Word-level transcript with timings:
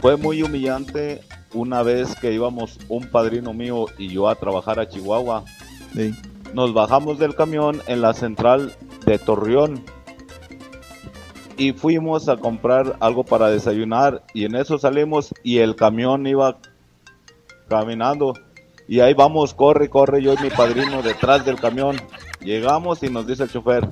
Fue 0.00 0.16
muy 0.16 0.42
humillante 0.42 1.22
una 1.54 1.82
vez 1.82 2.14
que 2.16 2.32
íbamos 2.32 2.78
un 2.88 3.08
padrino 3.10 3.52
mío 3.52 3.86
y 3.98 4.08
yo 4.08 4.28
a 4.28 4.34
trabajar 4.34 4.78
a 4.78 4.88
Chihuahua. 4.88 5.44
Sí. 5.94 6.14
Nos 6.54 6.74
bajamos 6.74 7.18
del 7.18 7.34
camión 7.34 7.82
en 7.86 8.02
la 8.02 8.14
central 8.14 8.74
de 9.04 9.18
Torreón 9.18 9.84
y 11.56 11.72
fuimos 11.72 12.28
a 12.28 12.36
comprar 12.36 12.96
algo 13.00 13.24
para 13.24 13.48
desayunar 13.48 14.22
y 14.34 14.44
en 14.44 14.56
eso 14.56 14.78
salimos 14.78 15.34
y 15.42 15.58
el 15.58 15.74
camión 15.74 16.26
iba 16.26 16.58
caminando 17.68 18.34
y 18.88 19.00
ahí 19.00 19.14
vamos, 19.14 19.54
corre, 19.54 19.88
corre 19.90 20.22
yo 20.22 20.34
y 20.34 20.42
mi 20.42 20.50
padrino 20.50 21.02
detrás 21.02 21.44
del 21.44 21.56
camión. 21.56 21.96
Llegamos 22.40 23.02
y 23.02 23.08
nos 23.08 23.26
dice 23.26 23.44
el 23.44 23.50
chofer, 23.50 23.88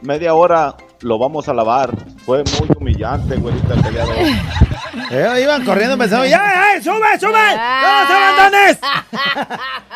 media 0.00 0.34
hora 0.34 0.76
lo 1.00 1.18
vamos 1.18 1.48
a 1.48 1.54
lavar. 1.54 1.94
Fue 2.24 2.42
muy 2.58 2.70
humillante, 2.78 3.36
güerita, 3.36 3.74
el 3.74 3.82
día 3.82 4.04
de 4.04 4.10
hoy. 4.10 4.73
Eh, 5.10 5.40
iban 5.42 5.64
corriendo 5.64 5.98
pensando, 5.98 6.26
¡ya, 6.26 6.80
sube, 6.82 7.18
sube! 7.18 7.56
¡No 7.56 8.06
te 8.06 8.12
abandones! 8.14 8.78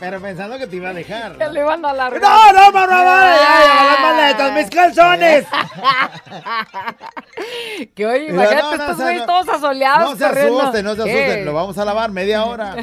Pero 0.00 0.18
pensando 0.18 0.56
que 0.58 0.66
te 0.66 0.76
iba 0.76 0.88
a 0.88 0.94
dejar. 0.94 1.36
Que 1.36 1.46
le 1.48 1.60
iban 1.60 1.84
a 1.84 1.92
largar. 1.92 2.22
¡No, 2.22 2.52
no! 2.54 2.72
¡Ya, 2.72 3.36
ya, 3.36 3.84
las 3.84 4.00
maletas, 4.00 4.52
mis 4.54 4.70
calzones! 4.70 5.44
que 7.94 8.06
oye, 8.06 8.28
No, 8.28 8.34
imagínate 8.42 8.62
no, 8.62 8.76
no, 8.76 8.82
estos 8.82 8.96
güeyes 8.96 9.20
no- 9.20 9.26
todos 9.26 9.48
asoleados. 9.50 10.10
No 10.10 10.16
se 10.16 10.24
corriendo. 10.26 10.60
asusten, 10.62 10.84
no 10.86 10.94
se 10.94 11.00
asusten. 11.02 11.38
Eh, 11.40 11.44
Lo 11.44 11.52
vamos 11.52 11.76
a 11.76 11.84
lavar 11.84 12.10
media 12.12 12.44
hora. 12.44 12.76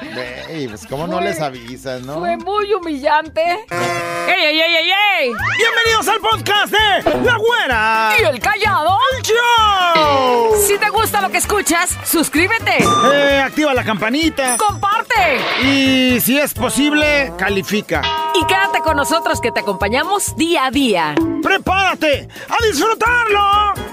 Ey, 0.48 0.66
pues 0.66 0.84
cómo 0.88 1.06
no 1.06 1.20
les 1.20 1.40
avisas, 1.40 2.02
¿no? 2.02 2.18
Fue 2.18 2.36
muy 2.38 2.74
humillante. 2.74 3.40
¡Ey, 3.70 4.44
ey, 4.44 4.60
ey, 4.60 4.76
ey, 4.76 4.90
ey! 5.20 5.32
Bienvenidos 5.56 6.08
al 6.08 6.18
podcast 6.20 6.72
de 6.72 7.20
La 7.24 7.36
Güera. 7.36 8.14
¿Y 8.18 8.22
el 8.24 8.40
callado? 8.40 8.98
¡Show! 9.22 10.56
Si 10.66 10.76
te 10.78 10.88
gusta 10.90 11.20
lo 11.20 11.30
que 11.30 11.38
escuchas, 11.38 11.96
suscríbete. 12.04 12.78
Eh, 13.12 13.40
activa 13.44 13.72
la 13.74 13.84
campanita. 13.84 14.56
Comparte. 14.56 15.38
Y 15.62 16.20
si 16.20 16.38
es 16.38 16.52
posible, 16.64 17.30
califica. 17.36 18.00
Y 18.34 18.46
quédate 18.46 18.80
con 18.80 18.96
nosotros 18.96 19.38
que 19.38 19.52
te 19.52 19.60
acompañamos 19.60 20.34
día 20.34 20.64
a 20.64 20.70
día. 20.70 21.14
¡Prepárate 21.42 22.26
a 22.48 22.66
disfrutarlo! 22.66 23.83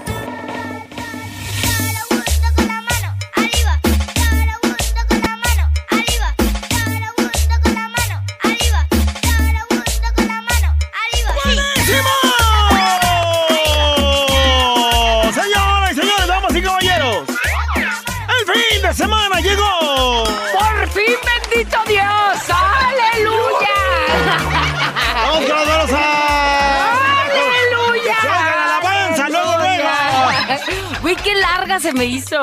Larga 31.72 31.80
se 31.80 31.92
me 31.92 32.04
hizo. 32.04 32.40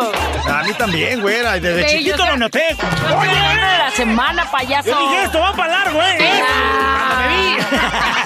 A 0.48 0.64
mí 0.64 0.74
también, 0.74 1.22
güera. 1.22 1.60
Desde 1.60 1.86
chiquito 1.88 2.26
lo 2.26 2.38
noté. 2.38 2.76
Oye, 3.18 3.32
de 3.32 3.78
la 3.78 3.92
semana, 3.92 4.50
payaso. 4.52 4.90
Yo 4.90 5.00
dije, 5.10 5.24
esto 5.24 5.40
va 5.40 5.54
para 5.54 5.74
largo, 5.80 6.02
¿eh? 6.02 6.42
Ah. 6.48 7.06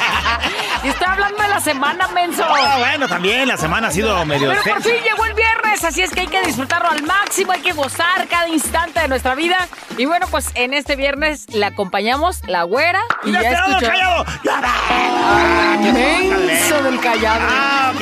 Y 0.84 0.90
estoy 0.90 1.08
hablando 1.08 1.42
de 1.42 1.48
la 1.48 1.62
semana, 1.62 2.10
menso. 2.10 2.44
Ah, 2.46 2.76
bueno, 2.78 3.08
también 3.08 3.48
la 3.48 3.56
semana 3.56 3.88
ha 3.88 3.92
sido 3.92 4.26
medio 4.26 4.50
Pero 4.50 4.76
por 4.76 4.84
fin 4.84 5.02
llegó 5.02 5.24
el 5.24 5.34
viernes, 5.34 5.82
así 5.82 6.02
es 6.02 6.12
que 6.12 6.22
hay 6.22 6.28
que 6.28 6.42
disfrutarlo 6.42 6.90
al 6.90 7.02
máximo, 7.04 7.54
hay 7.54 7.62
que 7.62 7.72
gozar 7.72 8.28
cada 8.28 8.50
instante 8.50 9.00
de 9.00 9.08
nuestra 9.08 9.34
vida. 9.34 9.70
Y 9.98 10.04
bueno, 10.04 10.28
pues 10.30 10.50
en 10.56 10.74
este 10.74 10.98
viernes 10.98 11.46
la 11.54 11.68
acompañamos 11.68 12.42
la 12.48 12.64
güera 12.64 13.00
y 13.24 13.30
¡Y 13.30 13.32
ya 13.32 13.44
ya 13.44 13.52
escuchó. 13.52 13.88
callado! 13.88 14.26
¡Ya 14.44 14.60
va! 14.60 14.74
Ah, 14.90 15.78
menso 15.94 16.84
del 16.84 17.00
callado. 17.00 17.46
Ah, 17.50 17.92
ok, 17.96 18.02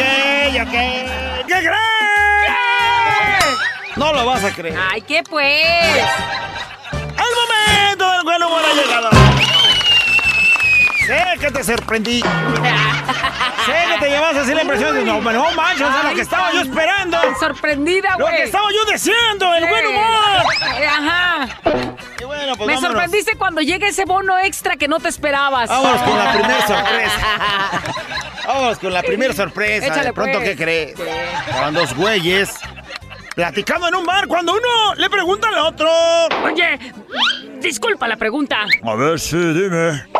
ok. 0.63 0.72
¿Qué 1.47 1.53
crees? 1.59 2.00
No 3.96 4.13
lo 4.13 4.25
vas 4.25 4.44
a 4.44 4.52
creer. 4.52 4.78
Ay, 4.91 5.02
¿qué 5.02 5.22
pues? 5.24 5.66
El 6.94 7.31
momento 7.40 8.09
del 8.12 8.24
buen 8.24 8.44
humor 8.44 8.62
ha 8.63 8.74
llegado. 8.74 9.09
Sé 11.06 11.25
que 11.40 11.52
te 11.52 11.63
sorprendí. 11.63 12.22
sé 13.66 13.74
que 13.94 14.00
te 14.00 14.09
llevas 14.09 14.35
así 14.38 14.53
la 14.53 14.62
impresión 14.62 14.96
de 14.96 15.03
no, 15.03 15.19
no 15.19 15.52
manches, 15.52 15.88
es 15.88 16.03
lo 16.03 16.09
Ay, 16.09 16.16
que 16.16 16.22
estaba 16.22 16.52
yo 16.53 16.62
esperando. 16.62 17.18
sorprendida, 17.40 18.16
Lo 18.18 18.25
güey. 18.25 18.38
que 18.38 18.44
estaba 18.44 18.68
yo 18.72 18.85
deseando, 18.91 19.53
el 19.56 19.68
buen 19.68 19.85
Eh, 19.85 19.88
humor. 19.90 20.46
eh, 20.79 20.88
Ajá. 20.88 21.47
Y 22.19 22.23
bueno, 22.23 22.56
pues 22.56 22.68
Me 22.68 22.75
vámonos. 22.75 22.81
sorprendiste 22.81 23.35
cuando 23.38 23.62
llega 23.62 23.88
ese 23.88 24.06
bono 24.06 24.38
extra 24.40 24.78
que 24.78 24.88
no 24.88 25.00
te 25.00 25.09
esperabas. 25.09 25.69
Vámonos 25.69 26.02
con 26.02 26.18
la 26.18 26.31
primera 26.34 26.68
sorpresa. 26.68 27.19
Vámonos 28.47 28.78
con 28.79 28.94
la 28.94 29.03
primera 29.03 29.34
sorpresa. 29.34 29.85
Échale, 29.88 30.03
de 30.06 30.13
pronto, 30.13 30.38
pues. 30.40 30.50
¿qué 30.50 30.56
crees? 30.56 31.00
Estaban 31.47 31.73
dos 31.73 31.94
güeyes 31.96 32.50
platicando 33.41 33.88
en 33.88 33.96
un 33.96 34.06
bar 34.06 34.28
cuando 34.28 34.53
uno 34.53 34.94
le 34.97 35.09
pregunta 35.09 35.47
al 35.47 35.57
otro. 35.66 35.90
Oye, 36.46 36.78
disculpa 37.59 38.07
la 38.07 38.16
pregunta. 38.16 38.68
A 38.84 38.96
ver, 38.96 39.19
sí, 39.19 39.35
dime. 39.35 40.10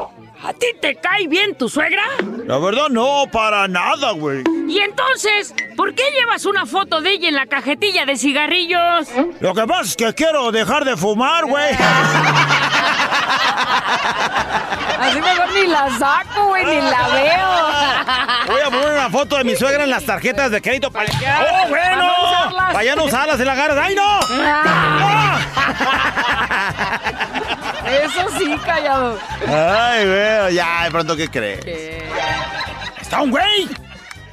¿A 0.44 0.54
ti 0.54 0.68
te 0.82 0.96
cae 0.96 1.28
bien 1.28 1.56
tu 1.56 1.70
suegra? 1.70 2.02
La 2.48 2.58
verdad, 2.58 2.90
no, 2.90 3.26
para 3.32 3.68
nada, 3.68 4.12
güey. 4.12 4.44
Y 4.68 4.80
entonces, 4.80 5.54
¿por 5.78 5.94
qué 5.94 6.04
llevas 6.18 6.46
una 6.46 6.66
foto 6.66 7.00
de 7.00 7.12
ella 7.12 7.30
en 7.30 7.36
la 7.36 7.46
cajetilla 7.46 8.06
de 8.06 8.18
cigarrillos? 8.18 9.08
Lo 9.40 9.54
que 9.54 9.68
pasa 9.68 9.84
es 9.84 9.96
que 9.96 10.12
quiero 10.16 10.52
dejar 10.52 10.84
de 10.84 10.98
fumar, 10.98 11.46
güey. 11.46 11.76
Así 15.00 15.22
mejor 15.22 15.54
ni 15.54 15.68
la 15.68 15.90
saco, 16.00 16.48
güey, 16.48 16.66
ni 16.66 16.82
la 16.82 17.08
veo. 17.10 17.50
Voy 18.48 18.62
a 18.62 18.66
poner 18.72 18.94
una 18.94 19.10
foto 19.10 19.38
de 19.38 19.44
mi 19.44 19.56
suegra 19.56 19.84
en 19.84 19.92
las 19.92 20.06
tarjetas 20.06 20.50
de 20.50 20.62
crédito 20.62 20.90
para... 20.92 21.06
¡Oh, 21.12 21.68
bueno! 21.70 22.12
Para 22.56 22.84
ya 22.84 22.96
no 22.96 23.04
usarlas 23.06 23.40
en 23.40 23.46
la 23.46 23.54
agarras. 23.54 23.78
¡Ay, 23.78 23.96
no! 23.96 24.20
Ah, 24.44 25.40
Eso 27.92 28.30
sí, 28.38 28.58
callado. 28.66 29.18
Ay, 29.48 30.06
güey, 30.06 30.31
ya, 30.50 30.84
de 30.86 30.92
pronto, 30.92 31.16
¿qué 31.16 31.28
crees? 31.30 31.64
¿Qué? 31.64 32.04
Está 33.02 33.22
un 33.22 33.32
güey 33.32 33.68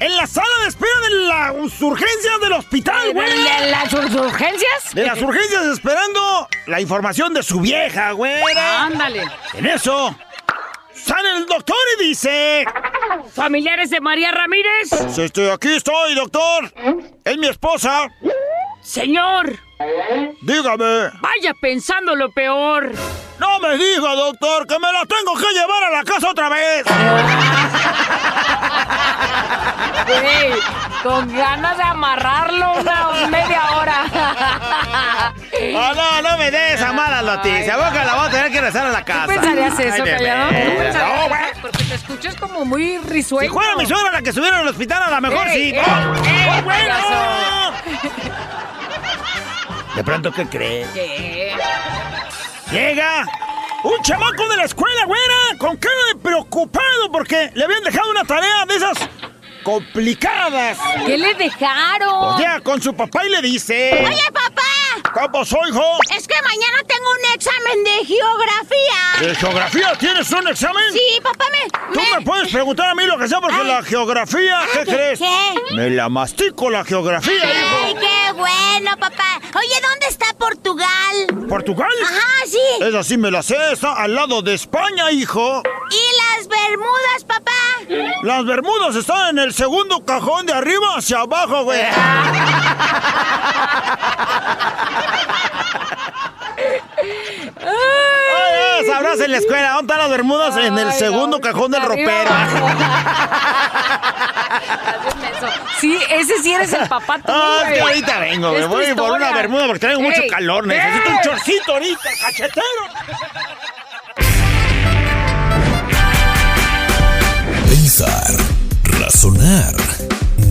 en 0.00 0.16
la 0.16 0.26
sala 0.26 0.46
de 0.62 0.68
espera 0.68 0.92
de 1.08 1.10
las 1.26 1.80
urgencias 1.80 2.40
del 2.40 2.52
hospital, 2.52 3.12
güey. 3.12 3.28
¿De 3.30 3.70
las 3.70 3.92
urgencias? 3.92 4.94
De 4.94 5.04
las 5.04 5.20
urgencias 5.20 5.66
esperando 5.66 6.48
la 6.66 6.80
información 6.80 7.34
de 7.34 7.42
su 7.42 7.60
vieja, 7.60 8.12
güera. 8.12 8.84
Ándale. 8.84 9.24
En 9.54 9.66
eso, 9.66 10.16
sale 10.94 11.30
el 11.36 11.46
doctor 11.46 11.76
y 11.98 12.04
dice... 12.04 12.64
¿Familiares 13.34 13.90
de 13.90 14.00
María 14.00 14.30
Ramírez? 14.30 14.88
Sí, 15.14 15.22
estoy 15.22 15.48
aquí, 15.48 15.74
estoy, 15.74 16.14
doctor. 16.14 16.72
Es 17.24 17.36
mi 17.36 17.48
esposa. 17.48 18.08
Señor, 18.80 19.58
Dígame. 20.42 21.10
vaya 21.20 21.54
pensando 21.60 22.14
lo 22.14 22.30
peor. 22.30 22.92
No 23.38 23.60
me 23.60 23.76
diga, 23.78 24.14
doctor, 24.14 24.66
que 24.66 24.78
me 24.78 24.92
la 24.92 25.04
tengo 25.06 25.34
que 25.36 25.52
llevar 25.52 25.84
a 25.84 25.90
la 25.90 26.02
casa 26.04 26.30
otra 26.30 26.48
vez. 26.48 26.84
Güey, 30.06 30.52
con 31.02 31.32
ganas 31.36 31.76
de 31.76 31.82
amarrarlo 31.82 32.72
una 32.80 33.26
media 33.28 33.62
hora. 33.76 34.04
Ah, 35.76 35.92
no, 35.94 36.22
no 36.22 36.38
me 36.38 36.50
des 36.50 36.74
esa 36.74 36.92
mala 36.92 37.22
noticia. 37.22 37.76
Boca 37.76 38.04
la 38.04 38.14
voy 38.14 38.26
a 38.28 38.30
tener 38.30 38.46
que 38.50 38.60
regresar 38.60 38.86
a 38.86 38.90
la 38.90 39.04
casa. 39.04 39.26
¿Tú 39.26 39.40
pensarías 39.40 39.78
eso, 39.78 39.94
Ay, 39.94 40.00
de 40.02 40.10
callado? 40.16 40.48
¿Tú 40.48 40.54
veras. 40.54 40.76
pensarías 40.78 41.18
No, 41.20 41.28
güey. 41.28 41.40
Porque 41.62 41.84
te 41.84 41.94
escuchas 41.94 42.34
como 42.36 42.64
muy 42.64 42.98
risueño. 42.98 43.48
Si 43.50 43.54
fuera 43.54 43.76
mi 43.76 43.86
suegra 43.86 44.12
la 44.12 44.22
que 44.22 44.30
estuviera 44.30 44.56
en 44.56 44.62
el 44.62 44.68
hospital, 44.68 45.02
a 45.02 45.10
lo 45.10 45.20
mejor 45.20 45.46
Ey, 45.48 45.70
sí. 45.70 45.76
ey, 45.76 45.82
¡Oh, 45.84 46.54
ey, 46.54 46.62
bueno! 46.62 46.64
payaso. 46.66 47.72
De 49.94 50.04
pronto, 50.04 50.32
¿qué 50.32 50.46
crees? 50.46 50.88
¿Qué? 50.90 51.54
Llega 52.70 53.26
un 53.84 54.02
chamaco 54.02 54.46
de 54.48 54.56
la 54.58 54.64
escuela, 54.64 55.04
güera, 55.06 55.58
con 55.58 55.76
cara 55.78 55.96
de 56.12 56.20
preocupado 56.20 57.10
porque 57.10 57.50
le 57.54 57.64
habían 57.64 57.82
dejado 57.82 58.10
una 58.10 58.24
tarea 58.24 58.66
de 58.66 58.74
esas 58.76 58.98
complicadas. 59.62 60.78
¿Qué 61.06 61.16
le 61.16 61.34
dejaron? 61.34 62.36
Llega 62.36 62.60
con 62.60 62.82
su 62.82 62.94
papá 62.94 63.24
y 63.24 63.30
le 63.30 63.40
dice... 63.40 64.04
Oye, 64.06 64.22
papá, 64.32 64.62
¿Qué 65.14 65.28
pasó, 65.32 65.58
hijo? 65.68 65.82
es 66.16 66.26
que 66.28 66.34
mañana 66.42 66.78
tengo 66.86 67.10
un 67.10 67.34
examen 67.34 67.84
de 67.84 68.04
geografía. 68.04 69.28
¿De 69.28 69.34
geografía 69.34 69.92
tienes 69.98 70.30
un 70.30 70.48
examen? 70.48 70.84
Sí, 70.92 71.20
papá, 71.22 71.44
me... 71.50 71.94
Tú 71.94 72.00
me 72.14 72.22
puedes 72.22 72.52
preguntar 72.52 72.90
a 72.90 72.94
mí 72.94 73.04
lo 73.06 73.18
que 73.18 73.28
sea 73.28 73.40
porque 73.40 73.56
Ay. 73.60 73.66
la 73.66 73.82
geografía, 73.82 74.60
¿qué 74.74 74.84
crees? 74.84 75.18
¿Qué? 75.18 75.74
Me 75.74 75.90
la 75.90 76.08
mastico 76.08 76.68
la 76.70 76.84
geografía, 76.84 77.34
hijo. 77.34 77.76
Ay, 77.84 77.94
qué 77.94 78.32
bueno, 78.32 78.90
papá. 78.98 79.40
Oye, 79.56 79.80
¿Dónde 79.98 80.12
está 80.12 80.32
Portugal? 80.38 81.48
¿Portugal? 81.48 81.88
Ajá, 82.04 82.46
sí. 82.46 82.84
Esa 82.84 83.02
sí 83.02 83.18
me 83.18 83.32
la 83.32 83.42
sé, 83.42 83.56
está 83.72 83.94
al 83.94 84.14
lado 84.14 84.42
de 84.42 84.54
España, 84.54 85.10
hijo. 85.10 85.60
¿Y 85.90 86.38
las 86.38 86.46
Bermudas, 86.46 87.24
papá? 87.26 87.50
Las 88.22 88.44
Bermudas 88.44 88.94
están 88.94 89.30
en 89.30 89.38
el 89.40 89.52
segundo 89.52 90.04
cajón 90.04 90.46
de 90.46 90.52
arriba 90.52 90.94
hacia 90.98 91.22
abajo, 91.22 91.64
güey. 91.64 91.80
la 99.28 99.38
escuela. 99.38 99.72
¿Dónde 99.72 99.92
están 99.92 99.98
las 99.98 100.10
bermudas? 100.10 100.56
en 100.56 100.78
el 100.78 100.92
segundo 100.92 101.40
cajón 101.40 101.70
del 101.70 101.82
ropero. 101.82 102.30
sí, 105.80 105.98
ese 106.10 106.42
sí 106.42 106.52
eres 106.52 106.72
el 106.72 106.88
papá 106.88 107.20
Ah, 107.26 107.62
es 107.66 107.74
que 107.74 107.80
ahorita 107.80 108.18
vengo, 108.20 108.52
me 108.52 108.66
voy 108.66 108.94
por 108.94 109.12
una 109.12 109.32
bermuda 109.32 109.66
porque 109.66 109.86
tengo 109.86 110.00
mucho 110.00 110.22
calor. 110.30 110.66
Necesito 110.66 111.10
un 111.10 111.20
chorcito 111.20 111.72
ahorita, 111.72 112.10
cachetero. 112.20 112.62
Pensar, 117.68 118.32
razonar, 119.00 119.74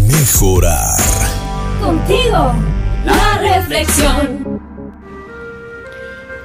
mejorar. 0.07 0.95
Contigo, 1.81 2.53
la 3.05 3.37
reflexión. 3.39 4.66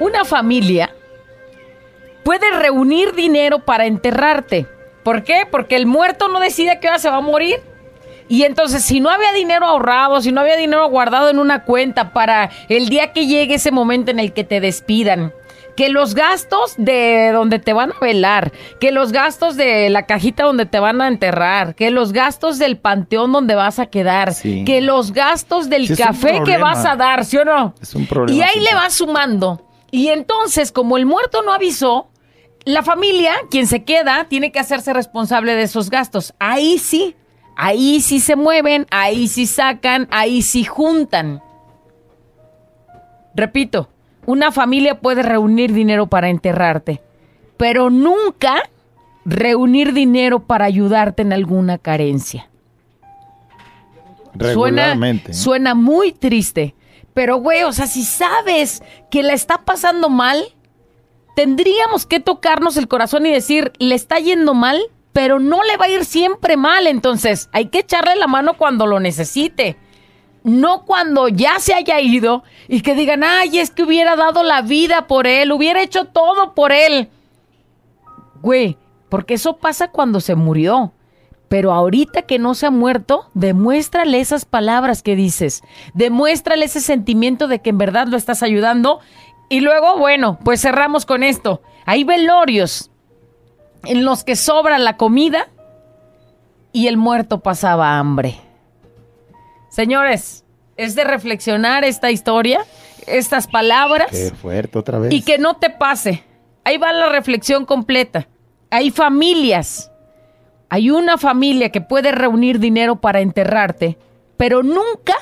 Una 0.03 0.25
familia 0.25 0.93
puede 2.25 2.51
reunir 2.51 3.15
dinero 3.15 3.61
para 3.61 3.87
enterrarte. 3.87 4.67
¿Por 5.05 5.23
qué? 5.23 5.47
Porque 5.49 5.77
el 5.77 5.87
muerto 5.87 6.27
no 6.27 6.41
decide 6.41 6.73
a 6.73 6.81
qué 6.81 6.89
hora 6.89 6.99
se 6.99 7.09
va 7.09 7.19
a 7.19 7.21
morir. 7.21 7.61
Y 8.27 8.43
entonces, 8.43 8.83
si 8.83 8.99
no 8.99 9.11
había 9.11 9.33
dinero 9.33 9.65
ahorrado, 9.65 10.21
si 10.21 10.33
no 10.33 10.41
había 10.41 10.57
dinero 10.57 10.89
guardado 10.89 11.31
en 11.31 11.39
una 11.39 11.63
cuenta 11.63 12.13
para 12.13 12.51
el 12.69 12.89
día 12.89 13.13
que 13.13 13.29
llegue 13.29 13.55
ese 13.55 13.71
momento 13.71 14.11
en 14.11 14.19
el 14.19 14.33
que 14.33 14.43
te 14.43 14.61
despidan, 14.61 15.33
que 15.77 15.89
los 15.89 16.17
gastos 16.17 16.75
de 16.79 17.31
donde 17.33 17.61
te 17.61 17.73
van 17.73 17.93
a 17.93 18.01
velar, 18.01 18.51
que 18.81 18.91
los 18.91 19.13
gastos 19.13 19.57
de 19.57 19.89
la 19.89 20.07
cajita 20.07 20.43
donde 20.43 20.67
te 20.67 20.81
van 20.81 21.01
a 21.01 21.07
enterrar, 21.07 21.77
que 21.77 21.93
los 21.93 22.13
gastos 22.13 22.59
del 22.59 22.77
panteón 22.77 23.31
donde 23.31 23.55
vas 23.55 23.79
a 23.79 23.87
quedar, 23.87 24.35
que 24.35 24.81
los 24.81 25.13
gastos 25.13 25.71
del 25.71 25.97
café 25.97 26.43
que 26.45 26.59
vas 26.59 26.85
a 26.85 26.97
dar, 26.97 27.25
¿sí 27.25 27.37
o 27.37 27.45
no? 27.45 27.75
Es 27.81 27.95
un 27.95 28.07
problema. 28.09 28.37
Y 28.37 28.43
ahí 28.43 28.59
le 28.65 28.75
vas 28.75 28.95
sumando. 28.95 29.69
Y 29.93 30.09
entonces, 30.09 30.73
como 30.73 30.97
el 30.97 31.05
muerto 31.05 31.43
no 31.43 31.53
avisó, 31.53 32.09
la 32.65 32.83
familia, 32.83 33.35
quien 33.51 33.67
se 33.67 33.85
queda, 33.85 34.27
tiene 34.29 34.51
que 34.51 34.59
hacerse 34.59 34.93
responsable 34.95 35.55
de 35.55 35.63
esos 35.63 35.91
gastos. 35.91 36.33
Ahí 36.39 36.79
sí, 36.79 37.15
ahí 37.57 38.01
sí 38.01 38.19
se 38.19 38.35
mueven, 38.35 38.87
ahí 38.91 39.29
sí 39.29 39.47
sacan, 39.47 40.09
ahí 40.11 40.41
sí 40.41 40.65
juntan. 40.65 41.43
Repito, 43.35 43.91
una 44.25 44.51
familia 44.51 44.99
puede 44.99 45.23
reunir 45.23 45.75
dinero 45.75 46.07
para 46.07 46.31
enterrarte, 46.31 47.03
pero 47.59 47.91
nunca 47.91 48.63
reunir 49.27 49.93
dinero 49.93 50.41
para 50.41 50.65
ayudarte 50.65 51.21
en 51.21 51.35
alguna 51.35 51.77
carencia. 51.77 52.49
Regularmente. 54.35 55.35
Suena, 55.35 55.43
suena 55.43 55.75
muy 55.75 56.13
triste, 56.13 56.75
pero 57.15 57.37
güey, 57.37 57.63
o 57.63 57.73
sea, 57.73 57.87
si 57.87 58.05
sabes 58.05 58.83
que 59.11 59.23
la 59.23 59.35
está 59.35 59.65
pasando 59.65 60.09
mal, 60.09 60.43
tendríamos 61.37 62.07
que 62.07 62.21
tocarnos 62.21 62.77
el 62.77 62.89
corazón 62.89 63.27
y 63.27 63.33
decir, 63.33 63.73
le 63.79 63.95
está 63.95 64.19
yendo 64.19 64.55
mal, 64.55 64.81
pero 65.13 65.39
no 65.39 65.63
le 65.63 65.77
va 65.77 65.87
a 65.87 65.91
ir 65.91 66.05
siempre 66.05 66.57
mal, 66.57 66.87
entonces 66.87 67.49
hay 67.53 67.67
que 67.67 67.81
echarle 67.81 68.17
la 68.17 68.27
mano 68.27 68.57
cuando 68.57 68.87
lo 68.87 69.01
necesite. 69.01 69.77
No 70.45 70.85
cuando 70.85 71.29
ya 71.29 71.61
se 71.61 71.73
haya 71.73 72.01
ido 72.01 72.43
y 72.67 72.81
que 72.81 72.97
digan, 72.97 73.23
ay, 73.23 73.59
es 73.59 73.71
que 73.71 73.85
hubiera 73.85 74.17
dado 74.17 74.43
la 74.43 74.63
vida 74.63 75.07
por 75.07 75.29
él, 75.29 75.53
hubiera 75.53 75.83
hecho 75.83 76.07
todo 76.07 76.55
por 76.55 76.73
él. 76.73 77.11
Güey, 78.41 78.77
porque 79.09 79.35
eso 79.35 79.59
pasa 79.59 79.93
cuando 79.93 80.19
se 80.19 80.35
murió. 80.35 80.93
Pero 81.53 81.75
ahorita 81.75 82.23
que 82.23 82.39
no 82.39 82.55
se 82.55 82.65
ha 82.65 82.71
muerto, 82.71 83.29
demuéstrale 83.35 84.21
esas 84.21 84.47
palabras 84.47 85.03
que 85.03 85.17
dices. 85.17 85.61
Demuéstrale 85.93 86.65
ese 86.65 86.81
sentimiento 86.81 87.47
de 87.47 87.59
que 87.59 87.69
en 87.69 87.77
verdad 87.77 88.07
lo 88.07 88.17
estás 88.17 88.43
ayudando 88.43 89.01
y 89.51 89.61
luego, 89.61 89.99
bueno, 89.99 90.39
pues 90.47 90.63
cerramos 90.63 91.05
con 91.05 91.23
esto. 91.23 91.61
Hay 91.85 92.05
velorios 92.05 92.91
en 93.85 94.03
los 94.03 94.25
que 94.25 94.35
sobra 94.35 94.79
la 94.79 94.97
comida 94.97 95.51
y 96.73 96.87
el 96.87 96.97
muerto 96.97 97.41
pasaba 97.41 97.99
hambre. 97.99 98.41
Señores, 99.69 100.47
es 100.79 100.95
de 100.95 101.05
reflexionar 101.05 101.85
esta 101.85 102.11
historia, 102.11 102.65
estas 103.07 103.47
palabras. 103.47 104.09
Qué 104.11 104.31
fuerte 104.31 104.79
otra 104.79 105.01
vez. 105.01 105.13
Y 105.13 105.21
que 105.21 105.37
no 105.37 105.57
te 105.57 105.69
pase. 105.69 106.25
Ahí 106.65 106.79
va 106.79 106.95
la 106.95 107.11
reflexión 107.11 107.67
completa. 107.67 108.27
Hay 108.71 108.91
familias. 108.91 109.92
Hay 110.73 110.89
una 110.89 111.19
familia 111.19 111.69
que 111.69 111.83
puede 111.83 112.13
reunir 112.13 112.59
dinero 112.59 112.97
para 112.97 113.21
enterrarte, 113.21 113.99
pero 114.39 114.63
nunca 114.63 115.13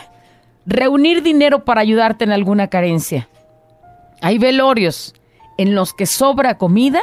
reunir 0.64 1.24
dinero 1.24 1.64
para 1.64 1.80
ayudarte 1.80 2.22
en 2.22 2.30
alguna 2.30 2.68
carencia. 2.68 3.28
Hay 4.22 4.38
velorios 4.38 5.12
en 5.58 5.74
los 5.74 5.92
que 5.92 6.06
sobra 6.06 6.56
comida 6.56 7.00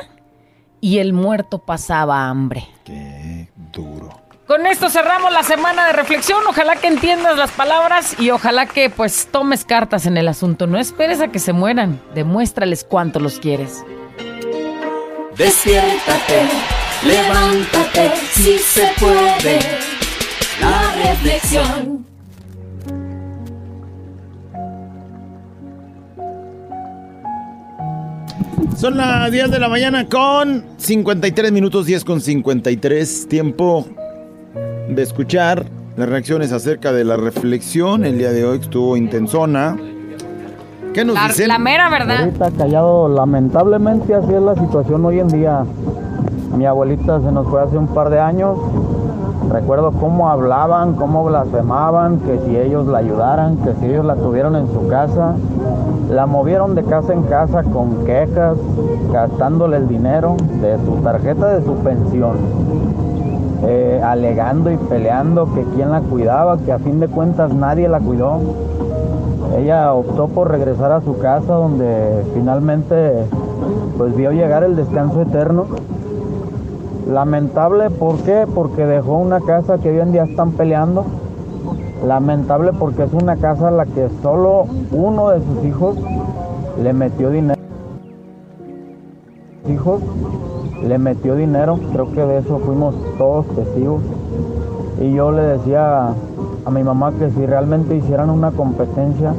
y 0.79 0.99
el 0.99 1.11
muerto 1.11 1.59
pasaba 1.59 2.29
hambre. 2.29 2.65
Qué 2.85 3.49
duro. 3.73 4.11
Con 4.47 4.65
esto 4.65 4.89
cerramos 4.89 5.33
la 5.33 5.43
semana 5.43 5.85
de 5.85 5.91
reflexión. 5.91 6.39
Ojalá 6.47 6.77
que 6.77 6.87
entiendas 6.87 7.35
las 7.37 7.51
palabras 7.51 8.17
y 8.17 8.29
ojalá 8.29 8.65
que 8.65 8.89
pues 8.89 9.27
tomes 9.29 9.65
cartas 9.65 10.05
en 10.05 10.15
el 10.15 10.29
asunto. 10.29 10.67
No 10.67 10.79
esperes 10.79 11.19
a 11.19 11.27
que 11.27 11.39
se 11.39 11.51
mueran. 11.51 11.99
Demuéstrales 12.15 12.85
cuánto 12.85 13.19
los 13.19 13.39
quieres. 13.39 13.83
Despiértate, 15.35 16.47
levántate, 17.05 18.11
si 18.33 18.57
se 18.57 18.87
puede. 18.99 19.59
La 20.61 21.09
reflexión. 21.09 22.05
Son 28.75 28.95
las 28.95 29.31
10 29.31 29.49
de 29.51 29.59
la 29.59 29.69
mañana 29.69 30.07
con 30.07 30.63
53 30.77 31.51
minutos, 31.51 31.85
10 31.87 32.03
con 32.03 32.21
53. 32.21 33.27
Tiempo 33.27 33.85
de 34.89 35.01
escuchar 35.01 35.65
las 35.95 36.07
reacciones 36.07 36.51
acerca 36.51 36.91
de 36.91 37.03
la 37.03 37.17
reflexión. 37.17 38.05
El 38.05 38.19
día 38.19 38.31
de 38.31 38.45
hoy 38.45 38.59
estuvo 38.59 38.95
intensona. 38.95 39.77
¿Qué 40.93 41.03
nos 41.03 41.15
La, 41.15 41.27
dicen? 41.27 41.47
la 41.47 41.57
mera 41.59 41.89
verdad. 41.89 42.19
Ahorita 42.25 42.51
callado, 42.51 43.09
lamentablemente 43.09 44.13
así 44.13 44.33
es 44.33 44.41
la 44.41 44.55
situación 44.55 45.05
hoy 45.05 45.19
en 45.19 45.27
día. 45.27 45.63
Mi 46.57 46.65
abuelita 46.65 47.19
se 47.21 47.31
nos 47.31 47.47
fue 47.47 47.61
hace 47.61 47.77
un 47.77 47.85
par 47.85 48.09
de 48.09 48.19
años. 48.19 48.57
Recuerdo 49.51 49.91
cómo 49.91 50.27
hablaban, 50.27 50.95
cómo 50.95 51.23
blasfemaban, 51.23 52.17
que 52.21 52.39
si 52.39 52.57
ellos 52.57 52.87
la 52.87 52.97
ayudaran, 52.97 53.57
que 53.57 53.75
si 53.75 53.85
ellos 53.85 54.03
la 54.03 54.15
tuvieron 54.15 54.55
en 54.55 54.67
su 54.73 54.87
casa. 54.87 55.35
La 56.09 56.25
movieron 56.25 56.73
de 56.73 56.83
casa 56.83 57.13
en 57.13 57.21
casa 57.23 57.61
con 57.61 58.05
quejas, 58.05 58.57
gastándole 59.13 59.77
el 59.77 59.87
dinero 59.87 60.35
de 60.59 60.77
su 60.83 60.95
tarjeta 61.03 61.47
de 61.49 61.63
su 61.63 61.75
pensión. 61.75 62.37
eh, 63.63 64.01
alegando 64.03 64.71
y 64.71 64.77
peleando 64.77 65.51
que 65.53 65.63
quién 65.75 65.91
la 65.91 66.01
cuidaba, 66.01 66.57
que 66.57 66.71
a 66.71 66.79
fin 66.79 66.99
de 66.99 67.07
cuentas 67.07 67.53
nadie 67.53 67.87
la 67.87 67.99
cuidó. 67.99 68.39
Ella 69.57 69.93
optó 69.93 70.27
por 70.27 70.51
regresar 70.51 70.91
a 70.91 71.01
su 71.01 71.17
casa 71.17 71.53
donde 71.53 72.23
finalmente 72.33 73.25
pues 73.97 74.15
vio 74.15 74.31
llegar 74.31 74.63
el 74.63 74.75
descanso 74.75 75.21
eterno. 75.21 75.65
Lamentable, 77.07 77.89
¿por 77.89 78.17
qué? 78.17 78.45
Porque 78.53 78.85
dejó 78.85 79.17
una 79.17 79.39
casa 79.39 79.77
que 79.77 79.91
hoy 79.91 79.99
en 79.99 80.11
día 80.11 80.25
están 80.25 80.51
peleando. 80.51 81.05
Lamentable 82.05 82.73
porque 82.73 83.03
es 83.03 83.13
una 83.13 83.37
casa 83.37 83.69
a 83.69 83.71
la 83.71 83.85
que 83.85 84.09
solo 84.21 84.65
uno 84.91 85.29
de 85.29 85.39
sus 85.39 85.65
hijos 85.65 85.95
le 86.83 86.91
metió 86.91 87.29
dinero. 87.29 87.59
Hijos 89.69 90.01
le 90.83 90.97
metió 90.97 91.35
dinero, 91.35 91.79
creo 91.93 92.11
que 92.11 92.25
de 92.25 92.39
eso 92.39 92.59
fuimos 92.59 92.93
todos 93.17 93.47
testigos. 93.55 94.01
Y 94.99 95.13
yo 95.13 95.31
le 95.31 95.43
decía 95.43 96.09
a 96.09 96.71
mi 96.71 96.83
mamá 96.83 97.13
que 97.13 97.29
si 97.31 97.45
realmente 97.45 97.95
hicieran 97.95 98.29
una 98.29 98.51
competencia 98.51 99.33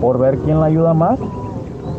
por 0.00 0.18
ver 0.18 0.38
quién 0.38 0.58
la 0.58 0.66
ayuda 0.66 0.92
más, 0.92 1.20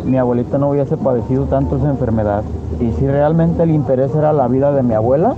mi 0.08 0.18
abuelita 0.18 0.58
no 0.58 0.70
hubiese 0.70 0.98
padecido 0.98 1.46
tanto 1.46 1.78
esa 1.78 1.90
enfermedad. 1.90 2.44
Y 2.80 2.92
si 2.94 3.06
realmente 3.06 3.64
el 3.64 3.72
interés 3.72 4.16
era 4.16 4.34
la 4.34 4.48
vida 4.48 4.72
de 4.72 4.82
mi 4.82 4.94
abuela, 4.94 5.36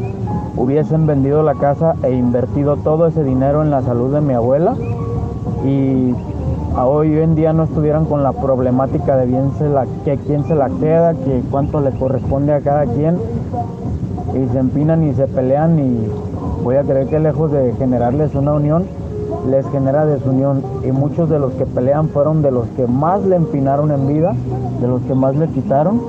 hubiesen 0.56 1.08
vendido 1.08 1.42
la 1.44 1.56
casa 1.56 1.96
e 2.04 2.12
invertido 2.12 2.78
todo 2.78 3.08
ese 3.08 3.24
dinero 3.24 3.64
en 3.64 3.72
la 3.72 3.82
salud 3.82 4.14
de 4.14 4.22
mi 4.22 4.34
abuela 4.34 4.76
y 5.66 6.14
hoy 6.78 7.18
en 7.18 7.36
día 7.36 7.54
no 7.54 7.64
estuvieran 7.64 8.06
con 8.06 8.24
la 8.24 8.32
problemática 8.34 9.18
de 9.18 9.26
bien 9.26 9.52
la, 9.74 9.86
que 10.06 10.18
quién 10.18 10.44
se 10.46 10.56
la 10.56 10.70
queda, 10.70 11.14
que 11.14 11.42
cuánto 11.50 11.82
le 11.82 11.92
corresponde 11.92 12.54
a 12.54 12.62
cada 12.62 12.86
quien 12.86 13.18
y 14.34 14.48
se 14.52 14.60
empinan 14.60 15.04
y 15.04 15.14
se 15.14 15.28
pelean 15.28 15.80
y 15.80 16.08
voy 16.64 16.76
a 16.76 16.84
creer 16.84 17.08
que 17.08 17.20
lejos 17.20 17.52
de 17.52 17.74
generarles 17.74 18.36
una 18.36 18.54
unión, 18.54 18.86
les 19.50 19.66
genera 19.70 20.06
desunión 20.06 20.64
y 20.84 20.92
muchos 20.92 21.30
de 21.30 21.40
los 21.40 21.54
que 21.54 21.66
pelean 21.66 22.10
fueron 22.10 22.42
de 22.42 22.52
los 22.52 22.68
que 22.70 22.88
más 22.88 23.24
le 23.26 23.36
empinaron 23.36 23.92
en 23.92 24.08
vida, 24.08 24.36
de 24.82 24.88
los 24.88 25.02
que 25.04 25.14
más 25.14 25.36
le 25.36 25.48
quitaron 25.48 26.02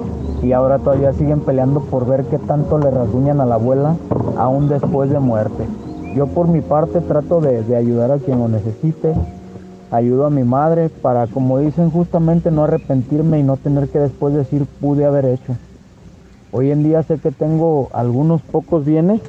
y 0.43 0.53
ahora 0.53 0.79
todavía 0.79 1.13
siguen 1.13 1.41
peleando 1.41 1.81
por 1.81 2.07
ver 2.07 2.25
qué 2.25 2.39
tanto 2.39 2.79
le 2.79 2.91
rasguñan 2.91 3.41
a 3.41 3.47
la 3.47 3.57
abuela 3.57 3.97
aún 4.39 4.69
después 4.69 5.11
de 5.11 5.19
muerte. 5.19 5.65
Yo 6.15 6.27
por 6.27 6.49
mi 6.49 6.61
parte 6.61 7.01
trato 7.01 7.41
de, 7.41 7.63
de 7.63 7.77
ayudar 7.77 8.11
a 8.11 8.19
quien 8.19 8.39
lo 8.39 8.49
necesite, 8.49 9.15
ayudo 9.91 10.27
a 10.27 10.31
mi 10.31 10.45
madre 10.45 10.89
para, 10.89 11.27
como 11.27 11.59
dicen, 11.59 11.91
justamente 11.91 12.51
no 12.51 12.65
arrepentirme 12.65 13.39
y 13.39 13.43
no 13.43 13.57
tener 13.57 13.89
que 13.89 13.99
después 13.99 14.35
decir 14.35 14.67
pude 14.81 15.05
haber 15.05 15.27
hecho. 15.27 15.55
Hoy 16.53 16.73
en 16.73 16.83
día 16.83 17.03
sé 17.03 17.19
que 17.19 17.31
tengo 17.31 17.91
algunos 17.93 18.43
pocos 18.43 18.85
bienes, 18.85 19.21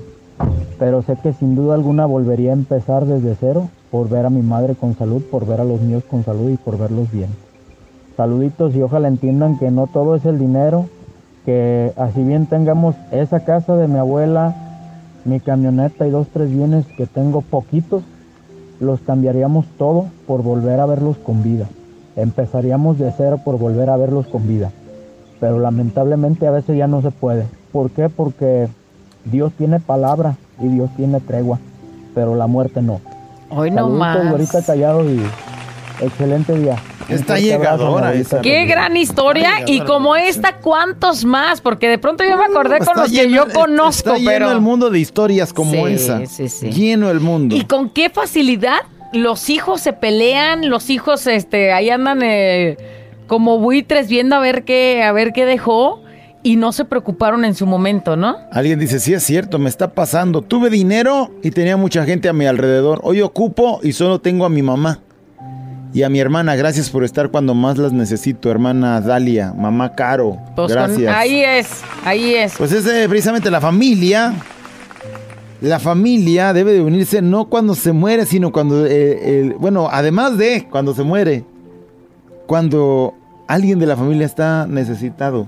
pero 0.79 1.03
sé 1.03 1.17
que 1.21 1.33
sin 1.33 1.55
duda 1.55 1.75
alguna 1.75 2.05
volvería 2.05 2.51
a 2.51 2.53
empezar 2.53 3.05
desde 3.05 3.35
cero 3.35 3.69
por 3.91 4.09
ver 4.09 4.25
a 4.25 4.29
mi 4.29 4.41
madre 4.41 4.75
con 4.75 4.97
salud, 4.97 5.21
por 5.29 5.45
ver 5.45 5.59
a 5.59 5.65
los 5.65 5.81
míos 5.81 6.03
con 6.09 6.23
salud 6.23 6.49
y 6.49 6.57
por 6.57 6.77
verlos 6.77 7.11
bien. 7.11 7.29
Saluditos 8.15 8.73
y 8.75 8.81
ojalá 8.81 9.09
entiendan 9.09 9.59
que 9.59 9.69
no 9.69 9.87
todo 9.87 10.15
es 10.15 10.25
el 10.25 10.39
dinero, 10.39 10.85
que 11.45 11.91
así 11.97 12.23
bien 12.23 12.45
tengamos 12.45 12.95
esa 13.11 13.41
casa 13.41 13.75
de 13.75 13.87
mi 13.87 13.97
abuela, 13.99 14.55
mi 15.25 15.39
camioneta 15.39 16.07
y 16.07 16.09
dos, 16.09 16.27
tres 16.31 16.49
bienes 16.49 16.85
que 16.97 17.05
tengo 17.05 17.41
poquitos, 17.41 18.03
los 18.79 18.99
cambiaríamos 19.01 19.65
todo 19.77 20.05
por 20.25 20.41
volver 20.41 20.79
a 20.79 20.85
verlos 20.85 21.17
con 21.17 21.43
vida. 21.43 21.67
Empezaríamos 22.15 22.97
de 22.97 23.11
cero 23.15 23.39
por 23.43 23.57
volver 23.59 23.89
a 23.89 23.97
verlos 23.97 24.27
con 24.27 24.47
vida. 24.47 24.71
Pero 25.39 25.59
lamentablemente 25.59 26.47
a 26.47 26.51
veces 26.51 26.77
ya 26.77 26.87
no 26.87 27.01
se 27.01 27.11
puede. 27.11 27.45
¿Por 27.71 27.91
qué? 27.91 28.09
Porque 28.09 28.67
Dios 29.25 29.53
tiene 29.53 29.79
palabra 29.79 30.35
y 30.59 30.67
Dios 30.67 30.89
tiene 30.95 31.19
tregua, 31.19 31.59
pero 32.13 32.35
la 32.35 32.47
muerte 32.47 32.81
no. 32.81 32.99
Hoy 33.51 33.69
no 33.71 33.77
Saluditos, 33.77 33.99
más. 33.99 34.29
güerita 34.29 34.63
callado 34.65 35.03
y 35.09 35.21
excelente 36.01 36.57
día. 36.57 36.77
Está 37.09 37.37
llegadora 37.37 38.13
esa. 38.13 38.41
Qué 38.41 38.65
gran 38.65 38.95
historia 38.95 39.49
y 39.65 39.81
como 39.81 40.15
esta, 40.15 40.57
¿cuántos 40.57 41.25
más? 41.25 41.59
Porque 41.59 41.89
de 41.89 41.97
pronto 41.97 42.23
yo 42.23 42.37
me 42.37 42.45
acordé 42.45 42.79
con 42.79 42.95
los 42.95 43.11
que 43.11 43.29
yo 43.29 43.47
conozco, 43.53 44.11
Está 44.11 44.17
lleno 44.17 44.31
pero... 44.31 44.51
el 44.51 44.61
mundo 44.61 44.89
de 44.89 44.99
historias 44.99 45.51
como 45.51 45.71
Sí, 45.73 45.93
esa. 45.93 46.25
sí, 46.25 46.47
sí. 46.47 46.71
Lleno 46.71 47.09
el 47.09 47.19
mundo. 47.19 47.55
Y 47.55 47.65
con 47.65 47.89
qué 47.89 48.09
facilidad 48.09 48.79
los 49.11 49.49
hijos 49.49 49.81
se 49.81 49.91
pelean, 49.91 50.69
los 50.69 50.89
hijos 50.89 51.27
este 51.27 51.73
ahí 51.73 51.89
andan 51.89 52.21
eh, 52.23 52.77
como 53.27 53.59
buitres 53.59 54.07
viendo 54.07 54.37
a 54.37 54.39
ver 54.39 54.63
qué 54.63 55.03
a 55.03 55.11
ver 55.11 55.33
qué 55.33 55.45
dejó 55.45 56.00
y 56.43 56.55
no 56.55 56.71
se 56.71 56.85
preocuparon 56.85 57.45
en 57.45 57.53
su 57.55 57.65
momento, 57.65 58.15
¿no? 58.15 58.35
Alguien 58.51 58.79
dice, 58.79 58.99
sí 58.99 59.13
es 59.13 59.23
cierto, 59.23 59.59
me 59.59 59.69
está 59.69 59.93
pasando. 59.93 60.41
Tuve 60.41 60.69
dinero 60.69 61.29
y 61.43 61.51
tenía 61.51 61.77
mucha 61.77 62.03
gente 62.05 62.29
a 62.29 62.33
mi 62.33 62.45
alrededor. 62.45 62.99
Hoy 63.03 63.21
ocupo 63.21 63.79
y 63.83 63.93
solo 63.93 64.19
tengo 64.19 64.45
a 64.45 64.49
mi 64.49 64.61
mamá. 64.61 64.99
Y 65.93 66.03
a 66.03 66.09
mi 66.09 66.19
hermana, 66.19 66.55
gracias 66.55 66.89
por 66.89 67.03
estar 67.03 67.31
cuando 67.31 67.53
más 67.53 67.77
las 67.77 67.91
necesito, 67.91 68.49
hermana 68.49 69.01
Dalia, 69.01 69.53
mamá 69.53 69.93
Caro. 69.93 70.37
Pues 70.55 70.73
con- 70.73 70.87
gracias. 70.87 71.13
ahí 71.15 71.41
es, 71.43 71.67
ahí 72.05 72.33
es. 72.35 72.53
Pues 72.57 72.71
es 72.71 72.87
eh, 72.87 73.07
precisamente 73.09 73.51
la 73.51 73.59
familia. 73.59 74.33
La 75.59 75.79
familia 75.79 76.53
debe 76.53 76.71
de 76.73 76.81
unirse 76.81 77.21
no 77.21 77.49
cuando 77.49 77.75
se 77.75 77.91
muere, 77.91 78.25
sino 78.25 78.51
cuando, 78.53 78.85
eh, 78.87 79.41
el- 79.41 79.53
bueno, 79.55 79.89
además 79.91 80.37
de 80.37 80.65
cuando 80.71 80.95
se 80.95 81.03
muere, 81.03 81.43
cuando 82.47 83.13
alguien 83.47 83.77
de 83.79 83.85
la 83.85 83.95
familia 83.97 84.25
está 84.25 84.65
necesitado. 84.67 85.47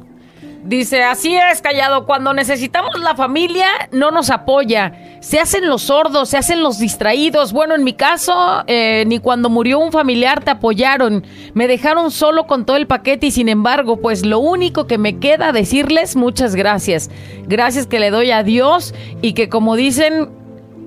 Dice, 0.64 1.04
así 1.04 1.36
es, 1.36 1.62
callado, 1.62 2.06
cuando 2.06 2.34
necesitamos 2.34 2.98
la 3.02 3.16
familia 3.16 3.68
no 3.92 4.12
nos 4.12 4.30
apoya. 4.30 4.94
Se 5.20 5.40
hacen 5.40 5.68
los 5.68 5.84
sordos, 5.84 6.30
se 6.30 6.38
hacen 6.38 6.64
los 6.64 6.80
distraídos. 6.80 7.52
Bueno, 7.52 7.76
en 7.76 7.84
mi 7.84 7.92
caso, 7.92 8.64
eh, 8.68 9.04
ni 9.06 9.20
cuando 9.20 9.50
murió 9.50 9.80
un 9.80 9.92
familiar 9.92 10.42
te 10.42 10.52
apoyaron. 10.52 11.26
Me 11.54 11.68
dejaron 11.68 12.12
solo 12.12 12.48
con 12.48 12.66
todo 12.66 12.78
el 12.78 12.88
paquete 12.88 13.28
y 13.28 13.32
sin 13.32 13.50
embargo, 13.50 13.98
pues 13.98 14.26
lo 14.26 14.40
único 14.40 14.88
que 14.88 14.98
me 14.98 15.20
queda 15.20 15.52
decirles, 15.52 16.16
muchas 16.16 16.56
gracias. 16.56 17.10
Gracias 17.46 17.86
que 17.86 18.00
le 18.00 18.10
doy 18.10 18.32
a 18.32 18.44
Dios 18.44 18.94
y 19.22 19.34
que 19.34 19.50
como 19.50 19.76
dicen... 19.76 20.43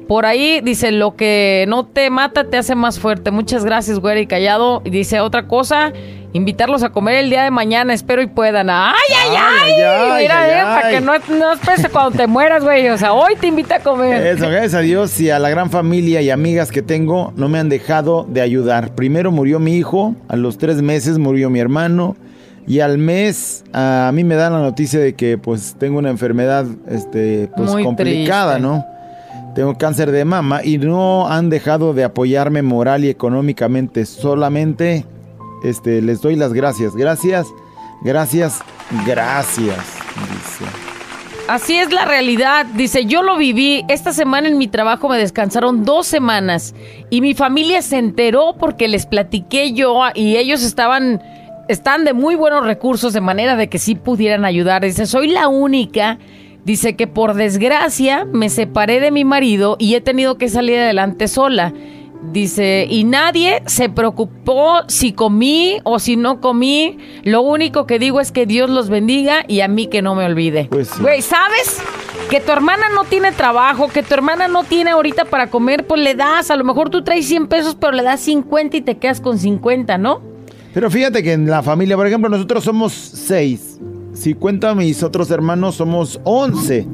Por 0.09 0.25
ahí 0.25 0.61
dice, 0.63 0.93
lo 0.93 1.17
que 1.17 1.65
no 1.69 1.85
te 1.85 2.11
mata 2.11 2.45
te 2.45 2.57
hace 2.57 2.75
más 2.75 3.01
fuerte. 3.01 3.31
Muchas 3.33 3.65
gracias, 3.65 3.99
güera 3.99 4.21
y 4.21 4.27
callado. 4.27 4.81
Y 4.85 4.91
dice 4.91 5.19
otra 5.19 5.49
cosa, 5.49 5.93
invitarlos 6.33 6.85
a 6.85 6.91
comer 6.91 7.17
el 7.17 7.31
día 7.31 7.43
de 7.43 7.51
mañana, 7.51 7.93
espero 7.93 8.23
y 8.23 8.27
puedan. 8.27 8.71
¡Ay, 8.71 8.93
ay, 9.09 9.37
ay! 9.37 9.73
Ay, 9.73 9.83
ay, 9.83 10.23
Mira, 10.23 10.43
ay, 10.43 10.51
eh, 10.51 10.63
para 10.63 10.91
que 10.91 11.01
no, 11.01 11.37
no 11.37 11.53
esperes 11.53 11.89
cuando 11.89 12.17
te 12.17 12.27
mueras, 12.29 12.63
güey. 12.63 12.89
O 12.89 12.99
sea, 12.99 13.15
hoy 13.15 13.35
te 13.35 13.49
invita 13.49 13.77
a 13.77 13.81
comer. 13.81 14.25
Eso, 14.25 14.49
gracias 14.49 14.75
a 14.75 14.81
Dios 14.81 15.19
y 15.21 15.31
a 15.31 15.41
la 15.41 15.51
gran 15.51 15.71
familia 15.71 16.23
y 16.23 16.31
amigas 16.31 16.71
que 16.71 16.83
tengo, 16.83 17.33
no 17.37 17.49
me 17.49 17.59
han 17.59 17.69
dejado 17.69 18.27
de 18.29 18.43
ayudar. 18.43 18.95
Primero 18.95 19.33
murió 19.33 19.59
mi 19.59 19.75
hijo, 19.77 20.15
a 20.29 20.37
los 20.37 20.57
tres 20.57 20.83
meses 20.83 21.19
murió 21.19 21.51
mi 21.51 21.59
hermano 21.59 22.17
y 22.67 22.81
al 22.81 22.99
mes 22.99 23.65
a 23.73 24.11
mí 24.13 24.25
me 24.25 24.35
dan 24.35 24.53
la 24.53 24.61
noticia 24.61 25.01
de 25.01 25.15
que 25.15 25.39
pues 25.39 25.77
tengo 25.79 25.99
una 25.99 26.11
enfermedad 26.11 26.67
este, 26.89 27.49
pues, 27.57 27.71
Muy 27.71 27.85
complicada, 27.85 28.55
triste. 28.55 28.69
¿no? 28.69 28.96
Tengo 29.57 29.79
cáncer 29.79 30.13
de 30.13 30.27
mama 30.27 30.61
y 30.63 30.77
no 30.77 31.29
han 31.29 31.49
dejado 31.49 31.95
de 31.95 32.05
apoyarme 32.05 32.61
moral 32.61 33.07
y 33.07 33.09
económicamente. 33.09 34.05
Solamente 34.05 35.07
este, 35.65 36.03
les 36.03 36.21
doy 36.21 36.37
las 36.37 36.53
gracias. 36.53 36.95
Gracias, 36.95 37.47
gracias, 38.03 38.61
gracias. 39.07 39.79
dice. 40.15 40.65
Así 41.49 41.75
es 41.75 41.91
la 41.91 42.05
realidad. 42.05 42.67
Dice, 42.67 43.07
yo 43.07 43.23
lo 43.23 43.39
viví. 43.39 43.83
Esta 43.89 44.13
semana 44.13 44.47
en 44.49 44.59
mi 44.59 44.69
trabajo 44.69 45.09
me 45.09 45.17
descansaron 45.17 45.87
dos 45.87 46.07
semanas 46.07 46.75
y 47.09 47.23
mi 47.23 47.33
familia 47.33 47.81
se 47.81 47.97
enteró 47.97 48.57
porque 48.61 48.89
les 48.89 49.07
platiqué 49.07 49.73
yo 49.73 50.03
y 50.15 50.37
ellos 50.37 50.63
estaban, 50.63 51.23
están 51.69 52.05
de 52.05 52.13
muy 52.13 52.35
buenos 52.35 52.63
recursos 52.63 53.15
de 53.15 53.23
manera 53.23 53.57
de 53.57 53.71
que 53.71 53.79
sí 53.79 53.95
pudieran 53.95 54.45
ayudar. 54.45 54.85
Dice, 54.85 55.07
soy 55.07 55.29
la 55.29 55.49
única. 55.49 56.19
Dice 56.67 56.97
que 56.97 57.07
por 57.07 57.35
desgracia 57.35 58.25
me 58.25 58.51
separé 58.51 58.99
de 58.99 59.13
mi 59.13 59.25
marido 59.25 59.77
y 59.79 59.95
he 59.95 60.01
tenido 60.01 60.37
que 60.37 60.49
salir 60.49 60.81
adelante 60.81 61.29
sola. 61.29 61.73
Dice, 62.33 62.89
y 62.91 63.05
nadie 63.05 63.63
se 63.67 63.89
preocupó 63.89 64.81
si 64.89 65.13
comí 65.13 65.79
o 65.85 66.01
si 66.01 66.17
no 66.17 66.41
comí. 66.41 66.99
Lo 67.23 67.43
único 67.43 67.87
que 67.87 68.01
digo 68.01 68.19
es 68.19 68.33
que 68.33 68.47
Dios 68.47 68.69
los 68.69 68.89
bendiga 68.89 69.45
y 69.47 69.61
a 69.61 69.69
mí 69.69 69.87
que 69.87 70.03
no 70.03 70.17
me 70.17 70.25
olvide. 70.25 70.67
Pues 70.69 70.89
sí. 70.89 71.01
Güey, 71.01 71.23
¿sabes? 71.23 71.81
Que 72.31 72.41
tu 72.41 72.51
hermana 72.51 72.89
no 72.93 73.05
tiene 73.05 73.31
trabajo, 73.31 73.87
que 73.87 74.03
tu 74.03 74.15
hermana 74.15 74.49
no 74.49 74.65
tiene 74.65 74.91
ahorita 74.91 75.27
para 75.27 75.51
comer, 75.51 75.87
pues 75.87 76.01
le 76.01 76.17
das. 76.17 76.51
A 76.51 76.57
lo 76.57 76.65
mejor 76.65 76.91
tú 76.91 77.05
traes 77.05 77.29
100 77.29 77.47
pesos, 77.47 77.77
pero 77.79 77.93
le 77.93 78.03
das 78.03 78.23
50 78.23 78.79
y 78.79 78.81
te 78.81 78.97
quedas 78.97 79.21
con 79.21 79.39
50, 79.39 79.99
¿no? 79.99 80.21
Pero 80.75 80.91
fíjate 80.91 81.23
que 81.23 81.33
en 81.33 81.49
la 81.49 81.63
familia, 81.63 81.95
por 81.95 82.09
ejemplo, 82.09 82.29
nosotros 82.29 82.65
somos 82.65 82.93
seis. 82.93 83.79
Si 84.17 84.35
cuento 84.35 84.67
a 84.69 84.75
mis 84.75 85.03
otros 85.03 85.31
hermanos, 85.31 85.75
somos 85.77 86.21
once. 86.25 86.87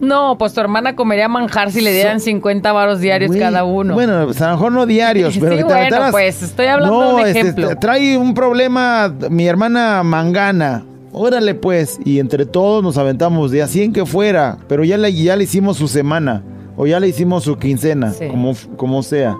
No, 0.00 0.36
pues 0.36 0.52
tu 0.52 0.60
hermana 0.60 0.96
comería 0.96 1.28
manjar 1.28 1.70
si 1.70 1.80
le 1.80 1.92
dieran 1.92 2.20
50 2.20 2.72
varos 2.72 3.00
diarios 3.00 3.34
cada 3.36 3.64
uno. 3.64 3.94
Bueno, 3.94 4.24
pues 4.26 4.40
a 4.42 4.48
lo 4.48 4.54
mejor 4.56 4.72
no 4.72 4.84
diarios, 4.86 5.36
pero 5.40 5.52
Sí, 5.52 5.56
que 5.58 5.62
te 5.62 5.64
bueno, 5.64 5.80
aventaras- 5.80 6.10
pues, 6.10 6.42
estoy 6.42 6.66
hablando 6.66 7.00
de 7.00 7.14
un 7.14 7.20
este, 7.28 7.40
ejemplo. 7.40 7.70
trae 7.80 8.18
un 8.18 8.34
problema 8.34 9.14
mi 9.30 9.46
hermana 9.46 10.02
Mangana. 10.02 10.84
Órale 11.12 11.54
pues, 11.54 12.00
y 12.04 12.18
entre 12.18 12.44
todos 12.44 12.82
nos 12.82 12.98
aventamos 12.98 13.52
de 13.52 13.62
a 13.62 13.68
100 13.68 13.92
que 13.92 14.04
fuera, 14.04 14.58
pero 14.66 14.82
ya 14.82 14.98
le, 14.98 15.12
ya 15.14 15.36
le 15.36 15.44
hicimos 15.44 15.76
su 15.76 15.86
semana, 15.86 16.42
o 16.76 16.88
ya 16.88 16.98
le 16.98 17.06
hicimos 17.06 17.44
su 17.44 17.56
quincena, 17.56 18.10
Sí. 18.12 18.26
como, 18.26 18.52
como 18.76 19.02
sea. 19.04 19.36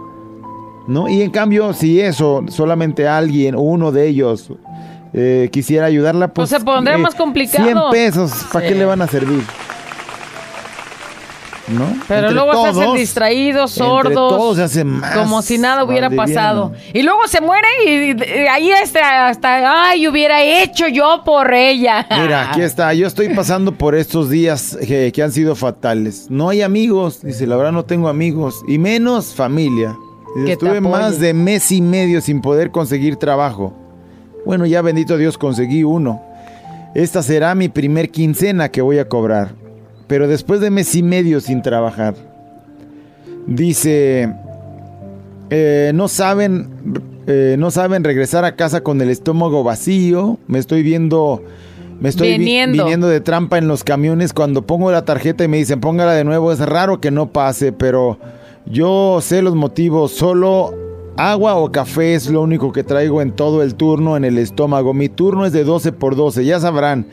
¿No? 0.87 1.09
Y 1.09 1.23
en 1.23 1.31
cambio, 1.33 1.73
si 1.73 2.01
eso, 2.01 2.45
solamente 2.49 3.09
alguien 3.09 3.57
o 3.57 3.61
uno 3.61 3.91
de 3.91 4.07
ellos 4.07 4.53
eh, 5.15 5.49
quisiera 5.53 5.87
ayudarla, 5.87 6.29
pues... 6.29 6.51
Pues 6.51 6.61
se 6.61 6.65
pondría 6.65 6.99
más 6.99 7.15
complicado. 7.15 7.93
100 7.93 8.13
pesos, 8.13 8.33
¿para 8.53 8.67
qué 8.67 8.75
le 8.75 8.85
van 8.85 9.01
a 9.01 9.07
servir? 9.07 9.43
¿No? 11.69 11.87
Pero 12.09 12.29
Entre 12.29 12.35
luego 12.35 12.63
se 12.63 12.69
hacen 12.69 12.83
todos, 12.83 12.99
distraídos, 12.99 13.71
sordos. 13.71 14.13
todos 14.13 14.57
se 14.57 14.63
hace 14.65 14.85
más 14.85 15.17
Como 15.17 15.41
si 15.41 15.57
nada 15.57 15.85
hubiera 15.85 16.11
pasado. 16.11 16.73
Y 16.93 17.03
luego 17.03 17.27
se 17.27 17.41
muere 17.41 17.67
y, 17.87 18.11
y 18.11 18.47
ahí 18.51 18.71
hasta, 18.71 19.29
hasta, 19.29 19.89
ay, 19.89 20.07
hubiera 20.07 20.43
hecho 20.43 20.89
yo 20.89 21.23
por 21.25 21.55
ella. 21.55 22.07
Mira, 22.21 22.51
aquí 22.51 22.61
está. 22.63 22.93
Yo 22.93 23.07
estoy 23.07 23.35
pasando 23.35 23.73
por 23.73 23.95
estos 23.95 24.29
días 24.29 24.77
que, 24.87 25.11
que 25.11 25.23
han 25.23 25.33
sido 25.33 25.55
fatales. 25.55 26.27
No 26.29 26.51
hay 26.51 26.61
amigos. 26.61 27.23
Dice, 27.23 27.47
la 27.47 27.57
verdad 27.57 27.73
no 27.73 27.87
tengo 27.87 28.09
amigos. 28.09 28.63
Y 28.69 28.77
menos 28.79 29.35
familia. 29.35 29.97
Dice, 30.37 30.53
estuve 30.53 30.83
más 30.83 31.19
de 31.19 31.33
mes 31.33 31.73
y 31.73 31.81
medio 31.81 32.21
sin 32.21 32.43
poder 32.43 32.73
conseguir 32.73 33.17
trabajo. 33.17 33.84
Bueno, 34.45 34.67
ya 34.67 34.83
bendito 34.83 35.17
Dios 35.17 35.39
conseguí 35.39 35.85
uno. 35.85 36.23
Esta 36.95 37.23
será 37.23 37.55
mi 37.55 37.69
primer 37.69 38.11
quincena 38.11 38.69
que 38.71 38.83
voy 38.83 38.99
a 38.99 39.09
cobrar. 39.09 39.53
Pero 40.07 40.29
después 40.29 40.61
de 40.61 40.71
mes 40.71 40.95
y 40.95 41.03
medio 41.03 41.41
sin 41.41 41.63
trabajar. 41.63 42.15
Dice, 43.47 44.33
eh, 45.51 45.93
no 45.95 46.09
saben, 46.09 46.69
eh, 47.27 47.57
no 47.59 47.71
saben 47.71 48.05
regresar 48.05 48.45
a 48.45 48.57
casa 48.57 48.83
con 48.83 49.01
el 49.01 49.11
estómago 49.11 49.63
vacío. 49.65 50.39
Me 50.47 50.59
estoy 50.59 50.83
viendo, 50.83 51.43
me 52.01 52.09
estoy 52.09 52.33
vi- 52.33 52.39
Viniendo. 52.39 52.85
viniendo 52.85 53.09
de 53.09 53.21
trampa 53.21 53.59
en 53.59 53.69
los 53.69 53.85
camiones. 53.85 54.33
Cuando 54.33 54.63
pongo 54.67 54.91
la 54.93 55.05
tarjeta 55.05 55.45
y 55.45 55.49
me 55.49 55.57
dicen 55.59 55.81
póngala 55.81 56.13
de 56.13 56.25
nuevo, 56.25 56.53
es 56.53 56.61
raro 56.61 57.01
que 57.01 57.11
no 57.11 57.31
pase, 57.33 57.73
pero 57.73 58.19
yo 58.67 59.19
sé 59.21 59.43
los 59.43 59.55
motivos. 59.55 60.13
Solo 60.13 60.73
agua 61.17 61.57
o 61.57 61.71
café 61.71 62.15
es 62.15 62.29
lo 62.29 62.43
único 62.43 62.73
que 62.73 62.83
traigo 62.83 63.23
en 63.23 63.33
todo 63.33 63.63
el 63.63 63.75
turno 63.75 64.17
en 64.17 64.25
el 64.25 64.39
estómago. 64.39 64.95
Mi 64.95 65.09
turno 65.09 65.47
es 65.47 65.53
de 65.53 65.65
12 65.65 65.93
por 65.93 66.17
12, 66.17 66.45
ya 66.45 66.61
sabrán. 66.61 67.07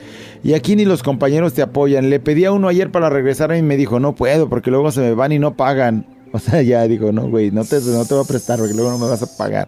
Y 0.43 0.53
aquí 0.53 0.75
ni 0.75 0.85
los 0.85 1.03
compañeros 1.03 1.53
te 1.53 1.61
apoyan. 1.61 2.09
Le 2.09 2.19
pedí 2.19 2.45
a 2.45 2.51
uno 2.51 2.67
ayer 2.67 2.91
para 2.91 3.09
regresar 3.09 3.55
y 3.55 3.61
me 3.61 3.77
dijo, 3.77 3.99
no 3.99 4.15
puedo 4.15 4.49
porque 4.49 4.71
luego 4.71 4.91
se 4.91 5.01
me 5.01 5.13
van 5.13 5.31
y 5.31 5.39
no 5.39 5.55
pagan. 5.55 6.05
O 6.33 6.39
sea, 6.39 6.61
ya 6.61 6.87
digo, 6.87 7.11
no, 7.11 7.27
güey, 7.27 7.51
no 7.51 7.65
te, 7.65 7.81
no 7.81 8.05
te 8.05 8.13
voy 8.13 8.23
a 8.23 8.25
prestar 8.25 8.57
porque 8.57 8.73
luego 8.73 8.89
no 8.89 8.97
me 8.97 9.05
vas 9.05 9.21
a 9.21 9.37
pagar. 9.37 9.67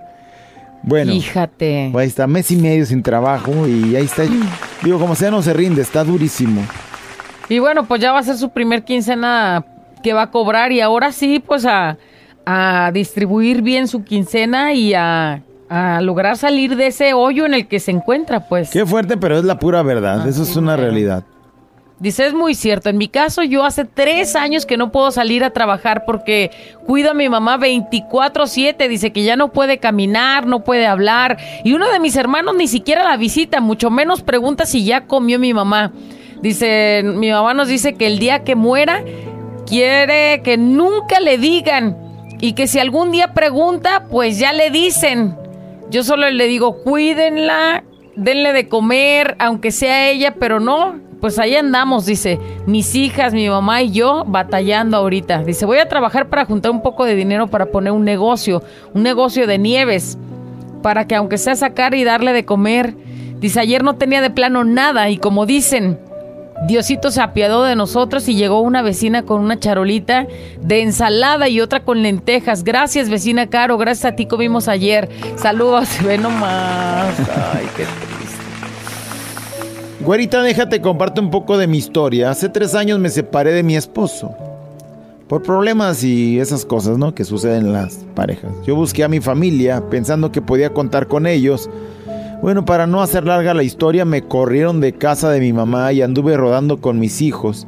Bueno, 0.81 1.11
Fíjate. 1.11 1.91
ahí 1.93 2.07
está, 2.07 2.25
mes 2.25 2.51
y 2.51 2.55
medio 2.55 2.85
sin 2.85 3.03
trabajo 3.03 3.67
y 3.67 3.97
ahí 3.97 4.05
está. 4.05 4.23
Digo, 4.81 4.97
como 4.97 5.13
sea, 5.13 5.29
no 5.29 5.41
se 5.41 5.51
rinde, 5.51 5.81
está 5.81 6.05
durísimo. 6.05 6.61
Y 7.49 7.59
bueno, 7.59 7.85
pues 7.85 7.99
ya 7.99 8.13
va 8.13 8.19
a 8.19 8.23
ser 8.23 8.37
su 8.37 8.49
primer 8.49 8.83
quincena 8.83 9.65
que 10.01 10.13
va 10.13 10.21
a 10.23 10.31
cobrar 10.31 10.71
y 10.71 10.79
ahora 10.79 11.11
sí, 11.11 11.43
pues 11.45 11.65
a, 11.65 11.97
a 12.45 12.91
distribuir 12.93 13.61
bien 13.61 13.87
su 13.87 14.03
quincena 14.03 14.73
y 14.73 14.93
a, 14.93 15.43
a 15.69 16.01
lograr 16.01 16.37
salir 16.37 16.75
de 16.75 16.87
ese 16.87 17.13
hoyo 17.13 17.45
en 17.45 17.53
el 17.53 17.67
que 17.67 17.79
se 17.79 17.91
encuentra, 17.91 18.47
pues. 18.47 18.69
Qué 18.69 18.85
fuerte, 18.85 19.17
pero 19.17 19.37
es 19.37 19.43
la 19.43 19.59
pura 19.59 19.81
verdad. 19.83 20.27
Eso 20.27 20.43
es 20.43 20.55
una 20.55 20.75
realidad. 20.75 21.23
Dice, 22.03 22.25
es 22.25 22.33
muy 22.33 22.53
cierto. 22.53 22.89
En 22.89 22.97
mi 22.97 23.07
caso, 23.07 23.43
yo 23.43 23.63
hace 23.63 23.85
tres 23.85 24.35
años 24.35 24.65
que 24.65 24.75
no 24.75 24.91
puedo 24.91 25.09
salir 25.11 25.43
a 25.43 25.51
trabajar 25.51 26.03
porque 26.05 26.51
cuido 26.85 27.11
a 27.11 27.13
mi 27.13 27.29
mamá 27.29 27.57
24-7. 27.57 28.89
Dice 28.89 29.13
que 29.13 29.23
ya 29.23 29.37
no 29.37 29.53
puede 29.53 29.77
caminar, 29.77 30.45
no 30.45 30.65
puede 30.65 30.85
hablar. 30.85 31.37
Y 31.63 31.71
uno 31.71 31.89
de 31.89 32.01
mis 32.01 32.17
hermanos 32.17 32.55
ni 32.57 32.67
siquiera 32.67 33.05
la 33.05 33.15
visita, 33.15 33.61
mucho 33.61 33.89
menos 33.89 34.21
pregunta 34.21 34.65
si 34.65 34.83
ya 34.83 35.05
comió 35.05 35.39
mi 35.39 35.53
mamá. 35.53 35.93
Dice, 36.41 37.03
mi 37.05 37.31
mamá 37.31 37.53
nos 37.53 37.69
dice 37.69 37.93
que 37.93 38.05
el 38.07 38.19
día 38.19 38.43
que 38.43 38.55
muera, 38.55 39.01
quiere 39.65 40.41
que 40.43 40.57
nunca 40.57 41.21
le 41.21 41.37
digan. 41.37 41.95
Y 42.43 42.55
que 42.55 42.67
si 42.67 42.77
algún 42.77 43.11
día 43.11 43.33
pregunta, 43.33 44.07
pues 44.11 44.37
ya 44.37 44.51
le 44.51 44.69
dicen. 44.69 45.33
Yo 45.89 46.03
solo 46.03 46.29
le 46.29 46.45
digo, 46.47 46.83
cuídenla, 46.83 47.85
denle 48.17 48.51
de 48.51 48.67
comer, 48.67 49.37
aunque 49.39 49.71
sea 49.71 50.09
ella, 50.09 50.35
pero 50.37 50.59
no, 50.59 50.99
pues 51.21 51.39
ahí 51.39 51.55
andamos, 51.55 52.05
dice, 52.05 52.41
mis 52.65 52.95
hijas, 52.95 53.33
mi 53.33 53.47
mamá 53.47 53.81
y 53.81 53.91
yo 53.91 54.25
batallando 54.27 54.97
ahorita. 54.97 55.41
Dice, 55.45 55.65
voy 55.65 55.77
a 55.77 55.87
trabajar 55.87 56.27
para 56.27 56.43
juntar 56.43 56.71
un 56.71 56.81
poco 56.81 57.05
de 57.05 57.15
dinero 57.15 57.47
para 57.47 57.67
poner 57.67 57.93
un 57.93 58.03
negocio, 58.03 58.61
un 58.93 59.03
negocio 59.03 59.47
de 59.47 59.57
nieves, 59.57 60.17
para 60.81 61.07
que 61.07 61.15
aunque 61.15 61.37
sea 61.37 61.55
sacar 61.55 61.95
y 61.95 62.03
darle 62.03 62.33
de 62.33 62.43
comer. 62.43 62.93
Dice, 63.39 63.61
ayer 63.61 63.85
no 63.85 63.95
tenía 63.95 64.19
de 64.19 64.31
plano 64.31 64.65
nada 64.65 65.09
y 65.09 65.15
como 65.15 65.45
dicen, 65.45 65.97
Diosito 66.67 67.11
se 67.11 67.21
apiadó 67.21 67.63
de 67.63 67.75
nosotros 67.75 68.27
y 68.29 68.35
llegó 68.35 68.61
una 68.61 68.81
vecina 68.81 69.23
con 69.23 69.41
una 69.41 69.59
charolita 69.59 70.27
de 70.61 70.81
ensalada 70.81 71.49
y 71.49 71.59
otra 71.59 71.83
con 71.83 72.01
lentejas. 72.01 72.63
Gracias, 72.63 73.09
vecina 73.09 73.47
Caro. 73.47 73.77
Gracias 73.77 74.13
a 74.13 74.15
ti 74.15 74.25
comimos 74.27 74.67
ayer. 74.67 75.09
Saludos. 75.35 75.89
Ve 76.05 76.17
nomás. 76.17 77.19
Ay, 77.53 77.67
qué 77.75 77.85
Güerita, 80.03 80.43
déjate 80.43 80.81
comparte 80.81 81.21
un 81.21 81.31
poco 81.31 81.57
de 81.57 81.65
mi 81.65 81.77
historia. 81.77 82.29
Hace 82.29 82.49
tres 82.49 82.75
años 82.75 82.99
me 82.99 83.09
separé 83.09 83.53
de 83.53 83.63
mi 83.63 83.77
esposo. 83.77 84.35
Por 85.29 85.43
problemas 85.43 86.03
y 86.03 86.41
esas 86.41 86.65
cosas, 86.65 86.97
¿no? 86.97 87.15
Que 87.15 87.23
suceden 87.23 87.67
en 87.67 87.73
las 87.73 87.99
parejas. 88.13 88.51
Yo 88.65 88.75
busqué 88.75 89.05
a 89.05 89.07
mi 89.07 89.21
familia 89.21 89.81
pensando 89.89 90.29
que 90.29 90.41
podía 90.41 90.71
contar 90.71 91.07
con 91.07 91.25
ellos. 91.25 91.69
Bueno, 92.43 92.65
para 92.65 92.87
no 92.87 93.01
hacer 93.01 93.25
larga 93.25 93.53
la 93.53 93.63
historia, 93.63 94.03
me 94.03 94.21
corrieron 94.21 94.81
de 94.81 94.91
casa 94.91 95.29
de 95.29 95.39
mi 95.39 95.53
mamá 95.53 95.93
y 95.93 96.01
anduve 96.01 96.35
rodando 96.35 96.81
con 96.81 96.99
mis 96.99 97.21
hijos. 97.21 97.65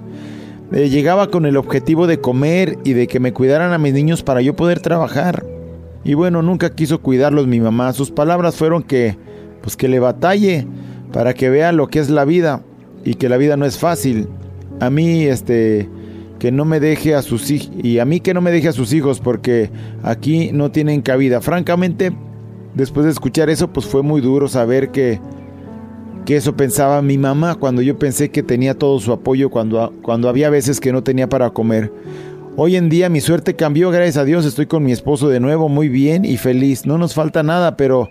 Eh, 0.74 0.89
llegaba 0.89 1.32
con 1.32 1.46
el 1.46 1.55
objetivo 1.55 2.08
de 2.08 2.20
comer 2.20 2.77
y 2.84 2.91
de 2.91 3.08
que 3.08 3.22
me 3.22 3.32
cuidaran 3.32 3.72
a 3.72 3.77
mis 3.77 3.94
niños 3.94 4.22
para 4.22 4.41
yo 4.41 4.53
poder 4.58 4.82
trabajar. 4.82 5.46
Y 6.03 6.13
bueno, 6.13 6.41
nunca 6.41 6.75
quiso 6.75 7.00
cuidarlos 7.00 7.48
mi 7.48 7.62
mamá. 7.62 7.94
Sus 7.94 8.12
palabras 8.12 8.58
fueron 8.58 8.84
que, 8.84 9.17
pues 9.62 9.77
que 9.77 9.88
le 9.88 10.00
batalle 10.00 10.67
para 11.13 11.34
que 11.34 11.50
vea 11.50 11.72
lo 11.72 11.88
que 11.88 12.00
es 12.00 12.10
la 12.10 12.25
vida 12.25 12.62
y 13.05 13.13
que 13.13 13.29
la 13.29 13.38
vida 13.38 13.55
no 13.55 13.65
es 13.65 13.79
fácil. 13.79 14.27
A 14.82 14.89
mí, 14.89 15.24
este, 15.24 15.88
que 16.38 16.51
no 16.51 16.65
me 16.65 16.82
deje 16.82 17.15
a 17.15 17.22
sus 17.22 17.50
hijos 17.50 17.72
y 17.82 18.00
a 18.00 18.03
mí 18.03 18.20
que 18.20 18.34
no 18.34 18.41
me 18.41 18.51
deje 18.51 18.67
a 18.67 18.74
sus 18.74 18.91
hijos 18.91 19.22
porque 19.22 19.70
aquí 20.03 20.50
no 20.51 20.70
tienen 20.70 21.01
cabida. 21.01 21.39
Francamente, 21.39 22.12
después 22.75 23.05
de 23.05 23.12
escuchar 23.12 23.50
eso, 23.50 23.70
pues 23.70 23.86
fue 23.88 24.03
muy 24.03 24.22
duro 24.22 24.48
saber 24.48 24.89
que, 24.89 25.20
que 26.25 26.36
eso 26.36 26.55
pensaba 26.55 27.02
mi 27.02 27.17
mamá 27.17 27.56
cuando 27.56 27.82
yo 27.82 27.97
pensé 27.97 28.30
que 28.30 28.43
tenía 28.43 28.78
todo 28.78 29.00
su 29.00 29.12
apoyo 29.12 29.50
cuando, 29.50 29.93
cuando 30.02 30.30
había 30.30 30.50
veces 30.50 30.80
que 30.80 30.91
no 30.91 31.04
tenía 31.04 31.28
para 31.28 31.50
comer. 31.50 31.91
Hoy 32.58 32.76
en 32.78 32.88
día 32.89 33.10
mi 33.10 33.19
suerte 33.19 33.56
cambió, 33.56 33.89
gracias 33.91 34.17
a 34.17 34.23
Dios, 34.23 34.45
estoy 34.45 34.65
con 34.65 34.84
mi 34.84 34.91
esposo 34.91 35.28
de 35.28 35.39
nuevo 35.39 35.67
muy 35.67 35.89
bien 35.89 36.23
y 36.23 36.38
feliz. 36.38 36.86
No 36.86 36.97
nos 36.97 37.13
falta 37.13 37.43
nada, 37.43 37.76
pero 37.76 38.10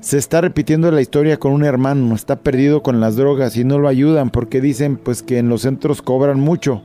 se 0.00 0.18
está 0.18 0.40
repitiendo 0.40 0.90
la 0.90 1.00
historia 1.00 1.38
con 1.38 1.52
un 1.52 1.64
hermano, 1.64 2.14
está 2.14 2.36
perdido 2.36 2.82
con 2.82 3.00
las 3.00 3.16
drogas 3.16 3.56
y 3.56 3.64
no 3.64 3.78
lo 3.78 3.88
ayudan 3.88 4.30
porque 4.30 4.60
dicen 4.60 4.98
pues 4.98 5.22
que 5.22 5.38
en 5.38 5.48
los 5.48 5.62
centros 5.62 6.02
cobran 6.02 6.40
mucho. 6.40 6.82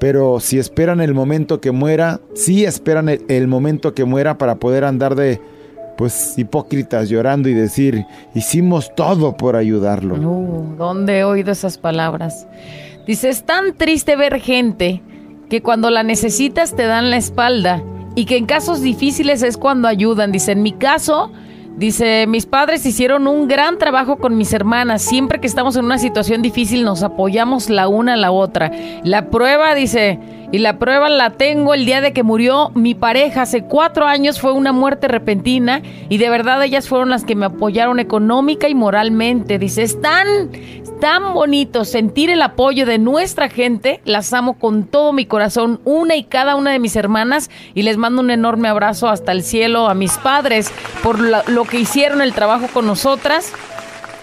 Pero 0.00 0.40
si 0.40 0.58
esperan 0.58 1.00
el 1.00 1.12
momento 1.12 1.60
que 1.60 1.72
muera, 1.72 2.20
sí 2.34 2.64
esperan 2.64 3.08
el, 3.08 3.24
el 3.28 3.46
momento 3.46 3.94
que 3.94 4.04
muera 4.04 4.38
para 4.38 4.54
poder 4.56 4.84
andar 4.84 5.16
de 5.16 5.40
pues 5.98 6.38
hipócritas 6.38 7.08
llorando 7.08 7.48
y 7.48 7.54
decir, 7.54 8.06
hicimos 8.32 8.94
todo 8.94 9.36
por 9.36 9.56
ayudarlo. 9.56 10.16
¿Dónde 10.78 11.18
he 11.18 11.24
oído 11.24 11.50
esas 11.50 11.76
palabras? 11.76 12.46
Dice, 13.04 13.28
es 13.28 13.42
tan 13.42 13.74
triste 13.76 14.14
ver 14.14 14.40
gente 14.40 15.02
que 15.50 15.60
cuando 15.60 15.90
la 15.90 16.04
necesitas 16.04 16.76
te 16.76 16.84
dan 16.84 17.10
la 17.10 17.16
espalda 17.16 17.82
y 18.14 18.26
que 18.26 18.36
en 18.36 18.46
casos 18.46 18.80
difíciles 18.80 19.42
es 19.42 19.56
cuando 19.56 19.88
ayudan. 19.88 20.30
Dice, 20.30 20.52
en 20.52 20.62
mi 20.62 20.70
caso, 20.70 21.32
dice, 21.76 22.28
mis 22.28 22.46
padres 22.46 22.86
hicieron 22.86 23.26
un 23.26 23.48
gran 23.48 23.76
trabajo 23.76 24.18
con 24.18 24.36
mis 24.36 24.52
hermanas. 24.52 25.02
Siempre 25.02 25.40
que 25.40 25.48
estamos 25.48 25.74
en 25.74 25.84
una 25.84 25.98
situación 25.98 26.42
difícil 26.42 26.84
nos 26.84 27.02
apoyamos 27.02 27.70
la 27.70 27.88
una 27.88 28.12
a 28.12 28.16
la 28.16 28.30
otra. 28.30 28.70
La 29.02 29.30
prueba, 29.30 29.74
dice, 29.74 30.20
y 30.50 30.58
la 30.58 30.78
prueba 30.78 31.10
la 31.10 31.30
tengo 31.30 31.74
el 31.74 31.84
día 31.84 32.00
de 32.00 32.12
que 32.12 32.22
murió 32.22 32.70
mi 32.74 32.94
pareja. 32.94 33.42
Hace 33.42 33.64
cuatro 33.64 34.06
años 34.06 34.40
fue 34.40 34.52
una 34.52 34.72
muerte 34.72 35.06
repentina 35.06 35.82
y 36.08 36.16
de 36.16 36.30
verdad 36.30 36.62
ellas 36.62 36.88
fueron 36.88 37.10
las 37.10 37.24
que 37.24 37.34
me 37.34 37.46
apoyaron 37.46 38.00
económica 38.00 38.68
y 38.68 38.74
moralmente. 38.74 39.58
Dice, 39.58 39.82
es 39.82 40.00
tan, 40.00 40.50
tan 41.00 41.34
bonito 41.34 41.84
sentir 41.84 42.30
el 42.30 42.40
apoyo 42.40 42.86
de 42.86 42.98
nuestra 42.98 43.50
gente. 43.50 44.00
Las 44.06 44.32
amo 44.32 44.54
con 44.54 44.84
todo 44.84 45.12
mi 45.12 45.26
corazón, 45.26 45.80
una 45.84 46.16
y 46.16 46.24
cada 46.24 46.56
una 46.56 46.70
de 46.70 46.78
mis 46.78 46.96
hermanas 46.96 47.50
y 47.74 47.82
les 47.82 47.98
mando 47.98 48.22
un 48.22 48.30
enorme 48.30 48.68
abrazo 48.68 49.08
hasta 49.08 49.32
el 49.32 49.42
cielo 49.42 49.88
a 49.88 49.94
mis 49.94 50.16
padres 50.16 50.72
por 51.02 51.20
lo, 51.20 51.42
lo 51.46 51.64
que 51.64 51.78
hicieron 51.78 52.22
el 52.22 52.32
trabajo 52.32 52.68
con 52.72 52.86
nosotras 52.86 53.52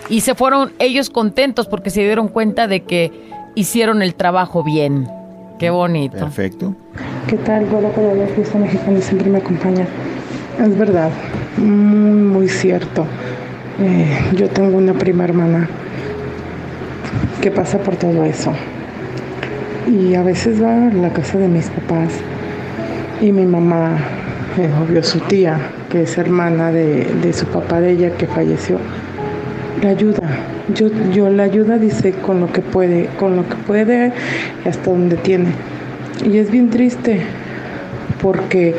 y 0.09 0.21
se 0.21 0.33
fueron 0.33 0.73
ellos 0.79 1.11
contentos 1.11 1.67
porque 1.67 1.91
se 1.91 2.01
dieron 2.01 2.29
cuenta 2.29 2.67
de 2.67 2.83
que 2.83 3.11
hicieron 3.53 4.01
el 4.01 4.15
trabajo 4.15 4.63
bien. 4.63 5.07
Qué 5.57 5.69
bonito. 5.69 6.17
Perfecto. 6.17 6.73
¿Qué 7.27 7.37
tal? 7.37 7.65
Bueno, 7.65 7.89
para 7.89 8.13
la 8.13 8.27
fiesta 8.27 8.57
mexicana 8.57 8.99
siempre 8.99 9.29
me 9.29 9.37
acompaña. 9.37 9.87
Es 10.61 10.77
verdad, 10.77 11.09
muy, 11.57 12.21
muy 12.21 12.49
cierto. 12.49 13.05
Eh, 13.79 14.31
yo 14.33 14.49
tengo 14.49 14.77
una 14.77 14.93
prima 14.93 15.23
hermana 15.23 15.69
que 17.41 17.51
pasa 17.51 17.77
por 17.77 17.95
todo 17.95 18.23
eso. 18.25 18.51
Y 19.87 20.15
a 20.15 20.23
veces 20.23 20.61
va 20.61 20.87
a 20.87 20.93
la 20.93 21.13
casa 21.13 21.37
de 21.37 21.47
mis 21.47 21.69
papás 21.69 22.13
y 23.21 23.31
mi 23.31 23.45
mamá, 23.45 23.97
eh, 24.57 24.69
obvio 24.83 25.03
su 25.03 25.19
tía, 25.19 25.59
que 25.89 26.03
es 26.03 26.17
hermana 26.17 26.71
de, 26.71 27.05
de 27.05 27.33
su 27.33 27.45
papá 27.45 27.79
de 27.79 27.91
ella 27.91 28.17
que 28.17 28.27
falleció, 28.27 28.77
la 29.81 29.89
ayuda. 29.89 30.29
Yo, 30.73 30.87
yo 31.13 31.29
la 31.29 31.43
ayuda, 31.43 31.77
dice, 31.77 32.11
con 32.13 32.39
lo 32.39 32.51
que 32.51 32.61
puede, 32.61 33.07
con 33.17 33.35
lo 33.35 33.47
que 33.47 33.55
puede 33.55 34.13
y 34.63 34.67
hasta 34.67 34.89
donde 34.89 35.17
tiene. 35.17 35.51
Y 36.25 36.37
es 36.37 36.49
bien 36.51 36.69
triste 36.69 37.21
porque 38.21 38.75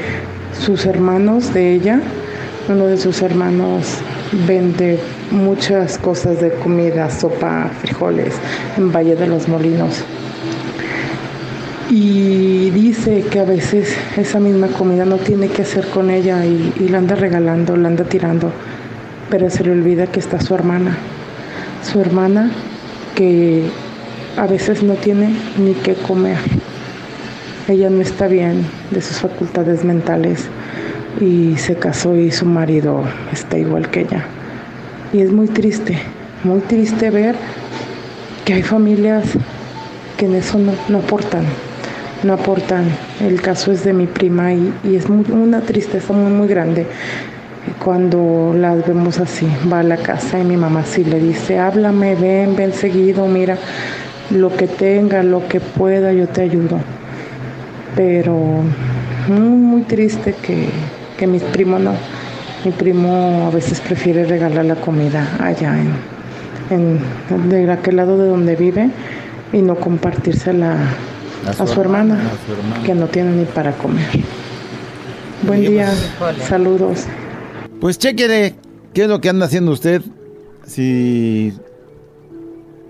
sus 0.58 0.86
hermanos 0.86 1.52
de 1.52 1.72
ella, 1.72 2.00
uno 2.68 2.86
de 2.86 2.96
sus 2.96 3.22
hermanos 3.22 3.98
vende 4.46 4.98
muchas 5.30 5.98
cosas 5.98 6.40
de 6.40 6.50
comida, 6.50 7.10
sopa, 7.10 7.70
frijoles 7.80 8.34
en 8.76 8.92
Valle 8.92 9.16
de 9.16 9.26
los 9.26 9.48
Molinos. 9.48 10.02
Y 11.88 12.70
dice 12.70 13.24
que 13.30 13.38
a 13.38 13.44
veces 13.44 13.96
esa 14.16 14.40
misma 14.40 14.66
comida 14.68 15.04
no 15.04 15.18
tiene 15.18 15.48
que 15.48 15.62
hacer 15.62 15.86
con 15.88 16.10
ella 16.10 16.44
y, 16.44 16.72
y 16.80 16.88
la 16.88 16.98
anda 16.98 17.14
regalando, 17.14 17.76
la 17.76 17.88
anda 17.88 18.02
tirando 18.04 18.50
pero 19.30 19.50
se 19.50 19.64
le 19.64 19.72
olvida 19.72 20.06
que 20.06 20.20
está 20.20 20.40
su 20.40 20.54
hermana. 20.54 20.96
Su 21.82 22.00
hermana 22.00 22.50
que 23.14 23.64
a 24.36 24.46
veces 24.46 24.82
no 24.82 24.94
tiene 24.94 25.34
ni 25.58 25.74
qué 25.74 25.94
comer. 25.94 26.36
Ella 27.68 27.90
no 27.90 28.00
está 28.00 28.28
bien 28.28 28.64
de 28.90 29.00
sus 29.00 29.18
facultades 29.18 29.84
mentales 29.84 30.44
y 31.20 31.56
se 31.56 31.76
casó 31.76 32.16
y 32.16 32.30
su 32.30 32.46
marido 32.46 33.02
está 33.32 33.58
igual 33.58 33.90
que 33.90 34.02
ella. 34.02 34.24
Y 35.12 35.20
es 35.20 35.32
muy 35.32 35.48
triste, 35.48 35.98
muy 36.44 36.60
triste 36.60 37.10
ver 37.10 37.34
que 38.44 38.54
hay 38.54 38.62
familias 38.62 39.24
que 40.16 40.26
en 40.26 40.34
eso 40.34 40.58
no, 40.58 40.72
no 40.88 40.98
aportan, 40.98 41.44
no 42.22 42.34
aportan. 42.34 42.84
El 43.20 43.40
caso 43.40 43.72
es 43.72 43.82
de 43.84 43.92
mi 43.92 44.06
prima 44.06 44.52
y, 44.52 44.72
y 44.84 44.96
es 44.96 45.06
una 45.06 45.62
tristeza 45.62 46.12
muy, 46.12 46.30
muy 46.30 46.48
grande 46.48 46.86
cuando 47.84 48.54
las 48.56 48.86
vemos 48.86 49.18
así, 49.18 49.46
va 49.72 49.80
a 49.80 49.82
la 49.82 49.96
casa 49.96 50.38
y 50.38 50.44
mi 50.44 50.56
mamá 50.56 50.84
sí 50.84 51.04
le 51.04 51.20
dice, 51.20 51.58
háblame, 51.58 52.14
ven, 52.14 52.56
ven 52.56 52.72
seguido, 52.72 53.26
mira, 53.26 53.58
lo 54.30 54.54
que 54.56 54.66
tenga, 54.66 55.22
lo 55.22 55.46
que 55.48 55.60
pueda, 55.60 56.12
yo 56.12 56.28
te 56.28 56.42
ayudo. 56.42 56.78
Pero 57.94 58.34
muy, 59.28 59.58
muy 59.58 59.82
triste 59.82 60.34
que, 60.34 60.68
que 61.16 61.26
mis 61.26 61.42
primos 61.42 61.80
no, 61.80 61.92
Mi 62.64 62.72
primo 62.72 63.46
a 63.46 63.50
veces 63.50 63.80
prefiere 63.80 64.24
regalar 64.24 64.64
la 64.64 64.76
comida 64.76 65.26
allá 65.40 65.76
en, 65.78 65.94
en 66.70 67.50
de 67.50 67.70
aquel 67.70 67.96
lado 67.96 68.18
de 68.18 68.28
donde 68.28 68.56
vive 68.56 68.90
y 69.52 69.62
no 69.62 69.76
compartírsela 69.76 70.76
a 71.46 71.66
su, 71.66 71.80
hermana, 71.80 72.14
a 72.14 72.46
su 72.46 72.52
hermana. 72.52 72.82
que 72.84 72.94
no 72.94 73.06
tiene 73.06 73.30
ni 73.30 73.44
para 73.44 73.72
comer. 73.72 74.06
Buen 75.42 75.60
día, 75.60 75.92
saludos. 76.48 77.06
Pues 77.80 77.98
chequere, 77.98 78.54
¿qué 78.94 79.02
es 79.02 79.08
lo 79.08 79.20
que 79.20 79.28
anda 79.28 79.46
haciendo 79.46 79.72
usted? 79.72 80.02
Si 80.66 81.52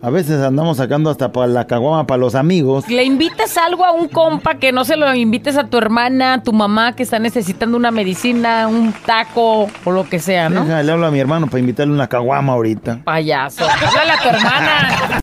a 0.03 0.11
veces 0.11 0.41
andamos 0.41 0.77
sacando 0.77 1.11
hasta 1.11 1.33
para 1.33 1.49
la 1.49 1.67
caguama 1.67 2.07
para 2.07 2.19
los 2.19 2.37
amigos. 2.37 2.89
Le 2.89 3.03
invites 3.03 3.57
algo 3.59 3.85
a 3.85 3.91
un 3.91 4.09
compa 4.09 4.55
que 4.55 4.71
no 4.71 4.85
se 4.85 4.97
lo 4.97 5.13
invites 5.13 5.57
a 5.57 5.65
tu 5.65 5.79
hermana, 5.79 6.35
a 6.35 6.43
tu 6.43 6.53
mamá 6.53 6.95
que 6.95 7.03
está 7.03 7.19
necesitando 7.19 7.77
una 7.77 7.91
medicina, 7.91 8.69
un 8.69 8.93
taco 9.05 9.69
o 9.85 9.91
lo 9.91 10.09
que 10.09 10.21
sea, 10.21 10.49
¿no? 10.49 10.65
Deja, 10.65 10.83
le 10.83 10.93
hablo 10.93 11.07
a 11.07 11.11
mi 11.11 11.19
hermano 11.19 11.47
para 11.47 11.59
invitarle 11.59 11.93
una 11.93 12.07
caguama 12.07 12.53
ahorita. 12.53 13.01
Payaso. 13.05 13.65
Háblale 13.65 14.13
a 14.13 14.23
tu 14.23 14.29
hermana. 14.29 15.21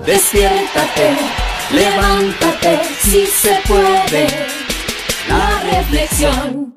Despiértate, 0.06 1.16
levántate, 1.74 2.80
si 3.00 3.26
se 3.26 3.58
puede. 3.66 4.28
La 5.28 5.78
reflexión. 5.78 6.73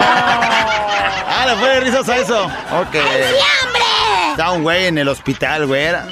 Ah, 0.00 1.46
le 1.46 1.56
fue 1.56 1.68
de 1.68 1.80
risas 1.80 2.08
a 2.08 2.16
eso. 2.16 2.44
Ok. 2.44 2.92
¡Sí, 2.92 2.98
hombre! 2.98 4.30
Está 4.30 4.52
un 4.52 4.62
güey 4.62 4.86
en 4.86 4.98
el 4.98 5.08
hospital, 5.08 5.66
güera. 5.66 6.06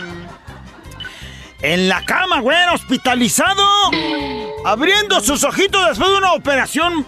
En 1.62 1.88
la 1.88 2.04
cama, 2.04 2.40
güera, 2.40 2.72
hospitalizado. 2.72 3.62
Abriendo 4.64 5.20
sus 5.20 5.44
ojitos 5.44 5.88
después 5.88 6.10
de 6.10 6.18
una 6.18 6.32
operación 6.32 7.06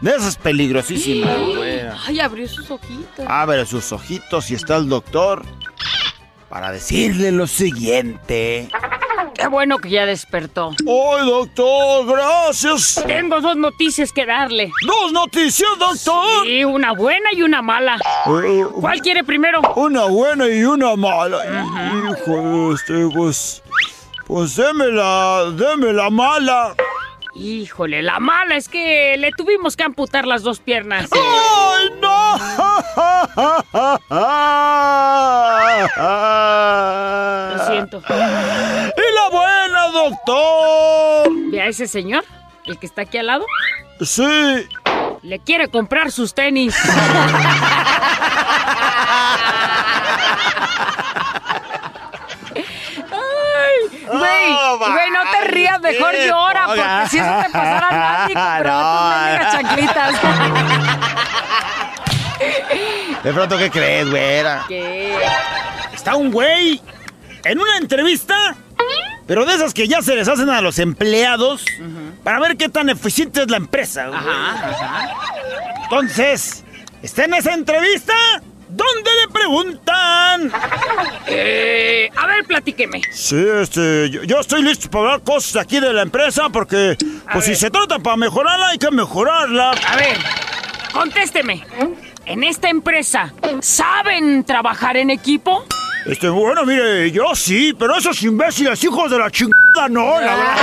de 0.00 0.10
esas 0.12 0.36
peligrosísimas, 0.36 1.38
güera. 1.56 1.96
Ay, 2.06 2.20
abrió 2.20 2.48
sus 2.48 2.70
ojitos. 2.70 3.26
Abre 3.28 3.66
sus 3.66 3.92
ojitos 3.92 4.50
y 4.50 4.54
está 4.54 4.76
el 4.76 4.88
doctor 4.88 5.44
para 6.48 6.72
decirle 6.72 7.32
lo 7.32 7.46
siguiente. 7.46 8.68
Qué 9.34 9.46
bueno 9.46 9.78
que 9.78 9.88
ya 9.90 10.04
despertó. 10.06 10.70
¡Ay, 10.80 11.26
doctor! 11.26 12.06
¡Gracias! 12.06 13.02
Tengo 13.06 13.40
dos 13.40 13.56
noticias 13.56 14.12
que 14.12 14.26
darle. 14.26 14.70
¡Dos 14.86 15.12
noticias, 15.12 15.70
doctor! 15.78 16.46
Y 16.46 16.64
una 16.64 16.92
buena 16.92 17.30
y 17.32 17.42
una 17.42 17.62
mala. 17.62 17.96
Eh, 18.44 18.64
¿Cuál 18.80 19.00
quiere 19.00 19.24
primero? 19.24 19.60
Una 19.76 20.04
buena 20.04 20.46
y 20.48 20.62
una 20.64 20.94
mala. 20.96 21.38
Hijo, 22.10 22.74
este, 22.74 23.08
pues. 23.14 23.62
Pues 24.30 24.54
démela, 24.54 25.50
démela 25.56 26.08
mala. 26.08 26.76
Híjole, 27.34 28.00
la 28.00 28.20
mala 28.20 28.54
es 28.54 28.68
que 28.68 29.16
le 29.18 29.32
tuvimos 29.32 29.74
que 29.76 29.82
amputar 29.82 30.24
las 30.24 30.44
dos 30.44 30.60
piernas. 30.60 31.10
¡Ay, 31.10 31.90
no! 32.00 32.36
Lo 37.56 37.66
siento. 37.66 38.00
¡Y 38.08 39.14
la 39.14 39.28
buena, 39.32 39.88
doctor! 39.88 41.32
¿Ve 41.50 41.62
a 41.62 41.66
ese 41.66 41.88
señor? 41.88 42.24
El 42.66 42.78
que 42.78 42.86
está 42.86 43.02
aquí 43.02 43.18
al 43.18 43.26
lado. 43.26 43.44
Sí. 44.00 44.68
Le 45.22 45.40
quiere 45.40 45.66
comprar 45.66 46.12
sus 46.12 46.34
tenis. 46.34 46.76
Ay, 53.12 54.06
güey, 54.20 54.52
No, 54.52 54.78
güey, 54.78 55.10
no 55.10 55.20
te 55.30 55.44
rías, 55.48 55.80
mejor 55.80 56.14
llora, 56.16 56.66
porque 56.66 56.82
si 57.10 57.18
eso 57.18 57.34
te 57.44 57.50
pasara 57.50 57.88
a 57.88 57.92
nadie, 57.92 58.34
pero 58.58 58.72
No. 58.72 59.10
mendigas 59.10 59.52
chanclitas. 59.52 60.14
De 63.22 63.32
pronto, 63.34 63.58
¿qué 63.58 63.70
crees, 63.70 64.08
güera? 64.08 64.64
¿Qué? 64.68 65.14
Está 65.92 66.14
un 66.16 66.30
güey 66.30 66.80
en 67.44 67.60
una 67.60 67.76
entrevista, 67.76 68.56
pero 69.26 69.44
de 69.44 69.54
esas 69.54 69.74
que 69.74 69.86
ya 69.86 70.00
se 70.00 70.16
les 70.16 70.26
hacen 70.26 70.48
a 70.48 70.62
los 70.62 70.78
empleados 70.78 71.66
para 72.24 72.40
ver 72.40 72.56
qué 72.56 72.70
tan 72.70 72.88
eficiente 72.88 73.42
es 73.42 73.50
la 73.50 73.58
empresa. 73.58 74.06
güey. 74.06 74.20
Entonces, 75.84 76.64
está 77.02 77.24
en 77.24 77.34
esa 77.34 77.52
entrevista 77.52 78.14
donde 78.70 79.10
le 79.22 79.28
preguntan. 79.32 80.52
Eh, 81.26 82.10
a 82.16 82.26
ver, 82.26 82.44
platíqueme. 82.44 83.02
Sí, 83.12 83.36
este, 83.60 84.10
yo, 84.10 84.22
yo 84.22 84.40
estoy 84.40 84.62
listo 84.62 84.90
para 84.90 85.04
hablar 85.04 85.22
cosas 85.22 85.56
aquí 85.62 85.80
de 85.80 85.92
la 85.92 86.02
empresa 86.02 86.48
porque, 86.50 86.96
pues 87.32 87.44
si 87.44 87.54
se 87.56 87.70
trata 87.70 87.98
para 87.98 88.16
mejorarla, 88.16 88.68
hay 88.68 88.78
que 88.78 88.90
mejorarla. 88.90 89.70
A 89.70 89.96
ver, 89.96 90.16
contésteme. 90.92 91.64
En 92.26 92.44
esta 92.44 92.68
empresa, 92.68 93.32
¿saben 93.60 94.44
trabajar 94.44 94.96
en 94.96 95.10
equipo? 95.10 95.64
Este, 96.06 96.28
bueno, 96.28 96.64
mire, 96.64 97.10
yo 97.10 97.34
sí, 97.34 97.74
pero 97.78 97.96
esos 97.96 98.22
imbéciles 98.22 98.82
hijos 98.84 99.10
de 99.10 99.18
la 99.18 99.30
chingada 99.30 99.88
no, 99.88 100.20
la 100.20 100.36
verdad. 100.36 100.56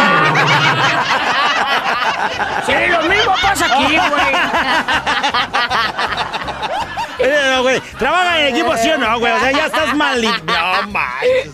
Sí, 2.65 2.73
lo 2.89 3.01
mismo 3.03 3.33
pasa 3.41 3.65
aquí, 3.65 3.95
güey. 3.95 4.33
No, 7.19 7.61
güey, 7.63 7.81
¿trabajan 7.97 8.39
en 8.41 8.55
equipo 8.55 8.77
sí 8.77 8.89
o 8.89 8.97
no, 8.97 9.19
güey? 9.19 9.33
O 9.33 9.39
sea, 9.39 9.51
ya 9.51 9.65
estás 9.65 9.95
mal. 9.95 10.21
No, 10.21 10.87
manches. 10.91 11.53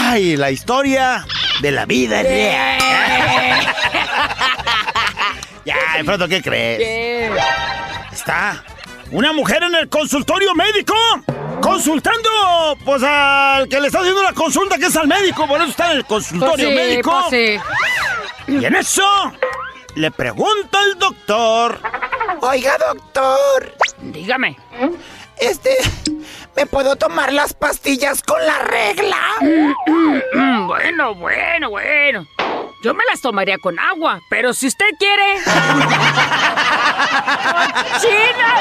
Ay, 0.00 0.36
la 0.36 0.50
historia 0.50 1.24
de 1.60 1.70
la 1.70 1.86
vida 1.86 2.22
real. 2.22 2.78
ya, 5.64 5.76
de 5.96 6.04
pronto, 6.04 6.28
¿qué 6.28 6.42
crees? 6.42 7.32
Está 8.12 8.62
una 9.10 9.32
mujer 9.32 9.62
en 9.62 9.74
el 9.74 9.88
consultorio 9.88 10.54
médico 10.54 10.94
consultando, 11.62 12.76
pues, 12.84 13.02
al 13.02 13.68
que 13.68 13.80
le 13.80 13.86
está 13.86 14.00
haciendo 14.00 14.22
la 14.22 14.32
consulta, 14.32 14.78
que 14.78 14.86
es 14.86 14.96
al 14.96 15.08
médico, 15.08 15.46
por 15.46 15.60
eso 15.60 15.70
está 15.70 15.92
en 15.92 15.98
el 15.98 16.04
consultorio 16.04 16.70
médico. 16.70 17.26
pues 17.28 17.58
sí. 18.46 18.52
Y 18.52 18.64
en 18.64 18.76
eso 18.76 19.32
le 19.94 20.10
pregunta 20.10 20.78
el 20.84 20.98
doctor. 20.98 21.80
Oiga, 22.40 22.76
doctor, 22.78 23.74
Dígame. 23.98 24.56
este, 25.38 25.76
¿me 26.56 26.66
puedo 26.66 26.96
tomar 26.96 27.32
las 27.32 27.52
pastillas 27.54 28.22
con 28.22 28.44
la 28.44 28.58
regla? 28.60 29.16
Mm, 29.40 30.66
bueno, 30.66 31.14
bueno, 31.14 31.70
bueno. 31.70 32.26
Yo 32.84 32.94
me 32.94 33.04
las 33.10 33.20
tomaría 33.20 33.58
con 33.58 33.76
agua, 33.78 34.20
pero 34.30 34.52
si 34.52 34.66
usted 34.68 34.86
quiere. 34.98 35.38
¡China, 38.00 38.54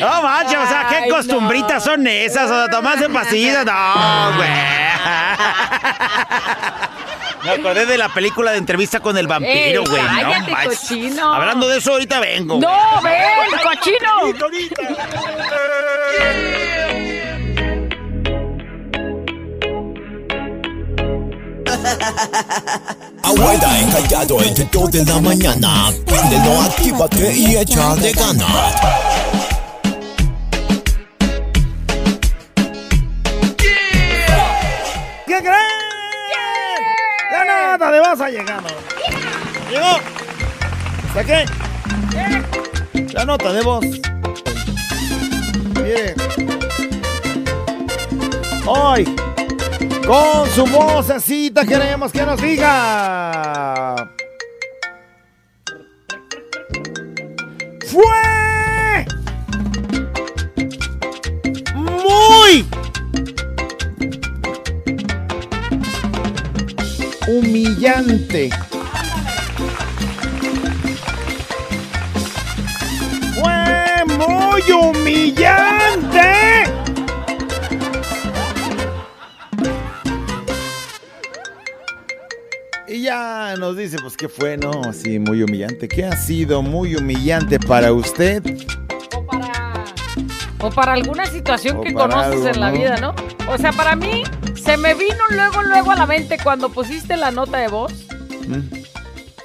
No 0.00 0.22
manches, 0.22 0.58
o 0.58 0.66
sea, 0.66 0.86
¿qué 0.88 0.96
Ay, 0.96 1.10
costumbritas 1.10 1.84
no. 1.86 1.92
son 1.92 2.06
esas? 2.06 2.50
O 2.50 2.54
sea, 2.54 2.68
tomarse 2.68 3.08
pastillas, 3.10 3.64
no, 3.66 4.32
güey. 4.36 4.48
Me 7.44 7.50
acordé 7.52 7.86
de 7.86 7.96
la 7.98 8.08
película 8.12 8.52
de 8.52 8.58
entrevista 8.58 9.00
con 9.00 9.16
el 9.16 9.26
vampiro, 9.26 9.52
Ey, 9.82 9.88
güey. 9.88 10.02
no 10.02 10.08
cállate, 10.08 10.68
cochino. 10.68 11.34
Hablando 11.34 11.68
de 11.68 11.78
eso, 11.78 11.92
ahorita 11.92 12.20
vengo. 12.20 12.58
¡No, 12.60 13.00
ven, 13.02 13.50
cochino! 13.62 14.34
Abuela 23.22 23.80
encallado 23.80 24.42
entre 24.42 24.64
dos 24.72 24.90
de 24.90 25.04
la 25.04 25.20
mañana. 25.20 25.90
Préndelo, 26.06 26.60
actívate 26.62 27.32
y 27.36 27.56
échale 27.56 28.12
ganas. 28.12 28.74
La 37.80 37.86
nota 37.86 37.92
de 37.92 38.00
voz 38.00 38.20
ha 38.20 38.28
llegado. 38.28 38.68
Llegó. 39.70 39.96
¿Saqué? 41.14 41.46
La 43.14 43.24
nota 43.24 43.52
de 43.54 43.62
voz. 43.62 43.86
Mire. 45.76 46.14
Hoy, 48.66 49.04
con 50.06 50.50
su 50.50 50.66
vocecita 50.66 51.64
queremos 51.64 52.12
que 52.12 52.20
nos 52.20 52.42
diga. 52.42 53.94
Fue 57.86 59.06
muy 61.74 62.66
humillante. 67.30 68.50
Fue 73.34 74.04
muy 74.16 74.72
humillante. 74.72 76.20
Y 82.88 83.02
ya 83.02 83.54
nos 83.56 83.76
dice, 83.76 83.98
pues, 84.02 84.16
¿qué 84.16 84.28
fue? 84.28 84.56
No, 84.56 84.92
sí, 84.92 85.20
muy 85.20 85.42
humillante. 85.42 85.86
¿Qué 85.86 86.04
ha 86.04 86.16
sido 86.16 86.62
muy 86.62 86.96
humillante 86.96 87.60
para 87.60 87.92
usted? 87.92 88.42
O 89.16 89.24
para, 89.24 89.84
o 90.60 90.70
para 90.70 90.92
alguna 90.94 91.26
situación 91.26 91.76
O 91.76 91.80
que 91.82 91.92
conoces 91.94 92.32
algo, 92.34 92.48
en 92.48 92.60
la 92.60 92.70
¿no? 92.72 92.76
vida, 92.78 92.96
¿no? 92.96 93.14
O 93.48 93.56
sea, 93.58 93.72
para 93.72 93.94
mí 93.94 94.24
se 94.70 94.76
me 94.76 94.94
vino 94.94 95.24
luego, 95.30 95.64
luego 95.64 95.90
a 95.90 95.96
la 95.96 96.06
mente 96.06 96.38
cuando 96.40 96.68
pusiste 96.68 97.16
la 97.16 97.32
nota 97.32 97.58
de 97.58 97.66
voz. 97.66 97.92
Mm. 98.46 98.72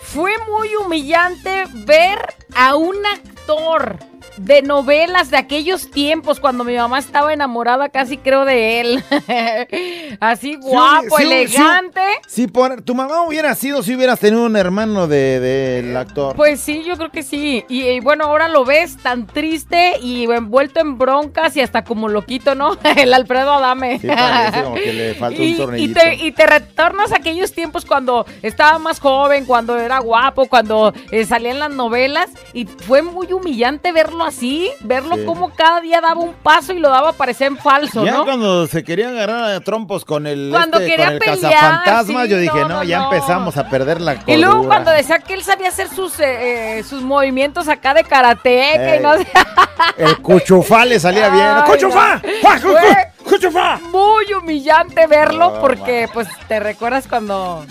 Fue 0.04 0.32
muy 0.48 0.76
humillante 0.76 1.66
ver 1.74 2.20
a 2.54 2.76
un 2.76 2.96
actor 3.08 3.98
de 4.38 4.62
novelas 4.62 5.32
de 5.32 5.38
aquellos 5.38 5.90
tiempos 5.92 6.40
cuando 6.40 6.64
mi 6.64 6.76
mamá 6.76 7.00
estaba 7.00 7.34
enamorada 7.34 7.90
casi 7.90 8.18
creo 8.18 8.46
de 8.46 8.82
él. 8.82 9.04
Así 10.20 10.56
guapo, 10.56 11.18
sí, 11.18 11.24
sí, 11.26 11.32
elegante. 11.32 12.02
Si 12.28 12.48
por 12.48 12.82
tu 12.82 12.96
mamá 12.96 13.22
hubiera 13.24 13.56
sido, 13.56 13.84
si 13.84 13.96
hubieras 13.96 14.20
tenido 14.20 14.46
un 14.46 14.56
hermano 14.56 15.08
de- 15.08 15.40
del 15.40 15.96
actor. 15.98 16.36
Pues 16.36 16.60
sí, 16.60 16.84
yo 16.86 16.98
creo 16.98 17.12
que 17.12 17.24
sí. 17.24 17.64
Y, 17.70 17.84
y 17.84 18.00
bueno, 18.00 18.26
ahora 18.26 18.48
lo 18.50 18.66
ves 18.66 18.98
tan 18.98 19.26
triste 19.28 19.94
y 20.02 20.26
envuelto 20.32 20.80
en 20.80 20.98
broncas 20.98 21.56
y 21.58 21.62
hasta 21.62 21.84
como 21.84 22.10
loquito, 22.10 22.56
¿no? 22.56 22.78
El 22.98 23.14
Alfredo 23.14 23.54
Adame. 23.54 24.00
Sí, 24.00 24.08
parece 24.08 24.64
como 24.64 24.76
que 24.76 24.94
le 24.94 25.14
falta 25.16 25.40
un 25.42 25.48
y, 25.48 25.52
y 25.52 25.56
tornillito. 25.58 26.00
te, 26.00 26.16
y 26.16 26.32
te 26.32 26.46
retornas 26.46 27.12
a 27.12 27.18
aquellos 27.18 27.54
tiempos 27.54 27.86
cuando 27.86 28.26
estaba 28.42 28.80
más 28.80 29.00
joven, 29.00 29.46
cuando 29.46 29.78
era 29.78 30.00
guapo, 30.00 30.48
cuando 30.48 30.94
eh, 31.12 31.26
salía 31.26 31.52
en 31.52 31.60
las 31.60 31.72
novelas. 31.72 32.30
Y 32.54 32.66
fue 32.66 33.02
muy 33.02 33.32
humillante 33.34 33.92
verlo 33.92 34.25
así, 34.26 34.70
verlo 34.82 35.16
Sí. 35.16 35.26
como 35.26 35.50
cada 35.54 35.82
día 35.82 36.02
daba 36.02 36.20
un 36.20 36.34
paso 36.34 36.74
y 36.74 36.80
lo 36.80 36.90
daba 36.90 37.10
a 37.10 37.14
parecer 37.14 37.48
en 37.48 37.58
falso, 37.58 38.04
ya 38.06 38.12
¿no? 38.14 38.24
cuando 38.26 38.68
se 38.68 38.84
querían 38.84 39.12
agarrar 39.16 39.52
a 39.52 39.60
trompos 39.62 40.04
con 40.06 40.28
el, 40.28 40.50
Cuando 40.52 40.78
este, 40.80 40.90
quería 40.92 41.06
con 41.06 41.14
el 41.14 41.20
pelear, 41.20 42.06
sí, 42.06 42.14
yo 42.30 42.38
dije, 42.38 42.60
no, 42.62 42.68
no, 42.68 42.76
no, 42.78 42.84
ya 42.84 43.00
no. 43.00 43.14
empezamos 43.14 43.58
a 43.58 43.70
perder 43.70 44.02
la 44.02 44.16
cordura. 44.16 44.34
Y 44.38 44.42
luego 44.42 44.66
cuando 44.66 44.92
decía 44.92 45.20
que 45.20 45.34
él 45.34 45.44
sabía 45.44 45.70
hacer 45.70 45.88
sus, 45.90 46.20
eh, 46.20 46.80
eh, 46.80 46.84
sus 46.84 47.02
movimientos 47.02 47.68
acá 47.68 47.94
de 47.94 48.04
karateca 48.04 48.96
y 48.96 48.98
Ey. 48.98 49.04
no 49.04 49.18
sé. 49.18 49.28
El 49.98 50.18
cuchufá 50.22 50.86
le 50.86 51.00
salía 51.00 51.30
bien. 51.30 51.46
Ay, 51.48 51.64
¡Cuchufá! 51.72 52.16
no. 52.24 52.30
¡Juá, 52.42 52.56
cu- 52.56 52.62
Fue 52.70 52.80
cu- 53.24 53.30
¡Cuchufá! 53.30 53.80
Muy 53.92 54.26
humillante 54.34 55.08
verlo 55.08 55.60
porque 55.62 56.08
pues 56.14 56.28
te 56.48 56.60
recuerdas 56.60 57.08
cuando 57.08 57.66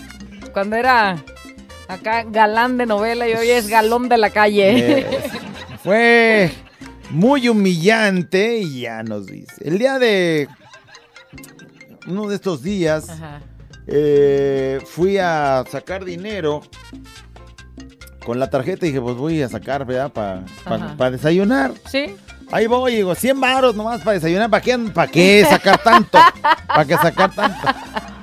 cuando 0.52 0.76
era 0.76 1.16
acá 1.88 2.24
galán 2.26 2.76
de 2.78 2.86
novela 2.86 3.28
y 3.28 3.34
hoy 3.34 3.50
es 3.50 3.68
galón 3.68 4.08
de 4.08 4.18
la 4.18 4.30
calle. 4.30 4.98
Eh, 5.00 5.18
fue 5.84 6.50
muy 7.10 7.46
humillante 7.48 8.56
y 8.58 8.80
ya 8.80 9.02
nos 9.02 9.26
dice. 9.26 9.52
El 9.60 9.78
día 9.78 9.98
de 9.98 10.48
uno 12.06 12.26
de 12.26 12.34
estos 12.36 12.62
días 12.62 13.10
Ajá. 13.10 13.42
eh, 13.86 14.80
fui 14.86 15.18
a 15.18 15.62
sacar 15.70 16.04
dinero 16.06 16.62
con 18.24 18.38
la 18.40 18.48
tarjeta 18.48 18.86
y 18.86 18.88
dije, 18.88 19.02
pues 19.02 19.16
voy 19.16 19.42
a 19.42 19.48
sacar, 19.50 19.84
¿verdad? 19.84 20.10
Para 20.10 20.44
Ajá. 20.64 21.10
desayunar. 21.10 21.72
¿Sí? 21.90 22.16
Ahí 22.50 22.66
voy, 22.66 22.96
digo, 22.96 23.14
100 23.14 23.38
varos 23.38 23.74
nomás 23.74 24.00
para 24.00 24.12
desayunar. 24.14 24.48
¿Para 24.48 24.62
qué, 24.62 24.78
¿Para 24.78 25.10
qué 25.10 25.44
sacar 25.46 25.82
tanto? 25.82 26.18
¿Para 26.66 26.84
qué 26.86 26.94
sacar 26.96 27.34
tanto? 27.34 27.68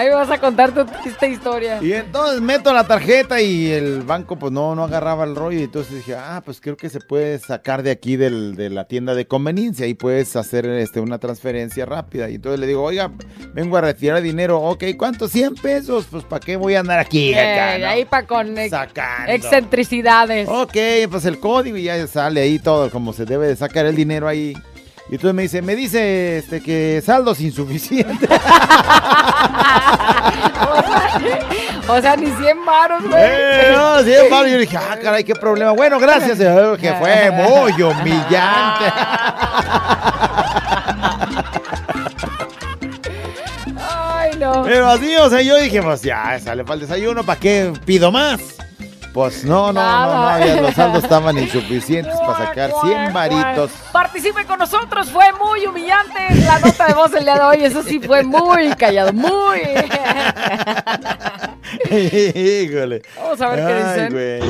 Ahí 0.00 0.08
vas 0.08 0.30
a 0.30 0.38
contar 0.38 0.72
tu 0.72 0.84
triste 0.86 1.28
historia. 1.28 1.78
Y 1.82 1.92
entonces 1.92 2.40
meto 2.40 2.72
la 2.72 2.86
tarjeta 2.86 3.40
y 3.40 3.70
el 3.70 4.02
banco 4.02 4.38
pues 4.38 4.50
no, 4.52 4.74
no 4.74 4.84
agarraba 4.84 5.24
el 5.24 5.36
rollo. 5.36 5.60
Y 5.60 5.64
entonces 5.64 5.94
dije, 5.96 6.14
ah, 6.14 6.42
pues 6.44 6.60
creo 6.60 6.76
que 6.76 6.88
se 6.88 7.00
puede 7.00 7.38
sacar 7.38 7.82
de 7.82 7.90
aquí 7.90 8.16
del- 8.16 8.54
de 8.56 8.70
la 8.70 8.84
tienda 8.86 9.14
de 9.14 9.26
conveniencia 9.26 9.86
y 9.86 9.94
puedes 9.94 10.34
hacer 10.36 10.64
este, 10.66 11.00
una 11.00 11.18
transferencia 11.18 11.84
rápida. 11.86 12.30
Y 12.30 12.36
entonces 12.36 12.58
le 12.60 12.66
digo, 12.66 12.82
oiga, 12.82 13.10
vengo 13.52 13.76
a 13.76 13.82
retirar 13.82 14.22
dinero. 14.22 14.58
Ok, 14.60 14.84
¿cuánto? 14.96 15.28
100 15.28 15.54
pesos. 15.56 16.06
Pues 16.10 16.24
¿para 16.24 16.40
qué 16.40 16.56
voy 16.56 16.74
a 16.76 16.80
andar 16.80 16.98
aquí? 16.98 17.34
acá, 17.34 17.76
Eh, 17.76 17.78
no? 17.80 17.86
Ahí 17.88 18.04
para 18.06 18.26
con 18.26 18.56
ex- 18.56 18.70
Sacando. 18.70 19.32
excentricidades. 19.32 20.48
Ok, 20.48 20.76
pues 21.10 21.24
el 21.24 21.38
código 21.38 21.76
y 21.76 21.84
ya 21.84 22.06
sale 22.06 22.40
ahí 22.40 22.58
todo 22.58 22.90
como 22.90 23.12
se 23.12 23.24
debe 23.24 23.46
de 23.46 23.56
sacar 23.56 23.86
el 23.86 23.96
dinero 23.96 24.26
ahí. 24.28 24.54
Y 25.10 25.16
entonces 25.16 25.34
me 25.34 25.42
dice, 25.42 25.60
me 25.60 25.74
dice 25.74 26.38
este 26.38 26.62
que 26.62 27.02
saldos 27.04 27.40
insuficiente. 27.40 28.28
O 31.88 32.00
sea, 32.00 32.14
ni 32.14 32.30
100 32.30 32.64
varos, 32.64 33.02
güey. 33.02 33.20
Eh, 33.20 33.72
no, 33.74 34.00
100 34.00 34.30
varos. 34.30 34.52
Yo 34.52 34.58
dije, 34.58 34.76
ah, 34.76 34.96
caray, 35.02 35.24
qué 35.24 35.34
problema. 35.34 35.72
Bueno, 35.72 35.98
gracias, 35.98 36.38
que 36.38 36.94
fue 36.94 37.30
muy 37.32 37.72
humillante. 37.82 38.84
Ay, 43.76 44.30
no. 44.38 44.62
Pero 44.62 44.88
así, 44.88 45.16
o 45.16 45.28
sea, 45.28 45.42
yo 45.42 45.56
dije, 45.56 45.82
pues 45.82 46.02
ya, 46.02 46.38
sale 46.38 46.62
para 46.62 46.74
el 46.74 46.80
desayuno, 46.82 47.24
¿para 47.24 47.40
qué 47.40 47.72
pido 47.84 48.12
más? 48.12 48.40
Pues 49.12 49.44
no, 49.44 49.72
no, 49.72 49.82
no, 49.82 50.38
no, 50.38 50.46
ya 50.46 50.60
los 50.60 50.74
saldos 50.74 51.02
estaban 51.02 51.36
insuficientes 51.42 52.14
para 52.20 52.46
sacar 52.46 52.70
100 52.82 53.12
varitos. 53.12 53.72
Participe 53.92 54.44
con 54.44 54.58
nosotros, 54.60 55.10
fue 55.10 55.32
muy 55.32 55.66
humillante 55.66 56.32
la 56.46 56.60
nota 56.60 56.86
de 56.86 56.94
voz 56.94 57.12
el 57.14 57.24
día 57.24 57.34
de 57.34 57.40
hoy. 57.40 57.64
Eso 57.64 57.82
sí 57.82 57.98
fue 57.98 58.22
muy 58.22 58.70
callado, 58.76 59.12
muy. 59.12 59.60
Híjole. 61.90 63.02
Vamos 63.16 63.40
a 63.40 63.48
ver 63.48 63.66
qué 63.66 63.74
dicen. 63.74 64.12
güey. 64.12 64.40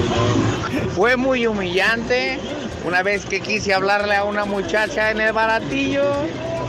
Fue 0.94 1.16
muy 1.16 1.46
humillante 1.46 2.38
una 2.84 3.02
vez 3.02 3.24
que 3.24 3.40
quise 3.40 3.72
hablarle 3.72 4.16
a 4.16 4.24
una 4.24 4.44
muchacha 4.44 5.10
en 5.10 5.20
el 5.20 5.32
baratillo 5.32 6.04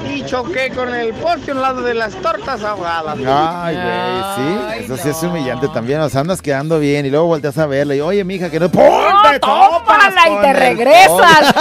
y 0.09 0.23
choqué 0.25 0.69
con 0.69 0.93
el 0.93 1.13
poste 1.13 1.51
a 1.51 1.53
un 1.55 1.61
lado 1.61 1.81
de 1.81 1.93
las 1.93 2.13
tortas 2.15 2.63
ahogadas. 2.63 3.17
Ay, 3.25 3.75
güey, 3.75 4.79
sí, 4.79 4.83
eso 4.85 4.97
sí 4.97 5.09
es 5.09 5.23
humillante 5.23 5.67
también, 5.69 6.01
o 6.01 6.09
sea, 6.09 6.21
andas 6.21 6.41
quedando 6.41 6.79
bien 6.79 7.05
y 7.05 7.09
luego 7.09 7.27
volteas 7.27 7.57
a 7.57 7.65
verla 7.65 7.95
y, 7.95 8.01
oye, 8.01 8.23
mija, 8.23 8.49
que 8.49 8.59
no... 8.59 8.69
¡Pum! 8.69 8.81
¡No, 8.83 9.29
te 9.29 9.39
tómala 9.39 10.29
y 10.29 10.41
te 10.41 10.53
regresas! 10.53 11.53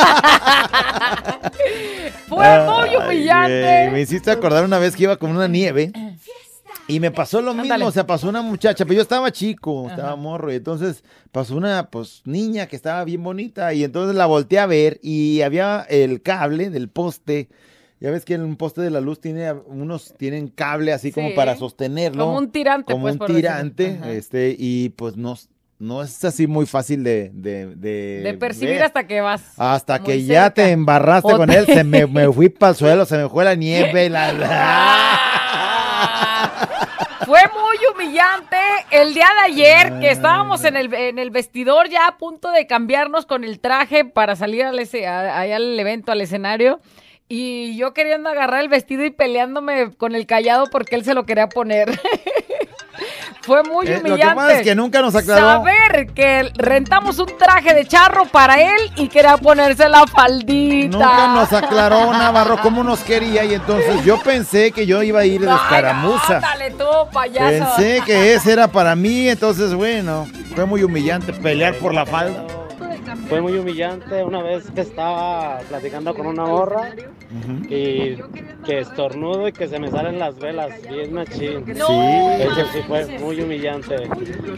fue 2.29 2.65
muy 2.65 2.97
humillante. 2.97 3.91
Me 3.93 4.01
hiciste 4.01 4.31
acordar 4.31 4.65
una 4.65 4.79
vez 4.79 4.97
que 4.97 5.05
iba 5.05 5.17
con 5.17 5.31
una 5.31 5.49
nieve 5.49 5.93
y 6.91 6.99
me 6.99 7.11
pasó 7.13 7.41
lo 7.41 7.55
mismo, 7.55 7.87
o 7.87 7.93
sea, 7.93 8.07
pasó 8.07 8.29
una 8.29 8.43
muchacha, 8.43 8.85
pero 8.85 8.97
yo 8.97 9.03
estaba 9.03 9.31
chico, 9.31 9.89
estaba 9.89 10.17
morro, 10.17 10.53
y 10.53 10.57
entonces 10.57 11.05
pasó 11.31 11.57
una, 11.57 11.89
pues, 11.89 12.23
niña 12.25 12.67
que 12.67 12.75
estaba 12.75 13.05
bien 13.05 13.23
bonita, 13.23 13.73
y 13.75 13.85
entonces 13.85 14.17
la 14.17 14.27
volteé 14.27 14.59
a 14.59 14.67
ver, 14.67 14.99
y 15.01 15.43
había 15.43 15.87
el 15.89 16.21
cable 16.21 16.69
del 16.69 16.89
poste, 16.89 17.49
ya 18.01 18.11
ves 18.11 18.25
que 18.25 18.35
en 18.35 18.43
un 18.43 18.57
poste 18.57 18.81
de 18.81 18.91
la 18.91 19.01
luz 19.01 19.21
tiene, 19.21 19.53
unos 19.53 20.15
tienen 20.17 20.49
cable 20.49 20.93
así 20.93 21.13
como 21.13 21.29
Sí. 21.29 21.35
para 21.35 21.55
sostenerlo. 21.57 22.25
Como 22.25 22.39
un 22.39 22.51
tirante, 22.51 22.93
Como 22.93 23.05
pues, 23.07 23.21
un 23.21 23.27
tirante, 23.37 24.01
este, 24.17 24.57
y 24.59 24.89
pues 24.91 25.17
no, 25.17 25.37
no 25.79 26.03
es 26.03 26.25
así 26.25 26.47
muy 26.47 26.65
fácil 26.67 27.05
de... 27.05 27.31
De, 27.35 27.67
de, 27.77 28.21
De 28.25 28.35
percibir 28.35 28.77
ver. 28.77 28.85
hasta 28.85 29.07
que 29.07 29.21
vas. 29.21 29.43
Hasta 29.59 30.03
que 30.03 30.25
ya 30.25 30.51
te 30.51 30.71
embarraste 30.71 31.33
O 31.33 31.37
con 31.37 31.49
te- 31.51 31.59
él, 31.59 31.67
se 31.67 31.85
me, 31.85 32.07
me 32.07 32.27
fui 32.33 32.49
para 32.49 32.71
el 32.71 32.77
suelo, 32.77 33.05
se 33.05 33.17
me 33.19 33.29
fue 33.29 33.45
la 33.45 33.55
nieve, 33.55 34.09
la... 34.09 34.31
Fue 37.27 37.41
muy 37.53 37.77
humillante 37.95 38.57
el 38.91 39.15
día 39.15 39.27
de 39.45 39.53
ayer 39.53 40.01
que 40.01 40.11
estábamos 40.11 40.65
en 40.65 40.77
el, 40.77 40.93
en 40.95 41.19
el 41.19 41.31
vestidor 41.31 41.89
ya 41.89 42.07
a 42.09 42.19
punto 42.19 42.51
de 42.51 42.67
cambiarnos 42.67 43.25
con 43.27 43.45
el 43.45 43.61
traje 43.61 44.05
para 44.05 44.35
salir 44.37 44.65
al 44.65 44.79
ese- 44.79 45.07
a- 45.07 45.39
allá 45.39 45.57
al 45.57 45.79
evento, 45.79 46.11
al 46.13 46.21
escenario. 46.23 46.81
Y 47.33 47.77
yo 47.77 47.95
queriendo 47.95 48.29
agarrar 48.29 48.61
el 48.61 48.69
vestido 48.69 49.05
y 49.05 49.11
peleándome 49.11 49.93
con 49.97 50.17
el 50.17 50.27
callado 50.27 50.67
porque 50.67 50.97
él 50.97 51.05
se 51.05 51.15
lo 51.15 51.25
quería 51.27 51.49
poner. 51.49 51.89
Fue 53.43 53.63
muy 53.63 53.87
Eh, 53.87 53.97
lo 53.99 54.03
que 54.03 54.11
humillante. 54.11 54.35
pasa 54.35 54.53
es 54.55 54.63
que 54.63 54.75
nunca 54.75 55.01
nos 55.01 55.15
aclaró. 55.15 55.47
Saber 55.47 56.09
que 56.13 56.51
rentamos 56.57 57.19
un 57.21 57.29
traje 57.39 57.73
de 57.73 57.87
charro 57.87 58.25
para 58.27 58.61
él 58.61 58.91
y 58.97 59.07
quería 59.09 59.37
ponerse 59.39 59.89
la 59.89 60.07
faldita. 60.09 60.89
Nunca 60.99 61.27
nos 61.29 61.53
aclaró 61.53 62.13
Navarro 62.13 62.59
cómo 62.61 62.83
nos 62.83 63.01
quería 63.01 63.45
y 63.45 63.55
entonces 63.55 64.05
yo 64.05 64.21
pensé 64.23 64.73
que 64.73 64.85
yo 64.85 65.01
iba 65.03 65.21
a 65.21 65.25
ir 65.25 65.41
de 65.41 65.53
escaramuza. 65.55 66.37
ándale 66.37 66.73
tú, 66.73 66.85
payaso. 67.13 67.77
Pensé 67.77 68.03
que 68.05 68.35
ese 68.35 68.53
era 68.53 68.67
para 68.69 68.95
mí, 68.97 69.29
entonces 69.29 69.73
bueno, 69.73 70.27
fue 70.57 70.67
muy 70.67 70.83
humillante 70.83 71.33
pelear 71.33 71.75
por 71.77 71.95
la 71.95 72.05
falda. 72.05 72.45
Fue 73.31 73.41
muy 73.41 73.53
humillante 73.57 74.23
una 74.25 74.43
vez 74.43 74.65
que 74.75 74.81
estaba 74.83 75.61
platicando 75.69 76.15
con 76.15 76.27
una 76.27 76.45
morra 76.45 76.91
y 77.69 78.17
que 78.67 78.81
estornudo 78.81 79.47
y 79.49 79.53
que 79.53 79.69
se 79.69 79.79
me 79.79 79.89
salen 79.89 80.19
las 80.19 80.37
velas 80.39 80.73
bien 80.91 81.15
machín. 81.15 81.65
No. 81.77 82.31
Eso 82.33 82.67
sí 82.73 82.81
fue 82.89 83.07
muy 83.21 83.41
humillante. 83.41 83.97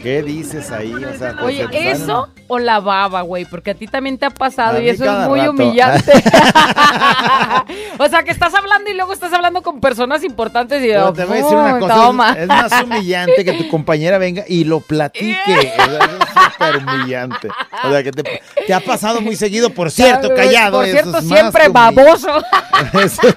¿Qué 0.01 0.23
dices 0.23 0.71
ahí? 0.71 0.91
O 0.91 1.13
sea, 1.17 1.33
pues, 1.33 1.43
Oye, 1.45 1.57
se 1.61 1.67
te 1.67 1.77
salen- 1.77 1.91
¿eso 2.03 2.27
o 2.47 2.57
la 2.59 2.79
baba, 2.79 3.21
güey? 3.21 3.45
Porque 3.45 3.71
a 3.71 3.75
ti 3.75 3.85
también 3.87 4.17
te 4.17 4.25
ha 4.25 4.31
pasado 4.31 4.77
A 4.79 4.81
y 4.81 4.89
eso 4.89 5.05
es 5.05 5.27
muy 5.29 5.39
rato. 5.39 5.51
humillante. 5.51 6.11
o 7.99 8.07
sea, 8.07 8.23
que 8.23 8.31
estás 8.31 8.53
hablando 8.55 8.89
y 8.89 8.95
luego 8.95 9.13
estás 9.13 9.31
hablando 9.33 9.61
con 9.61 9.79
personas 9.79 10.23
importantes 10.23 10.81
y 10.83 10.87
Pero 10.87 11.13
te 11.13 11.25
voy 11.25 11.37
a 11.37 11.41
decir 11.41 11.55
una 11.57 11.71
"Pum, 11.71 11.79
cosa, 11.79 11.93
toma". 11.95 12.29
es, 12.31 12.37
es 12.39 12.47
más 12.47 12.83
humillante 12.83 13.45
que 13.45 13.53
tu 13.53 13.67
compañera 13.69 14.17
venga 14.17 14.43
y 14.47 14.63
lo 14.63 14.79
platique. 14.79 15.35
O 15.47 15.61
sea, 15.61 15.97
eso 15.97 16.17
es 16.17 16.53
súper 16.53 16.77
humillante. 16.77 17.47
O 17.83 17.89
sea, 17.91 18.03
que 18.03 18.11
te, 18.11 18.41
te 18.67 18.73
ha 18.73 18.79
pasado 18.79 19.21
muy 19.21 19.35
seguido, 19.35 19.69
por 19.69 19.91
cierto, 19.91 20.27
Por 20.29 20.37
callado. 20.37 20.83
eso 20.83 20.91
cierto, 20.91 21.17
es 21.19 21.25
siempre 21.27 21.69
baboso. 21.69 22.29
Eso, 22.93 23.27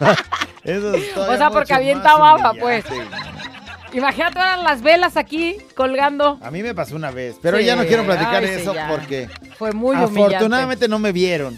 eso 0.64 0.94
es 0.94 1.16
o 1.16 1.36
sea, 1.36 1.50
porque 1.50 1.72
avienta 1.74 2.16
baba, 2.16 2.52
pues. 2.58 2.84
Imagínate 3.92 4.38
ahora 4.38 4.56
las 4.58 4.82
velas 4.82 5.16
aquí 5.16 5.56
colgando. 5.74 6.38
A 6.42 6.50
mí 6.50 6.62
me 6.62 6.74
pasó 6.74 6.96
una 6.96 7.10
vez, 7.10 7.36
pero 7.40 7.58
Sí, 7.58 7.64
ya 7.64 7.76
no 7.76 7.84
quiero 7.86 8.04
platicar 8.04 8.42
ay, 8.42 8.50
eso 8.60 8.74
porque 8.88 9.28
Fue 9.58 9.72
muy 9.72 9.94
humillante. 9.96 10.20
afortunadamente 10.36 10.88
no 10.88 10.98
me 10.98 11.12
vieron. 11.12 11.56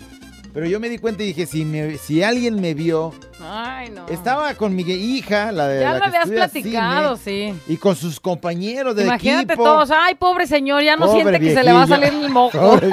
Pero 0.58 0.68
yo 0.68 0.80
me 0.80 0.88
di 0.88 0.98
cuenta 0.98 1.22
y 1.22 1.26
dije, 1.26 1.46
si, 1.46 1.64
me- 1.64 1.98
si 1.98 2.20
alguien 2.24 2.60
me 2.60 2.74
vio, 2.74 3.14
Ay, 3.40 3.90
no. 3.90 4.08
estaba 4.08 4.54
con 4.54 4.74
mi 4.74 4.82
hija, 4.82 5.52
la 5.52 5.68
de 5.68 5.82
Ya 5.82 5.92
la 5.92 6.00
que 6.00 6.06
habías 6.06 6.28
platicado, 6.28 7.16
cine, 7.16 7.54
sí. 7.54 7.72
y 7.72 7.76
con 7.76 7.94
sus 7.94 8.18
compañeros 8.18 8.96
de 8.96 9.04
Imagínate 9.04 9.52
equipo. 9.52 9.62
todos, 9.62 9.92
ay, 9.92 10.16
pobre 10.16 10.48
señor, 10.48 10.82
ya 10.82 10.96
no 10.96 11.06
Pobre 11.06 11.20
siente 11.22 11.38
que 11.38 11.54
se 11.54 11.62
le 11.62 11.72
va 11.72 11.84
a 11.84 11.86
salir 11.86 12.12
el 12.12 12.28
moco. 12.30 12.58
Pobre. 12.60 12.90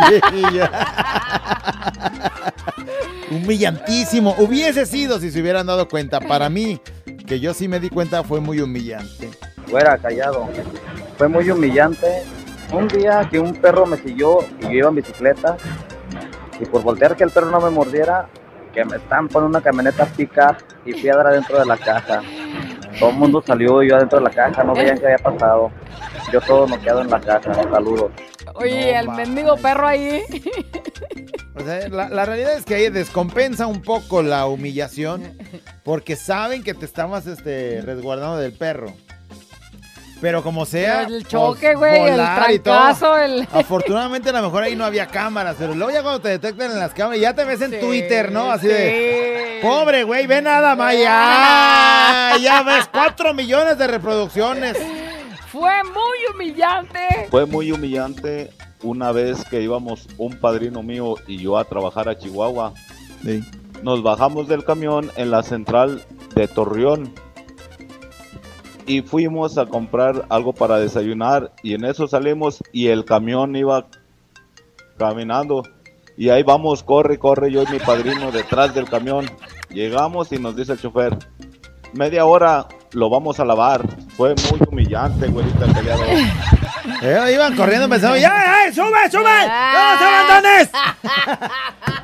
Humillantísimo. 3.31 4.35
Hubiese 4.37 4.85
sido 4.85 5.17
si 5.19 5.31
se 5.31 5.41
hubieran 5.41 5.65
dado 5.65 5.87
cuenta. 5.87 6.19
Para 6.19 6.49
mí, 6.49 6.79
que 7.25 7.39
yo 7.39 7.55
sí 7.55 7.67
me 7.67 7.79
di 7.79 7.89
cuenta, 7.89 8.23
fue 8.23 8.41
muy 8.41 8.59
humillante. 8.61 9.31
Fuera, 9.71 9.97
callado. 9.97 10.47
Fue 11.17 11.27
muy 11.27 11.49
humillante. 11.49 12.21
Un 12.71 12.87
día 12.87 13.27
que 13.31 13.39
un 13.39 13.53
perro 13.55 13.87
me 13.87 13.97
siguió 13.97 14.39
y 14.61 14.65
yo 14.65 14.71
iba 14.71 14.89
en 14.89 14.95
bicicleta 14.95 15.57
y 16.59 16.65
por 16.65 16.83
voltear 16.83 17.15
que 17.15 17.23
el 17.23 17.31
perro 17.31 17.49
no 17.49 17.59
me 17.59 17.69
mordiera, 17.69 18.27
que 18.73 18.85
me 18.85 18.97
estampan 18.97 19.43
una 19.43 19.61
camioneta 19.61 20.05
pica 20.05 20.57
y 20.85 20.93
fui 20.93 21.09
a 21.09 21.15
dar 21.17 21.27
adentro 21.27 21.59
de 21.59 21.65
la 21.65 21.77
caja. 21.77 22.21
Todo 22.99 23.09
el 23.09 23.15
mundo 23.15 23.43
salió 23.45 23.83
y 23.83 23.89
yo 23.89 23.95
adentro 23.95 24.19
de 24.19 24.25
la 24.25 24.31
caja, 24.31 24.63
no 24.63 24.73
veían 24.73 24.97
qué 24.97 25.05
había 25.05 25.17
pasado. 25.17 25.71
Yo 26.31 26.41
todo 26.41 26.67
noqueado 26.67 27.01
en 27.01 27.09
la 27.09 27.19
caja. 27.19 27.53
Saludos. 27.53 28.11
Oye, 28.55 28.93
No 28.93 28.99
el 28.99 29.17
mendigo 29.17 29.57
perro 29.57 29.87
ahí. 29.87 30.21
O 31.55 31.61
sea, 31.61 31.87
la, 31.89 32.09
la 32.09 32.25
realidad 32.25 32.53
es 32.57 32.65
que 32.65 32.75
ahí 32.75 32.89
descompensa 32.89 33.67
un 33.67 33.81
poco 33.81 34.21
la 34.21 34.45
humillación 34.45 35.37
porque 35.83 36.15
saben 36.15 36.63
que 36.63 36.73
te 36.73 36.85
estabas 36.85 37.27
este, 37.27 37.81
resguardando 37.81 38.37
del 38.37 38.53
perro. 38.53 38.93
Pero 40.21 40.41
como 40.41 40.65
sea, 40.65 41.03
el 41.03 41.07
pues, 41.07 41.27
choque, 41.27 41.75
güey, 41.75 42.09
el 42.09 42.15
trancazo, 42.15 43.17
el... 43.17 43.47
Afortunadamente 43.53 44.29
a 44.29 44.33
lo 44.33 44.43
mejor 44.43 44.63
ahí 44.63 44.75
no 44.75 44.85
había 44.85 45.07
cámaras, 45.07 45.55
pero 45.59 45.75
luego 45.75 45.91
ya 45.91 46.01
cuando 46.01 46.21
te 46.21 46.29
detectan 46.29 46.71
en 46.71 46.79
las 46.79 46.93
cámaras, 46.93 47.19
ya 47.19 47.33
te 47.33 47.43
ves 47.43 47.61
en 47.61 47.71
Sí, 47.71 47.77
Twitter, 47.79 48.31
¿no? 48.31 48.51
Así 48.51 48.67
de, 48.67 49.59
sí. 49.61 49.67
pobre 49.67 50.03
güey, 50.03 50.25
ve 50.25 50.41
nada 50.41 50.75
más, 50.75 50.93
ya, 50.93 52.37
ya 52.41 52.63
ves, 52.63 52.89
cuatro 52.91 53.33
millones 53.33 53.77
de 53.77 53.87
reproducciones. 53.87 54.77
Fue 55.51 55.83
muy 55.83 56.17
humillante. 56.33 57.27
Fue 57.29 57.45
muy 57.45 57.71
humillante 57.71 58.51
una 58.83 59.11
vez 59.11 59.45
que 59.45 59.61
íbamos 59.61 60.07
un 60.17 60.37
padrino 60.39 60.83
mío 60.83 61.15
y 61.27 61.37
yo 61.37 61.57
a 61.57 61.63
trabajar 61.63 62.09
a 62.09 62.17
Chihuahua. 62.17 62.73
Nos 63.81 64.03
bajamos 64.03 64.47
del 64.47 64.63
camión 64.65 65.11
en 65.15 65.31
la 65.31 65.43
central 65.43 66.03
de 66.35 66.47
Torreón 66.47 67.13
y 68.85 69.01
fuimos 69.01 69.57
a 69.57 69.65
comprar 69.65 70.25
algo 70.29 70.53
para 70.53 70.77
desayunar 70.79 71.51
y 71.63 71.73
en 71.73 71.85
eso 71.85 72.07
salimos 72.07 72.63
y 72.71 72.87
el 72.87 73.05
camión 73.05 73.55
iba 73.55 73.87
caminando 74.97 75.63
y 76.17 76.29
ahí 76.29 76.43
vamos, 76.43 76.83
corre, 76.83 77.19
corre 77.19 77.51
yo 77.51 77.63
y 77.63 77.67
mi 77.67 77.79
padrino 77.79 78.31
detrás 78.31 78.73
del 78.73 78.89
camión. 78.89 79.29
Llegamos 79.69 80.31
y 80.31 80.37
nos 80.37 80.55
dice 80.55 80.73
el 80.73 80.79
chofer, 80.79 81.17
media 81.93 82.25
hora 82.25 82.67
lo 82.91 83.09
vamos 83.09 83.39
a 83.39 83.45
lavar. 83.45 83.85
Fue 84.15 84.33
muy 84.49 84.61
humillante, 84.69 85.27
güerita, 85.27 85.65
que 85.73 85.81
día 85.81 85.97
de 85.97 86.03
hoy. 86.03 86.31
Eh, 87.01 87.31
iban 87.33 87.55
corriendo 87.55 87.89
pensando, 87.89 88.15
ya, 88.15 88.67
ya, 88.67 88.73
sube, 88.73 89.11
sube, 89.11 89.47
no 89.47 89.97
te 89.99 90.05
abandones. 90.05 90.69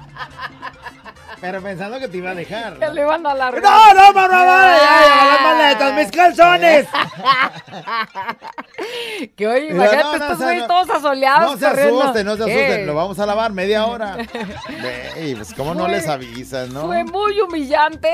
Pero 1.42 1.62
pensando 1.62 2.00
que 2.00 2.08
te 2.08 2.18
iba 2.18 2.32
a 2.32 2.36
dejar. 2.36 2.78
Que 2.78 2.88
le 2.90 3.02
iban 3.02 3.26
a 3.26 3.34
largar. 3.34 3.64
No, 3.64 3.94
no, 3.96 4.14
favor, 4.14 4.32
ya, 4.32 4.78
ya, 4.78 5.26
las 5.26 5.42
maletas, 5.42 5.94
mis 5.96 6.12
calzones. 6.12 6.88
que 9.36 9.48
oye, 9.48 9.68
imagínate 9.70 10.04
no, 10.04 10.18
no, 10.18 10.24
estos 10.26 10.38
güeyes 10.40 10.62
no- 10.62 10.68
todos 10.68 10.90
asoleados 10.90 11.52
No 11.52 11.58
se 11.58 11.66
corriendo. 11.68 12.02
asusten, 12.02 12.26
no 12.26 12.36
se 12.38 12.46
¿Qué? 12.46 12.64
asusten, 12.66 12.88
lo 12.88 12.96
vamos 12.96 13.20
a 13.20 13.26
lavar 13.26 13.52
media 13.54 13.86
hora. 13.88 14.16
Ve, 14.18 15.34
pues 15.36 15.54
cómo 15.54 15.74
no 15.74 15.88
les 15.88 16.08
avisas, 16.08 16.70
¿no? 16.70 16.86
Fue 16.86 17.04
muy 17.06 17.40
humillante. 17.42 18.10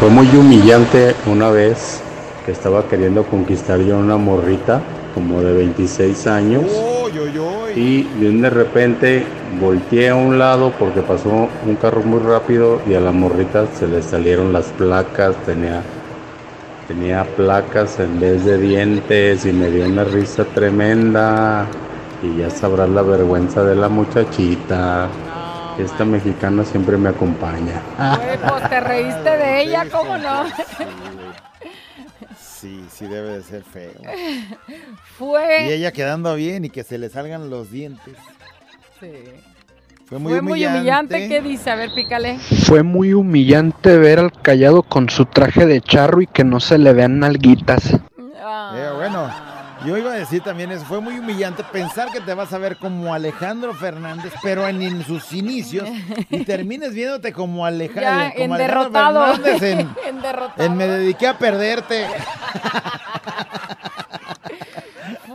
Fue 0.00 0.10
muy 0.10 0.26
humillante 0.36 1.14
una 1.26 1.48
vez 1.50 2.02
que 2.44 2.52
estaba 2.52 2.86
queriendo 2.88 3.24
conquistar 3.24 3.78
yo 3.80 3.94
a 3.96 3.98
una 3.98 4.16
morrita 4.18 4.82
como 5.14 5.40
de 5.40 5.52
26 5.54 6.26
años 6.26 6.64
Uy, 6.64 7.18
uy, 7.18 7.38
uy. 7.38 7.72
y 7.74 8.02
de 8.42 8.50
repente 8.50 9.24
volteé 9.60 10.10
a 10.10 10.14
un 10.14 10.38
lado 10.38 10.72
porque 10.78 11.00
pasó 11.02 11.48
un 11.64 11.76
carro 11.80 12.02
muy 12.02 12.20
rápido 12.20 12.80
y 12.86 12.94
a 12.94 13.00
la 13.00 13.12
morrita 13.12 13.66
se 13.78 13.86
le 13.86 14.02
salieron 14.02 14.52
las 14.52 14.66
placas, 14.66 15.34
tenía, 15.46 15.82
tenía 16.88 17.24
placas 17.24 17.98
en 18.00 18.20
vez 18.20 18.44
de 18.44 18.58
dientes 18.58 19.44
y 19.46 19.52
me 19.52 19.70
dio 19.70 19.86
una 19.86 20.04
risa 20.04 20.44
tremenda 20.44 21.66
y 22.22 22.38
ya 22.38 22.50
sabrás 22.50 22.88
la 22.88 23.02
vergüenza 23.02 23.62
de 23.62 23.76
la 23.76 23.88
muchachita. 23.88 25.08
Esta 25.78 26.04
mexicana 26.04 26.64
siempre 26.64 26.96
me 26.96 27.08
acompaña. 27.08 27.82
Pues 28.48 28.70
te 28.70 28.80
reíste 28.80 29.30
de 29.36 29.62
ella, 29.62 29.86
¿cómo 29.90 30.16
no? 30.16 30.44
Sí, 32.38 32.84
sí 32.90 33.06
debe 33.06 33.38
de 33.38 33.42
ser 33.42 33.62
feo. 33.62 33.90
Y 34.68 35.16
Fue. 35.16 35.74
ella 35.74 35.92
quedando 35.92 36.34
bien 36.34 36.64
y 36.64 36.70
que 36.70 36.82
se 36.82 36.98
le 36.98 37.08
salgan 37.08 37.48
los 37.50 37.70
dientes. 37.70 38.16
Sí. 39.04 39.10
Fue 40.06 40.18
muy 40.18 40.32
Fue 40.32 40.42
muy 40.42 40.52
humillante. 40.52 40.78
humillante. 40.78 41.28
¿Qué 41.28 41.40
dice? 41.40 41.70
A 41.70 41.76
ver, 41.76 41.90
pícale. 41.94 42.38
Fue 42.66 42.82
muy 42.82 43.14
humillante 43.14 43.96
ver 43.96 44.18
al 44.18 44.32
callado 44.42 44.82
con 44.82 45.08
su 45.08 45.24
traje 45.26 45.66
de 45.66 45.80
charro 45.80 46.20
y 46.20 46.26
que 46.26 46.44
no 46.44 46.60
se 46.60 46.76
le 46.78 46.92
vean 46.92 47.18
nalguitas. 47.20 47.94
Eh, 47.94 48.90
bueno, 48.96 49.30
yo 49.86 49.96
iba 49.96 50.12
a 50.12 50.14
decir 50.16 50.42
también 50.42 50.70
eso, 50.72 50.84
fue 50.84 51.00
muy 51.00 51.18
humillante 51.18 51.64
pensar 51.72 52.08
que 52.12 52.20
te 52.20 52.34
vas 52.34 52.52
a 52.52 52.58
ver 52.58 52.76
como 52.76 53.14
Alejandro 53.14 53.72
Fernández, 53.72 54.32
pero 54.42 54.68
en, 54.68 54.82
en 54.82 55.02
sus 55.04 55.32
inicios, 55.32 55.88
y 56.28 56.44
termines 56.44 56.92
viéndote 56.92 57.32
como, 57.32 57.64
Aleja- 57.64 58.00
Ya, 58.02 58.32
como 58.32 58.44
en 58.44 58.52
Alejandro 58.52 58.58
derrotado. 58.90 59.34
Fernández 59.36 59.62
en, 59.62 59.78
En 60.08 60.20
derrotado. 60.20 60.62
en 60.64 60.76
Me 60.76 60.86
dediqué 60.86 61.26
a 61.28 61.38
perderte. 61.38 62.04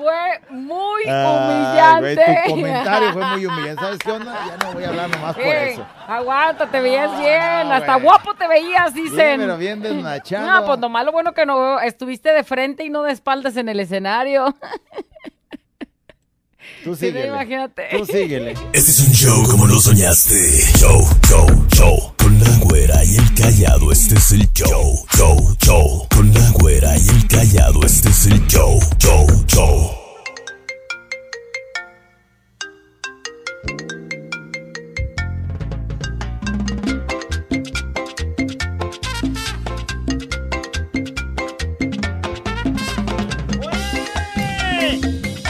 Fue 0.09 0.55
muy 0.55 1.03
Ay, 1.07 1.11
güey, 1.13 2.15
humillante. 2.15 2.41
tu 2.45 2.51
comentario 2.51 3.13
fue 3.13 3.25
muy 3.25 3.45
humillante. 3.45 3.81
¿Sabes 3.83 3.99
qué 3.99 4.11
onda? 4.11 4.39
Ya 4.47 4.57
no 4.65 4.73
voy 4.73 4.83
a 4.83 4.87
hablar 4.89 5.09
nomás 5.09 5.35
por 5.35 5.43
eso. 5.45 5.85
Aguanta, 6.07 6.67
te 6.71 6.79
veías 6.81 7.19
bien. 7.19 7.67
No, 7.67 7.73
Hasta 7.75 7.93
güey. 7.93 8.03
guapo 8.05 8.33
te 8.33 8.47
veías, 8.47 8.93
dicen. 8.93 9.39
pero 9.39 9.57
bien 9.57 9.81
desnachado. 9.81 10.47
No, 10.47 10.65
pues 10.65 10.79
nomás 10.79 11.05
lo 11.05 11.11
bueno 11.11 11.33
que 11.33 11.45
no 11.45 11.79
estuviste 11.79 12.31
de 12.33 12.43
frente 12.43 12.83
y 12.85 12.89
no 12.89 13.03
de 13.03 13.11
espaldas 13.11 13.55
en 13.57 13.69
el 13.69 13.79
escenario. 13.79 14.55
Tú 16.83 16.95
Sí, 16.95 17.07
síguele. 17.07 17.27
imagínate. 17.27 17.89
Tú 17.91 18.05
síguele. 18.05 18.51
Este 18.73 18.91
es 18.91 18.99
un 19.01 19.13
show 19.13 19.43
como 19.49 19.67
lo 19.67 19.79
soñaste. 19.81 20.33
Show, 20.77 21.01
show, 21.27 21.45
show. 21.73 22.13
Con 22.17 22.39
la 22.39 22.49
güera 22.61 23.03
y 23.03 23.17
el 23.17 23.33
callado, 23.35 23.91
este 23.91 24.15
es 24.15 24.31
el 24.31 24.51
show. 24.53 25.05
Show, 25.15 25.55
show. 25.61 26.07
Con 26.15 26.33
la 26.33 26.49
güera 26.51 26.95
y 26.97 27.07
el 27.09 27.27
callado, 27.27 27.81
este 27.85 28.09
es 28.09 28.25
el 28.27 28.47
show. 28.47 28.79
Show, 28.97 29.27
show. 29.47 29.98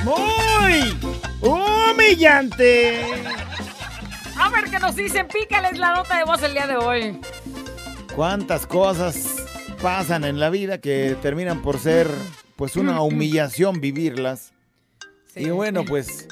Muy 0.09 0.97
humillante. 1.41 3.01
A 4.37 4.49
ver 4.49 4.65
qué 4.69 4.79
nos 4.79 4.95
dicen. 4.95 5.27
Pícales 5.27 5.77
la 5.77 5.95
nota 5.95 6.17
de 6.17 6.23
voz 6.23 6.41
el 6.43 6.53
día 6.53 6.67
de 6.67 6.77
hoy. 6.77 7.19
¿Cuántas 8.15 8.65
cosas 8.65 9.35
pasan 9.81 10.23
en 10.23 10.39
la 10.39 10.49
vida 10.49 10.79
que 10.79 11.15
terminan 11.21 11.61
por 11.61 11.79
ser 11.79 12.09
pues 12.55 12.75
una 12.75 13.01
humillación 13.09 13.81
vivirlas? 13.81 14.53
Y 15.35 15.49
bueno, 15.51 15.85
pues 15.85 16.27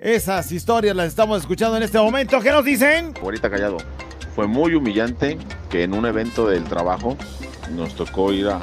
Esas 0.00 0.50
historias 0.52 0.96
las 0.96 1.08
estamos 1.08 1.40
escuchando 1.40 1.76
en 1.76 1.82
este 1.82 1.98
momento. 1.98 2.40
¿Qué 2.40 2.50
nos 2.50 2.64
dicen? 2.64 3.14
Ahorita 3.22 3.50
callado. 3.50 3.76
Fue 4.34 4.46
muy 4.46 4.74
humillante 4.74 5.36
que 5.68 5.82
en 5.82 5.92
un 5.94 6.06
evento 6.06 6.46
del 6.48 6.64
trabajo 6.64 7.16
nos 7.72 7.94
tocó 7.94 8.32
ir 8.32 8.48
a, 8.48 8.56
a, 8.56 8.62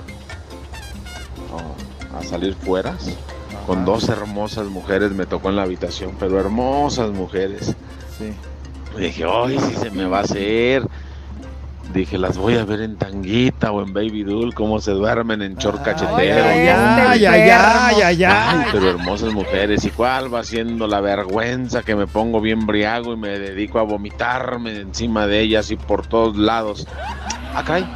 a 2.17 2.23
salir 2.23 2.55
fuera 2.55 2.97
con 3.65 3.85
dos 3.85 4.09
hermosas 4.09 4.67
mujeres. 4.67 5.11
Me 5.11 5.25
tocó 5.25 5.49
en 5.49 5.57
la 5.57 5.63
habitación, 5.63 6.11
pero 6.19 6.39
hermosas 6.39 7.11
mujeres. 7.11 7.75
Sí. 8.17 8.33
Y 8.97 9.01
dije, 9.01 9.25
ay, 9.29 9.59
sí 9.59 9.75
se 9.75 9.91
me 9.91 10.05
va 10.05 10.19
a 10.19 10.21
hacer. 10.21 10.87
Dije, 11.93 12.17
las 12.17 12.37
voy 12.37 12.57
a 12.57 12.65
ver 12.65 12.81
en 12.81 12.97
tanguita 12.97 13.71
o 13.71 13.81
en 13.81 13.93
baby 13.93 14.23
doll, 14.23 14.53
cómo 14.53 14.81
se 14.81 14.91
duermen 14.91 15.41
en 15.41 15.55
short 15.55 15.83
cachetero. 15.83 16.15
Ay, 16.17 16.67
ay, 16.67 17.25
ay, 17.25 17.25
ay, 17.25 18.01
ay, 18.01 18.23
ay. 18.23 18.65
pero 18.71 18.89
hermosas 18.89 19.33
mujeres. 19.33 19.85
¿Y 19.85 19.91
cuál 19.91 20.33
va 20.33 20.43
siendo 20.43 20.87
la 20.87 20.99
vergüenza 20.99 21.83
que 21.83 21.95
me 21.95 22.07
pongo 22.07 22.41
bien 22.41 22.65
briago 22.65 23.13
y 23.13 23.17
me 23.17 23.39
dedico 23.39 23.79
a 23.79 23.83
vomitarme 23.83 24.79
encima 24.79 25.27
de 25.27 25.41
ellas 25.41 25.71
y 25.71 25.77
por 25.77 26.05
todos 26.07 26.35
lados? 26.35 26.87
Ah, 27.53 27.63
caray, 27.63 27.87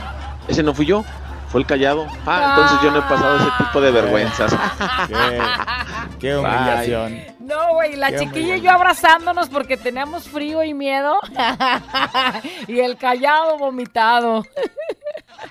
ese 0.47 0.63
no 0.63 0.73
fui 0.73 0.85
yo, 0.85 1.03
fue 1.49 1.61
el 1.61 1.67
callado. 1.67 2.07
Ah, 2.25 2.53
entonces 2.55 2.79
yo 2.83 2.91
no 2.91 2.99
he 2.99 3.01
pasado 3.01 3.37
ese 3.37 3.49
tipo 3.57 3.81
de 3.81 3.91
vergüenzas. 3.91 4.53
Qué, 5.07 5.41
qué 6.19 6.37
humillación. 6.37 7.19
No, 7.39 7.73
güey, 7.73 7.95
la 7.95 8.11
Qué 8.11 8.19
chiquilla 8.19 8.57
y 8.57 8.61
yo 8.61 8.71
abrazándonos 8.71 9.49
porque 9.49 9.75
teníamos 9.77 10.29
frío 10.29 10.63
y 10.63 10.73
miedo. 10.73 11.19
y 12.67 12.79
el 12.79 12.97
callado 12.97 13.57
vomitado. 13.57 14.43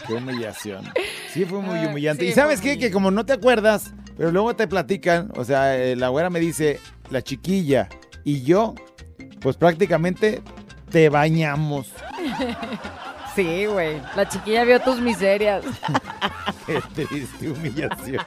Qué 0.07 0.15
humillación. 0.15 0.85
Sí, 1.33 1.45
fue 1.45 1.61
muy 1.61 1.79
Ah, 1.79 1.89
humillante. 1.89 2.23
sí, 2.25 2.31
y 2.31 2.33
sabes 2.33 2.61
qué? 2.61 2.79
Que 2.79 2.91
como 2.93 3.11
no 3.11 3.27
te 3.27 3.33
acuerdas, 3.33 3.93
pero 4.17 4.31
luego 4.31 4.55
te 4.55 4.69
platican, 4.69 5.33
o 5.37 5.45
sea, 5.45 5.77
eh, 5.77 5.97
la 5.97 6.09
güera 6.09 6.31
me 6.31 6.39
dice, 6.41 6.79
la 7.11 7.23
chiquilla 7.23 7.89
y 8.25 8.43
yo, 8.43 8.75
pues 9.41 9.57
prácticamente 9.57 10.43
te 10.91 11.09
bañamos. 11.09 11.89
Sí, 13.39 13.67
güey. 13.67 14.03
La 14.17 14.29
chiquilla 14.29 14.65
vio 14.65 14.81
tus 14.81 14.99
miserias. 14.99 15.65
Qué 16.67 16.83
triste 16.93 17.49
humillación. 17.49 18.25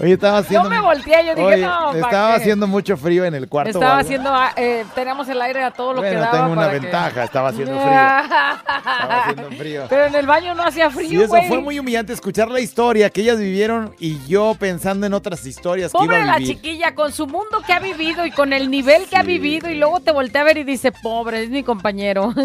Oye, 0.00 0.14
estaba 0.14 0.38
haciendo... 0.38 0.68
me 0.68 0.80
volteé, 0.80 1.24
yo 1.26 1.34
dije, 1.34 1.46
Oye, 1.46 1.62
no, 1.62 1.90
¿pa' 1.92 1.98
Estaba 1.98 2.28
qué? 2.30 2.36
haciendo 2.42 2.66
mucho 2.66 2.96
frío 2.96 3.24
en 3.24 3.34
el 3.34 3.48
cuarto. 3.48 3.70
Estaba 3.78 3.98
haciendo, 3.98 4.30
ah, 4.32 4.52
eh, 4.56 4.84
teníamos 4.94 5.28
el 5.28 5.40
aire 5.40 5.62
a 5.62 5.70
todo 5.70 5.92
lo 5.94 6.02
que 6.02 6.08
Bueno, 6.08 6.20
daba. 6.20 6.32
tengo 6.32 6.46
una 6.52 6.60
para 6.62 6.72
que- 6.72 6.78
ventaja, 6.80 7.24
estaba 7.24 7.48
haciendo 7.50 7.78
frío. 7.78 7.90
Estaba 7.94 9.24
haciendo 9.24 9.50
frío. 9.56 9.86
Pero 9.88 10.04
en 10.06 10.14
el 10.16 10.26
baño 10.26 10.54
no 10.54 10.64
hacía 10.64 10.90
Sí, 10.90 10.96
frío, 10.96 11.20
eso 11.20 11.28
güey. 11.28 11.48
fue 11.48 11.60
muy 11.60 11.78
humillante 11.78 12.12
escuchar 12.12 12.48
la 12.48 12.60
historia 12.60 13.08
que 13.10 13.20
ellas 13.20 13.38
vivieron 13.38 13.94
y 13.98 14.18
yo 14.26 14.54
pensando 14.58 15.06
en 15.06 15.14
otras 15.14 15.46
historias 15.46 15.92
que 15.92 15.98
Pobre 15.98 16.16
iba 16.16 16.24
a 16.24 16.26
la 16.26 16.38
vivir. 16.38 16.56
chiquilla, 16.56 16.94
con 16.94 17.12
su 17.12 17.26
mundo 17.26 17.62
que 17.66 17.72
ha 17.72 17.78
vivido 17.78 18.26
y 18.26 18.30
con 18.32 18.52
el 18.52 18.70
nivel 18.70 19.04
que 19.08 19.16
ha 19.16 19.22
vivido, 19.22 19.70
y 19.70 19.76
luego 19.76 20.00
te 20.00 20.10
voltea 20.12 20.40
a 20.40 20.44
ver 20.44 20.58
y 20.58 20.64
dice, 20.64 20.90
pobre, 20.92 21.42
es 21.44 21.50
mi 21.50 21.62
compañero. 21.62 22.34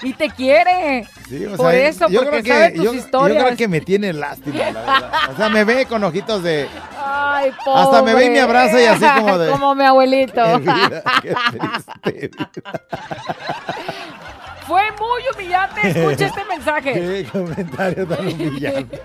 y 0.02 0.12
te 0.14 0.30
quiere. 0.30 1.06
Sí, 1.28 1.46
o 1.46 1.56
Por 1.56 1.74
eso, 1.74 2.08
yo 2.08 2.22
porque 2.22 2.42
creo 2.42 2.54
sabe 2.54 2.66
que, 2.72 2.76
tus 2.76 2.84
yo, 2.84 2.92
yo 2.92 2.98
historias. 2.98 3.44
creo 3.44 3.56
que 3.56 3.68
me 3.68 3.80
tiene 3.80 4.12
lástima, 4.12 4.56
la 4.58 4.64
verdad. 4.72 5.12
O 5.32 5.36
sea, 5.36 5.48
me 5.48 5.64
ve 5.64 5.86
con 5.86 6.02
ojitos 6.04 6.42
de... 6.42 6.68
Ay, 6.98 7.50
pobre. 7.64 7.80
Hasta 7.82 8.02
me 8.02 8.14
ve 8.14 8.24
y 8.26 8.30
me 8.30 8.40
abraza 8.40 8.80
y 8.80 8.86
así 8.86 9.04
como 9.18 9.38
de- 9.38 9.50
como 9.52 9.74
mi 9.74 9.84
abuelito. 9.84 10.42
Qué 10.42 10.58
vida, 10.58 11.02
qué 12.02 12.28
triste 12.28 12.62
Fue 14.66 14.82
muy 14.92 15.22
humillante. 15.34 15.80
Escucha 15.88 16.26
este 16.26 16.44
mensaje. 16.44 16.92
Qué 16.92 17.26
comentario 17.32 18.06
tan 18.06 18.26
humillante. 18.26 19.00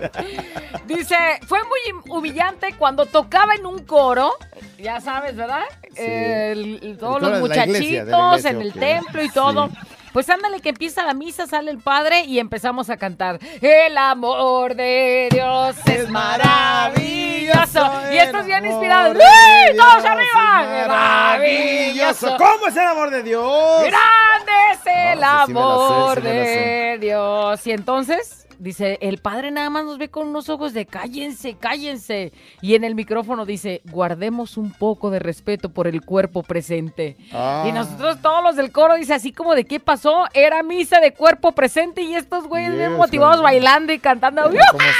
Dice, 0.86 1.16
fue 1.46 1.58
muy 1.64 2.02
humillante 2.10 2.74
cuando 2.78 3.06
tocaba 3.06 3.54
en 3.54 3.66
un 3.66 3.80
coro, 3.84 4.34
ya 4.78 5.00
sabes, 5.00 5.34
¿verdad? 5.36 5.64
El- 5.96 6.96
todos 7.00 7.20
coro 7.20 7.30
los 7.30 7.50
iglesia, 7.50 8.04
muchachitos 8.04 8.38
iglesia, 8.38 8.50
en 8.50 8.60
el 8.60 8.72
templo 8.72 9.22
y 9.24 9.28
todo. 9.30 9.70
Pues 10.16 10.30
ándale 10.30 10.62
que 10.62 10.70
empieza 10.70 11.04
la 11.04 11.12
misa, 11.12 11.46
sale 11.46 11.70
el 11.70 11.76
padre 11.76 12.24
y 12.24 12.38
empezamos 12.38 12.88
a 12.88 12.96
cantar. 12.96 13.38
El 13.60 13.98
amor 13.98 14.74
de 14.74 15.28
Dios 15.30 15.76
es 15.84 16.08
maravilloso. 16.08 17.82
Y 18.10 18.16
estos 18.16 18.46
bien 18.46 18.64
inspirados. 18.64 19.14
¡Sí! 19.14 19.76
¡Todos 19.76 20.02
Dios 20.02 20.06
arriba! 20.06 20.80
es 20.80 20.88
¡Maravilloso! 20.88 22.36
¿Cómo 22.38 22.68
es 22.68 22.76
el 22.78 22.86
amor 22.86 23.10
de 23.10 23.22
Dios? 23.24 23.82
¡Grande 23.82 24.52
es 24.72 24.80
el 24.86 25.20
No, 25.20 25.40
sí, 25.40 25.46
sí 25.48 25.52
me 25.52 25.52
la 25.52 25.52
sé, 25.52 25.52
amor 25.52 26.14
sí 26.14 26.22
de 26.22 26.98
Dios! 26.98 27.66
Y 27.66 27.72
entonces, 27.72 28.45
dice, 28.58 28.98
el 29.00 29.18
padre 29.18 29.50
nada 29.50 29.70
más 29.70 29.84
nos 29.84 29.98
ve 29.98 30.08
con 30.08 30.28
unos 30.28 30.48
ojos 30.48 30.72
de 30.74 30.86
cállense, 30.86 31.54
cállense. 31.58 32.32
Y 32.60 32.74
en 32.74 32.84
el 32.84 32.94
micrófono 32.94 33.44
dice, 33.46 33.82
guardemos 33.90 34.56
un 34.56 34.72
poco 34.72 35.10
de 35.10 35.18
respeto 35.18 35.68
por 35.70 35.86
el 35.86 36.02
cuerpo 36.02 36.42
presente. 36.42 37.16
Ah. 37.32 37.64
Y 37.68 37.72
nosotros 37.72 38.20
todos 38.22 38.42
los 38.42 38.56
del 38.56 38.72
coro, 38.72 38.94
dice, 38.96 39.14
así 39.14 39.32
como 39.32 39.54
de 39.54 39.64
qué 39.64 39.80
pasó, 39.80 40.24
era 40.34 40.62
misa 40.62 41.00
de 41.00 41.12
cuerpo 41.12 41.52
presente 41.52 42.02
y 42.02 42.14
estos 42.14 42.46
güeyes 42.46 42.74
bien 42.74 42.94
motivados 42.94 43.40
güey. 43.40 43.54
bailando 43.56 43.92
y 43.92 43.98
cantando. 43.98 44.42
Como 44.44 44.52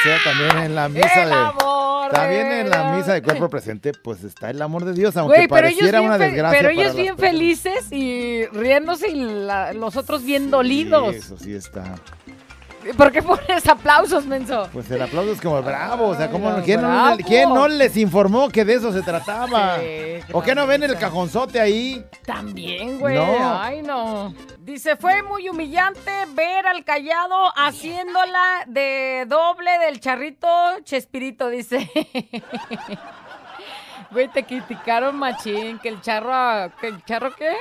sea, 0.03 0.19
también 0.25 0.59
en 0.59 0.75
la 0.75 0.89
misa 0.89 1.23
El 1.23 1.29
de... 1.29 1.35
amor 1.35 2.11
También 2.11 2.49
de 2.49 2.61
en 2.61 2.71
la 2.71 2.97
misa 2.97 3.15
de 3.15 3.23
cuerpo 3.23 3.49
presente, 3.49 3.93
pues 3.93 4.23
está 4.25 4.51
el 4.51 4.61
amor 4.63 4.85
de 4.85 4.93
Dios, 4.93 5.17
aunque 5.17 5.37
Güey, 5.37 5.49
pero 5.49 5.63
pareciera 5.63 6.01
una 6.01 6.19
desgracia 6.19 6.59
pero 6.59 6.71
ellos 6.71 6.95
bien 6.95 7.17
felices 7.17 7.91
y 7.93 8.47
riéndose 8.47 9.09
y 9.09 9.15
la- 9.15 9.73
los 9.73 9.97
otros 9.97 10.25
bien 10.25 10.51
dolidos. 10.51 11.15
Eso 11.15 11.37
sí 11.39 11.55
está. 11.55 11.95
¿Por 12.97 13.13
qué 13.13 13.23
pones 13.23 13.67
aplausos, 13.69 14.27
menso? 14.27 14.69
Pues 14.73 14.91
el 14.91 15.03
aplauso 15.03 15.33
es 15.33 15.41
como 15.41 15.63
bravo, 15.63 16.09
o 16.09 16.15
sea, 16.15 16.31
¿cómo, 16.31 16.51
Ay, 16.51 16.63
¿quién, 16.65 16.83
no, 16.83 17.17
quién 17.27 17.49
no 17.49 17.69
les 17.69 17.97
informó 17.97 18.49
que 18.49 18.65
de 18.65 18.75
eso 18.75 18.93
se 18.93 19.03
trataba? 19.03 19.79
Sí, 19.79 20.21
¿O 20.33 20.43
qué 20.43 20.55
no 20.55 20.67
ven 20.67 20.83
el 20.83 20.97
cajonzote 20.97 21.61
ahí? 21.61 22.05
También, 22.25 22.99
güey. 22.99 23.17
No. 23.17 23.61
Ay, 23.61 23.83
no. 23.83 24.35
Dice, 24.59 24.97
fue 24.97 25.23
muy 25.23 25.49
humillante 25.49 26.11
ver 26.35 26.67
al 26.67 26.85
callado 26.85 27.53
haciéndola 27.57 28.65
de 28.67 29.25
doble 29.29 29.79
del 29.79 30.01
charrito 30.01 30.49
Chespirito, 30.83 31.49
dice. 31.49 31.91
Güey, 34.11 34.29
te 34.29 34.45
criticaron 34.45 35.17
machín, 35.17 35.79
que 35.79 35.89
el 35.89 36.01
charro, 36.01 36.33
a- 36.33 36.71
que 36.81 36.89
el 36.89 37.05
charro 37.05 37.33
qué? 37.37 37.53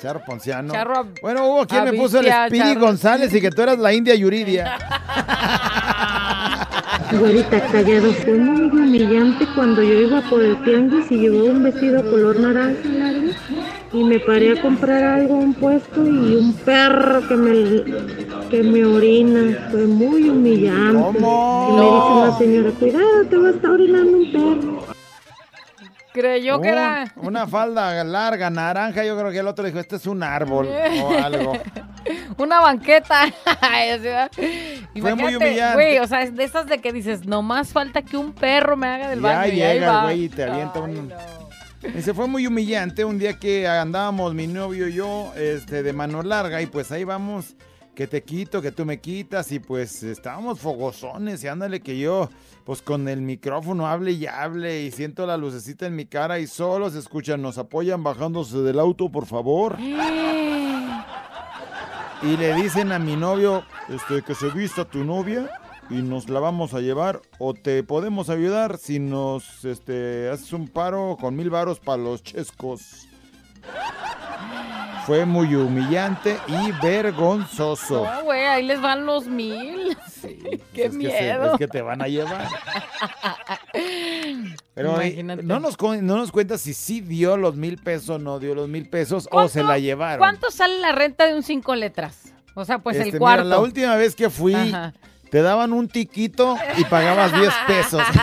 Charro 0.00 0.22
Ponciano. 0.24 0.72
Charro 0.72 0.96
a- 0.98 1.06
bueno, 1.22 1.46
hubo 1.46 1.66
quien 1.66 1.84
me 1.84 1.92
puso 1.92 2.18
el 2.20 2.26
Speedy. 2.48 2.74
González 2.74 3.32
y 3.32 3.40
que 3.40 3.50
tú 3.50 3.62
eras 3.62 3.78
la 3.78 3.92
India 3.92 4.14
Yuridia. 4.14 4.76
Güerita 7.18 7.60
callado, 7.66 8.12
fue 8.12 8.34
muy 8.34 8.66
humillante 8.66 9.46
cuando 9.54 9.82
yo 9.82 9.94
iba 10.00 10.20
por 10.22 10.42
el 10.42 10.56
tianguis 10.64 11.10
y 11.12 11.18
llevaba 11.18 11.44
un 11.50 11.62
vestido 11.62 12.02
color 12.10 12.40
naranja 12.40 12.88
largo 12.88 13.28
y 13.92 14.02
me 14.04 14.18
paré 14.18 14.58
a 14.58 14.60
comprar 14.62 15.02
algo 15.04 15.34
a 15.34 15.38
un 15.38 15.54
puesto 15.54 16.04
y 16.04 16.34
un 16.34 16.52
perro 16.54 17.26
que 17.28 17.36
me, 17.36 17.84
que 18.50 18.62
me 18.64 18.84
orina. 18.84 19.68
Fue 19.70 19.86
muy 19.86 20.28
humillante. 20.28 21.00
¿Cómo? 21.18 21.68
Y 21.70 21.72
me 21.76 21.84
dice 21.86 22.14
la 22.20 22.38
señora, 22.38 22.70
cuidado, 22.78 23.24
te 23.30 23.36
va 23.36 23.48
a 23.48 23.50
estar 23.52 23.70
orinando 23.70 24.16
un 24.18 24.32
perro. 24.32 24.83
Creyó 26.14 26.60
que 26.60 26.68
Un- 26.68 26.74
era... 26.74 27.12
Una 27.16 27.46
falda 27.48 28.02
larga, 28.04 28.48
naranja, 28.48 29.04
yo 29.04 29.18
creo 29.18 29.32
que 29.32 29.40
el 29.40 29.48
otro 29.48 29.64
dijo, 29.66 29.80
este 29.80 29.96
es 29.96 30.06
un 30.06 30.22
árbol 30.22 30.68
o 30.68 31.10
algo. 31.12 31.52
Una 32.38 32.60
banqueta. 32.60 33.24
Sea, 34.00 34.28
muy 35.16 35.34
humillante. 35.34 35.74
Güey, 35.74 35.98
o 35.98 36.06
sea, 36.06 36.22
es 36.22 36.34
de 36.36 36.44
esas 36.44 36.66
de 36.66 36.78
que 36.78 36.92
dices, 36.92 37.26
no 37.26 37.42
más 37.42 37.72
falta 37.72 38.02
que 38.02 38.16
un 38.16 38.32
perro 38.32 38.76
me 38.76 38.86
haga 38.86 39.08
del 39.10 39.20
Ya 39.20 39.38
baño. 39.38 39.52
y 39.52 39.62
ahí 39.62 39.74
llega 39.80 40.02
güey 40.04 40.24
y 40.24 40.28
te 40.28 40.44
avienta 40.44 40.80
un... 40.80 41.12
Y 41.96 42.00
se 42.00 42.14
fue 42.14 42.26
muy 42.28 42.46
humillante 42.46 43.04
un 43.04 43.18
día 43.18 43.38
que 43.38 43.66
andábamos 43.68 44.32
mi 44.34 44.46
novio 44.46 44.88
y 44.88 44.94
yo 44.94 45.32
este, 45.36 45.82
de 45.82 45.92
mano 45.92 46.22
larga 46.22 46.62
y 46.62 46.66
pues 46.66 46.90
ahí 46.92 47.04
vamos, 47.04 47.56
que 47.94 48.06
te 48.06 48.22
quito, 48.22 48.60
que 48.60 48.72
tú 48.72 48.84
me 48.84 49.00
quitas 49.00 49.52
y 49.52 49.60
pues 49.60 50.02
estábamos 50.02 50.60
fogozones 50.60 51.44
y 51.44 51.48
ándale 51.48 51.80
que 51.80 51.98
yo 51.98 52.28
pues 52.64 52.82
con 52.82 53.08
el 53.08 53.20
micrófono 53.20 53.86
hable 53.86 54.12
y 54.12 54.26
hable 54.26 54.82
y 54.82 54.90
siento 54.90 55.26
la 55.26 55.36
lucecita 55.36 55.86
en 55.86 55.94
mi 55.94 56.06
cara 56.06 56.38
y 56.38 56.46
solo 56.46 56.90
se 56.90 56.98
escuchan, 56.98 57.40
nos 57.40 57.58
apoyan 57.58 58.02
bajándose 58.02 58.58
del 58.58 58.80
auto 58.80 59.10
por 59.10 59.26
favor. 59.26 59.76
Y 62.22 62.36
le 62.36 62.54
dicen 62.54 62.90
a 62.90 62.98
mi 62.98 63.16
novio 63.16 63.64
este, 63.88 64.22
que 64.22 64.34
se 64.34 64.48
vista 64.50 64.84
tu 64.84 65.04
novia 65.04 65.50
y 65.90 65.96
nos 65.96 66.28
la 66.28 66.40
vamos 66.40 66.74
a 66.74 66.80
llevar 66.80 67.20
o 67.38 67.54
te 67.54 67.82
podemos 67.82 68.30
ayudar 68.30 68.78
si 68.78 68.98
nos 68.98 69.64
este, 69.64 70.30
haces 70.30 70.52
un 70.52 70.68
paro 70.68 71.16
con 71.20 71.36
mil 71.36 71.50
varos 71.50 71.78
para 71.80 72.02
los 72.02 72.22
chescos. 72.22 73.06
Fue 75.06 75.24
muy 75.26 75.54
humillante 75.54 76.38
y 76.48 76.72
vergonzoso. 76.82 78.04
No, 78.04 78.24
güey, 78.24 78.44
ahí 78.46 78.62
les 78.64 78.80
van 78.80 79.04
los 79.04 79.26
mil. 79.26 79.96
Qué 80.22 80.84
Es 80.86 80.90
que, 80.90 80.90
se- 80.90 80.96
miedo. 80.96 81.52
es 81.52 81.58
que 81.58 81.68
te 81.68 81.82
van 81.82 82.00
a 82.02 82.08
llevar. 82.08 82.48
Pero 84.74 85.00
eh, 85.00 85.08
Imagínate. 85.08 85.42
no 85.42 85.60
nos, 85.60 85.78
no 85.80 86.16
nos 86.16 86.32
cuenta 86.32 86.58
si 86.58 86.74
sí 86.74 87.00
dio 87.00 87.36
los 87.36 87.54
mil 87.56 87.76
pesos, 87.78 88.20
no 88.20 88.38
dio 88.38 88.54
los 88.54 88.68
mil 88.68 88.88
pesos 88.88 89.28
o 89.30 89.46
se 89.48 89.62
la 89.62 89.78
llevaron. 89.78 90.18
¿Cuánto 90.18 90.50
sale 90.50 90.78
la 90.78 90.92
renta 90.92 91.26
de 91.26 91.34
un 91.34 91.42
cinco 91.42 91.74
letras? 91.74 92.32
O 92.54 92.64
sea, 92.64 92.78
pues 92.78 92.96
Este, 92.96 93.08
el 93.08 93.12
mira, 93.14 93.18
cuarto. 93.20 93.44
la 93.44 93.58
última 93.58 93.94
vez 93.96 94.14
que 94.16 94.30
fui, 94.30 94.54
Ajá. 94.54 94.94
te 95.30 95.42
daban 95.42 95.72
un 95.72 95.88
tiquito 95.88 96.56
y 96.78 96.84
pagabas 96.84 97.32
10 97.38 97.52
pesos. 97.66 98.02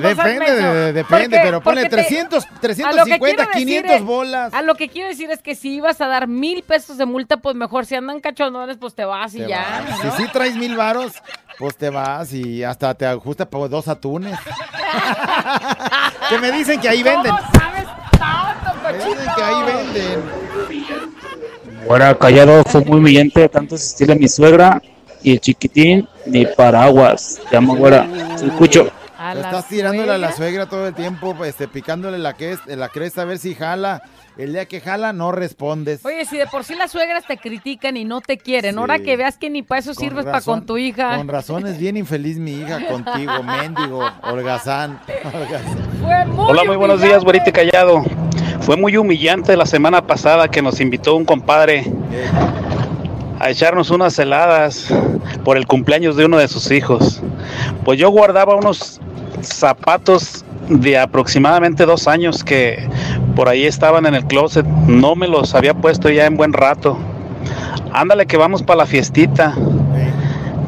no 0.00 0.08
Depende, 0.08 0.52
de- 0.52 0.92
depende, 0.92 1.24
Porque- 1.36 1.40
pero 1.42 1.60
ponle 1.60 1.82
te- 1.82 1.88
300, 1.90 2.44
a 2.44 2.46
lo 2.46 2.52
que 2.52 2.58
350, 2.60 3.18
quiero 3.18 3.36
decir 3.48 3.66
500 3.66 3.96
es- 3.96 4.04
bolas. 4.04 4.54
A 4.54 4.62
lo 4.62 4.74
que 4.74 4.88
quiero 4.88 5.08
decir 5.08 5.30
es 5.30 5.42
que 5.42 5.54
si 5.54 5.74
ibas 5.74 6.00
a 6.00 6.06
dar 6.06 6.26
mil 6.28 6.62
pesos 6.62 6.98
de 6.98 7.06
multa, 7.06 7.36
pues 7.38 7.54
mejor 7.56 7.86
si 7.86 7.94
andan 7.94 8.20
cachondones, 8.20 8.76
pues 8.78 8.94
te 8.94 9.04
vas 9.04 9.34
y 9.34 9.38
Te 9.38 9.48
ya. 9.48 9.84
vas. 9.88 10.04
¿no? 10.04 10.16
Si 10.16 10.22
sí 10.22 10.28
traes 10.32 10.56
mil 10.56 10.76
varos, 10.76 11.12
pues 11.58 11.76
te 11.76 11.90
vas 11.90 12.32
y 12.32 12.62
hasta 12.64 12.94
te 12.94 13.06
ajusta 13.06 13.48
por 13.48 13.68
dos 13.68 13.88
atunes. 13.88 14.38
que 16.30 16.38
me 16.38 16.52
dicen 16.52 16.80
que 16.80 16.88
ahí 16.88 17.02
venden. 17.02 17.32
¿Cómo 17.34 17.48
sabes 17.52 17.84
tanto, 18.18 18.82
Me 18.82 18.92
dicen 18.94 19.28
que 19.36 19.42
ahí 19.42 19.62
venden. 19.64 20.22
Fuera 21.86 22.14
callado, 22.18 22.62
fue 22.64 22.82
muy 22.84 22.98
humillante 22.98 23.48
tanto 23.48 23.76
asistir 23.76 24.10
a 24.12 24.14
mi 24.14 24.28
suegra 24.28 24.82
y 25.22 25.32
el 25.32 25.40
chiquitín, 25.40 26.06
ni 26.26 26.44
paraguas. 26.46 27.40
Te 27.50 27.56
amo, 27.56 27.74
güera. 27.76 28.06
Te 28.38 28.46
escucho. 28.46 28.90
A 29.30 29.34
Te 29.34 29.40
la 29.40 29.48
estás 29.48 29.68
tirándole 29.68 30.12
a 30.12 30.18
la 30.18 30.32
suegra. 30.32 30.66
todo 30.66 30.86
el 30.88 30.94
tiempo, 30.94 31.34
este, 31.44 31.68
picándole 31.68 32.18
la, 32.18 32.34
que, 32.34 32.56
la 32.66 32.88
cresta 32.88 33.22
a 33.22 33.24
ver 33.24 33.38
si 33.38 33.54
jala. 33.54 34.02
El 34.36 34.52
día 34.52 34.66
que 34.66 34.80
jala, 34.80 35.12
no 35.12 35.32
respondes. 35.32 36.04
Oye, 36.04 36.24
si 36.24 36.36
de 36.38 36.46
por 36.46 36.62
sí 36.64 36.74
las 36.76 36.92
suegras 36.92 37.24
te 37.26 37.38
critican 37.38 37.96
y 37.96 38.04
no 38.04 38.20
te 38.20 38.38
quieren, 38.38 38.74
Sí. 38.74 38.78
ahora 38.78 39.00
que 39.00 39.16
veas 39.16 39.36
que 39.36 39.50
ni 39.50 39.62
para 39.62 39.80
eso 39.80 39.94
Con 39.94 40.04
sirves 40.04 40.24
para 40.24 40.40
con 40.40 40.64
tu 40.64 40.78
hija. 40.78 41.16
Con 41.16 41.26
razón 41.28 41.66
es 41.66 41.76
bien 41.78 41.96
infeliz 41.96 42.38
mi 42.38 42.52
hija 42.52 42.78
contigo, 42.86 43.32
mendigo, 43.42 44.08
holgazán. 44.22 45.00
holgazán. 45.24 45.76
Fue 46.00 46.24
muy 46.26 46.50
Hola, 46.50 46.64
muy 46.64 46.76
buenos 46.76 47.00
días, 47.02 47.24
güerito 47.24 47.52
callado. 47.52 48.04
Fue 48.60 48.76
muy 48.76 48.96
humillante 48.96 49.56
la 49.56 49.66
semana 49.66 50.06
pasada 50.06 50.48
que 50.48 50.62
nos 50.62 50.80
invitó 50.80 51.16
un 51.16 51.24
compadre 51.24 51.84
a 53.40 53.50
echarnos 53.50 53.90
unas 53.90 54.18
heladas 54.18 54.88
por 55.44 55.56
el 55.56 55.66
cumpleaños 55.66 56.16
de 56.16 56.24
uno 56.26 56.38
de 56.38 56.48
sus 56.48 56.70
hijos. 56.70 57.22
Pues 57.84 57.98
yo 57.98 58.10
guardaba 58.10 58.54
unos 58.56 59.00
zapatos 59.42 60.44
de 60.68 60.98
aproximadamente 60.98 61.86
dos 61.86 62.08
años 62.08 62.44
que 62.44 62.88
por 63.34 63.48
ahí 63.48 63.64
estaban 63.64 64.06
en 64.06 64.14
el 64.14 64.24
closet. 64.24 64.66
No 64.66 65.14
me 65.14 65.28
los 65.28 65.54
había 65.54 65.74
puesto 65.74 66.10
ya 66.10 66.26
en 66.26 66.36
buen 66.36 66.52
rato. 66.52 66.98
Ándale 67.92 68.26
que 68.26 68.36
vamos 68.36 68.62
para 68.62 68.78
la 68.78 68.86
fiestita. 68.86 69.54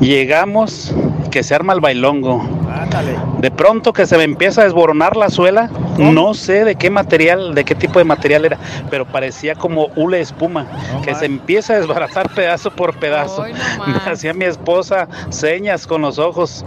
Llegamos, 0.01 0.95
que 1.31 1.43
se 1.43 1.55
arma 1.55 1.73
el 1.73 1.81
bailongo. 1.81 2.43
Ándale. 2.73 3.17
De 3.39 3.51
pronto 3.51 3.93
que 3.93 4.07
se 4.07 4.17
me 4.17 4.25
empieza 4.25 4.63
a 4.63 4.65
desboronar 4.65 5.17
la 5.17 5.31
suela, 5.31 5.71
no 5.99 6.35
sé 6.35 6.65
de 6.65 6.75
qué 6.77 6.91
material, 6.91 7.55
de 7.55 7.65
qué 7.65 7.75
tipo 7.75 7.99
de 7.99 8.05
material 8.05 8.45
era, 8.45 8.59
pero 8.91 9.07
parecía 9.07 9.55
como 9.55 9.89
hule 9.97 10.21
espuma, 10.21 10.67
que 11.05 11.15
se 11.15 11.27
empieza 11.27 11.75
a 11.75 11.77
desbaratar 11.79 12.31
pedazo 12.31 12.71
por 12.71 12.95
pedazo. 12.97 13.45
Me 13.87 14.11
hacía 14.11 14.35
mi 14.35 14.45
esposa 14.45 15.09
señas 15.31 15.87
con 15.87 16.03
los 16.03 16.19
ojos 16.19 16.65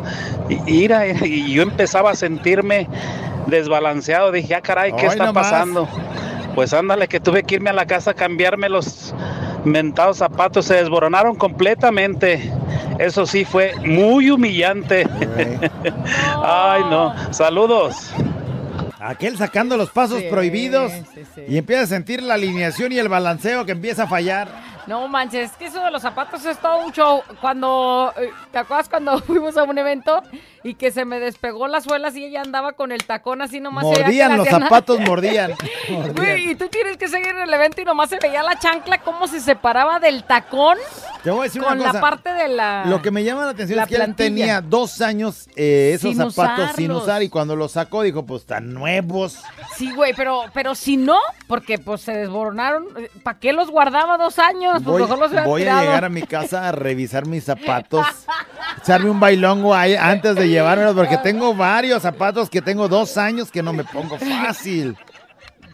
y, 0.50 0.84
ira, 0.84 1.06
y 1.08 1.54
yo 1.54 1.64
empezaba 1.64 2.12
a 2.12 2.16
sentirme 2.16 2.88
desbalanceado. 3.48 4.32
Dije, 4.32 4.56
ah, 4.56 4.62
caray, 4.62 4.94
¿qué 4.94 5.08
está 5.08 5.34
pasando? 5.34 5.88
Pues 6.56 6.74
ándale, 6.74 7.08
que 7.08 7.20
tuve 7.20 7.44
que 7.44 7.56
irme 7.56 7.70
a 7.72 7.74
la 7.74 7.86
casa 7.88 8.12
a 8.12 8.14
cambiarme 8.14 8.70
los 8.70 9.14
mentados 9.66 10.18
zapatos, 10.18 10.66
se 10.66 10.76
desboronaron 10.76 11.36
completamente. 11.36 12.52
Eso 13.00 13.26
sí 13.26 13.44
fue 13.44 13.74
muy 13.84 14.30
humillante. 14.30 15.08
Ay, 16.44 16.84
no. 16.90 17.14
Saludos. 17.34 18.12
Aquel 19.00 19.38
sacando 19.38 19.76
los 19.76 19.90
pasos 19.90 20.20
Sí, 20.22 20.28
prohibidos 20.30 20.92
sí, 21.14 21.24
sí. 21.36 21.42
y 21.50 21.58
empieza 21.58 21.84
a 21.84 21.88
sentir 21.88 22.24
la 22.24 22.36
alineación 22.36 22.92
y 22.94 23.00
el 23.00 23.10
balanceo 23.10 23.66
que 23.66 23.74
empieza 23.74 24.04
a 24.04 24.08
fallar. 24.08 24.48
No 24.88 25.08
manches, 25.10 25.52
es 25.52 25.58
que 25.58 25.66
eso 25.66 25.84
de 25.84 25.92
los 25.92 26.02
zapatos 26.02 26.46
es 26.46 26.58
todo 26.60 26.86
un 26.86 26.92
show. 26.94 27.22
Cuando, 27.42 28.14
eh, 28.18 28.30
¿te 28.52 28.60
acuerdas 28.60 28.88
cuando 28.88 29.18
fuimos 29.24 29.58
a 29.58 29.64
un 29.64 29.78
evento 29.78 30.22
y 30.64 30.76
que 30.76 30.92
se 30.92 31.06
me 31.06 31.20
despegó 31.20 31.68
las 31.68 31.84
suelas 31.84 32.16
y 32.16 32.26
ella 32.26 32.42
andaba 32.42 32.74
con 32.74 32.92
el 32.92 33.04
tacón 33.06 33.42
así 33.42 33.60
nomás? 33.60 33.84
Mordían 33.84 34.38
los 34.38 34.48
zapatos, 34.48 35.00
mordían. 35.02 35.52
mordían. 35.90 36.16
Güey, 36.16 36.52
y 36.52 36.56
tú 36.56 36.68
tienes 36.70 36.98
que 36.98 37.08
seguir 37.08 37.28
en 37.30 37.40
el 37.40 37.54
evento 37.54 37.82
y 37.82 37.86
nomás 37.86 38.10
se 38.10 38.20
veía 38.20 38.44
la 38.44 38.58
chancla 38.58 39.00
cómo 39.00 39.28
se 39.28 39.40
separaba 39.40 40.00
del 40.00 40.24
tacón 40.24 40.78
Te 41.24 41.32
voy 41.32 41.42
a 41.42 41.44
decir 41.44 41.62
con 41.62 41.80
una 41.80 41.94
la 41.94 42.02
parte 42.02 42.34
de 42.34 42.48
la... 42.48 42.86
Lo 42.86 43.02
que 43.02 43.12
me 43.12 43.24
llama 43.24 43.46
la 43.46 43.52
atención 43.52 43.78
la 43.78 43.84
es 43.84 43.90
que 43.90 43.96
él 43.96 44.02
plantilla. 44.02 44.30
tenía 44.30 44.62
dos 44.62 45.02
años 45.02 45.48
eh, 45.56 45.92
esos 45.96 46.12
Sin 46.16 46.32
zapatos 46.32 46.72
sin 46.76 46.92
usar 46.92 47.24
y 47.24 47.30
cuando 47.30 47.56
los 47.56 47.74
sacó 47.74 48.02
dijo, 48.02 48.26
pues 48.26 48.42
están 48.42 48.74
nuevos. 48.74 49.40
Sí, 49.76 49.92
güey, 49.94 50.14
pero, 50.16 50.44
pero 50.54 50.76
si 50.76 50.98
no, 50.98 51.20
porque 51.48 51.78
pues 51.80 52.02
se 52.02 52.14
desboronaron, 52.14 52.88
¿para 53.24 53.40
qué 53.40 53.54
los 53.54 53.70
guardaba 53.70 54.18
dos 54.18 54.40
años? 54.40 54.74
Pues 54.76 54.86
Voy, 54.86 55.02
mejor 55.02 55.20
los 55.20 55.46
voy 55.46 55.64
a 55.64 55.82
llegar 55.82 56.06
a 56.06 56.10
mi 56.10 56.24
casa 56.24 56.68
a 56.68 56.72
revisar 56.72 57.26
mis 57.26 57.44
zapatos, 57.44 58.06
echarme 58.84 59.10
un 59.10 59.20
bailongo 59.20 59.74
ahí 59.74 59.96
antes 59.96 60.36
de 60.36 60.50
llevármelos 60.50 60.94
porque 60.94 61.18
tengo 61.18 61.56
varios 61.56 62.02
zapatos 62.02 62.50
que 62.50 62.62
tengo 62.62 62.90
dos 62.90 63.18
años 63.18 63.50
que 63.50 63.64
no 63.64 63.72
me 63.72 63.86
pongo 63.86 64.18
fácil. 64.20 64.98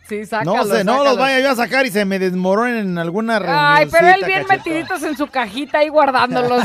Sí, 0.07 0.25
sácalo, 0.25 0.55
No 0.55 0.65
sé, 0.65 0.83
no 0.83 1.03
los 1.03 1.17
vaya 1.17 1.39
yo 1.39 1.51
a 1.51 1.55
sacar 1.55 1.85
y 1.85 1.91
se 1.91 2.03
me 2.03 2.17
desmoronen 2.17 2.77
en 2.77 2.97
alguna 2.97 3.37
reunión. 3.37 3.63
Ay, 3.63 3.87
pero 3.91 4.07
él 4.07 4.23
bien 4.25 4.43
metiditos 4.49 5.03
en 5.03 5.15
su 5.15 5.27
cajita 5.27 5.79
ahí 5.79 5.89
guardándolos. 5.89 6.63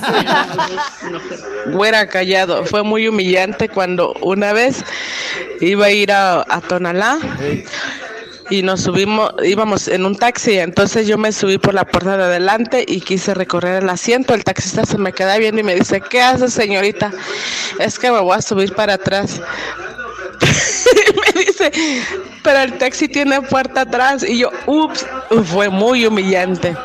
Güera 1.72 2.06
callado. 2.06 2.64
Fue 2.64 2.82
muy 2.82 3.06
humillante 3.06 3.68
cuando 3.68 4.14
una 4.22 4.54
vez 4.54 4.82
iba 5.60 5.86
a 5.86 5.90
ir 5.90 6.10
a, 6.10 6.40
a 6.40 6.60
Tonalá 6.62 7.18
y 8.50 8.62
nos 8.62 8.82
subimos, 8.82 9.32
íbamos 9.42 9.88
en 9.88 10.04
un 10.04 10.16
taxi, 10.16 10.58
entonces 10.58 11.06
yo 11.06 11.16
me 11.18 11.32
subí 11.32 11.58
por 11.58 11.74
la 11.74 11.84
puerta 11.84 12.16
de 12.16 12.24
adelante 12.24 12.84
y 12.86 13.00
quise 13.00 13.34
recorrer 13.34 13.82
el 13.82 13.88
asiento. 13.88 14.34
El 14.34 14.44
taxista 14.44 14.84
se 14.84 14.98
me 14.98 15.12
queda 15.12 15.38
viendo 15.38 15.60
y 15.60 15.64
me 15.64 15.74
dice, 15.74 16.00
¿qué 16.00 16.20
hace 16.20 16.48
señorita? 16.48 17.12
Es 17.78 17.98
que 17.98 18.10
me 18.10 18.20
voy 18.20 18.36
a 18.36 18.42
subir 18.42 18.74
para 18.74 18.94
atrás. 18.94 19.40
me 21.34 21.42
dice, 21.42 21.72
pero 22.44 22.60
el 22.60 22.74
taxi 22.78 23.08
tiene 23.08 23.40
puerta 23.40 23.80
atrás 23.80 24.22
y 24.22 24.38
yo, 24.38 24.50
ups, 24.66 25.04
fue 25.46 25.68
muy 25.70 26.06
humillante. 26.06 26.76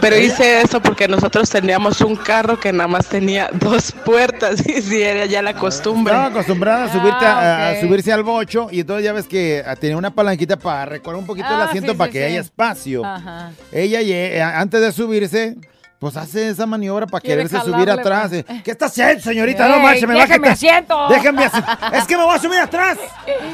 Pero 0.00 0.18
hice 0.18 0.60
eso 0.60 0.82
porque 0.82 1.08
nosotros 1.08 1.48
teníamos 1.48 2.00
un 2.02 2.16
carro 2.16 2.60
que 2.60 2.72
nada 2.72 2.88
más 2.88 3.06
tenía 3.06 3.48
dos 3.52 3.92
puertas 4.04 4.66
y 4.68 4.82
si 4.82 5.00
era 5.02 5.24
ya 5.26 5.40
la 5.40 5.54
costumbre. 5.54 6.12
Estaba 6.12 6.28
acostumbrada 6.28 6.84
a, 6.84 6.92
subirte 6.92 7.24
a- 7.24 7.68
Ah, 7.68 7.70
a, 7.70 7.80
subirse 7.80 8.12
al 8.12 8.22
bocho 8.24 8.68
y 8.70 8.80
entonces 8.80 9.04
ya 9.04 9.12
ves 9.12 9.26
que 9.26 9.62
ah, 9.66 9.76
tenía 9.76 9.96
una 9.96 10.10
palanquita 10.14 10.58
para 10.58 10.84
recorrer 10.86 11.18
un 11.18 11.26
poquito 11.26 11.48
el 11.48 11.54
Ah, 11.60 11.64
asiento 11.64 11.92
sí, 11.92 11.98
para 11.98 12.08
sí, 12.08 12.12
que 12.12 12.18
sí. 12.18 12.24
haya 12.32 12.40
espacio. 12.40 13.04
Ajá. 13.04 13.52
Ella 13.72 14.00
eh, 14.02 14.42
antes 14.42 14.80
de 14.80 14.92
subirse, 14.92 15.56
pues 16.04 16.18
hace 16.18 16.50
esa 16.50 16.66
maniobra 16.66 17.06
para 17.06 17.22
quererse 17.22 17.58
subir 17.60 17.90
atrás. 17.90 18.28
pues. 18.28 18.44
eh. 18.46 18.60
¿Qué 18.62 18.72
está 18.72 18.84
haciendo, 18.84 19.22
señorita? 19.22 19.66
no 19.66 19.76
Ey, 19.76 19.82
marche, 19.82 20.06
me 20.06 20.12
va 20.14 20.20
a 20.20 20.26
déjame 20.26 20.48
quitar- 20.48 20.52
asiento. 20.52 21.08
Déjame 21.08 21.44
asiento. 21.46 21.72
Es 21.94 22.04
que 22.04 22.16
me 22.18 22.24
voy 22.24 22.36
a 22.36 22.38
subir 22.38 22.58
atrás. 22.58 22.98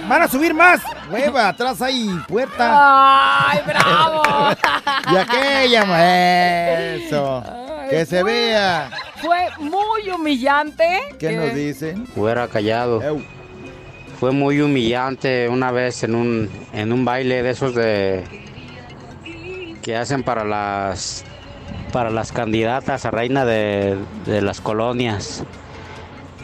Van 0.08 0.22
a 0.22 0.26
subir 0.26 0.52
más. 0.52 0.80
Hueva, 1.12 1.46
atrás 1.46 1.80
hay 1.80 2.08
puerta. 2.26 3.50
¡Ay, 3.52 3.60
bravo! 3.64 4.22
Y 5.12 5.16
aquella, 5.16 6.94
eso. 6.96 7.44
Que 7.88 8.04
se 8.04 8.20
vea. 8.24 8.90
Fue 9.22 9.46
muy 9.60 10.10
humillante. 10.12 11.02
¿Qué 11.20 11.28
que- 11.28 11.36
nos 11.36 11.54
dicen? 11.54 12.04
Fuera 12.08 12.48
callado. 12.48 13.00
Fue 14.18 14.32
muy 14.32 14.60
humillante 14.60 15.48
una 15.48 15.70
vez 15.70 16.02
en 16.02 16.16
un, 16.16 16.50
en 16.72 16.92
un 16.92 17.04
baile 17.04 17.44
de 17.44 17.50
esos 17.50 17.76
de 17.76 18.24
que 19.82 19.96
hacen 19.96 20.24
para 20.24 20.42
las 20.44 21.24
para 21.92 22.10
las 22.10 22.32
candidatas 22.32 23.04
a 23.04 23.10
reina 23.10 23.44
de, 23.44 23.98
las 24.26 24.60
colonias. 24.60 25.44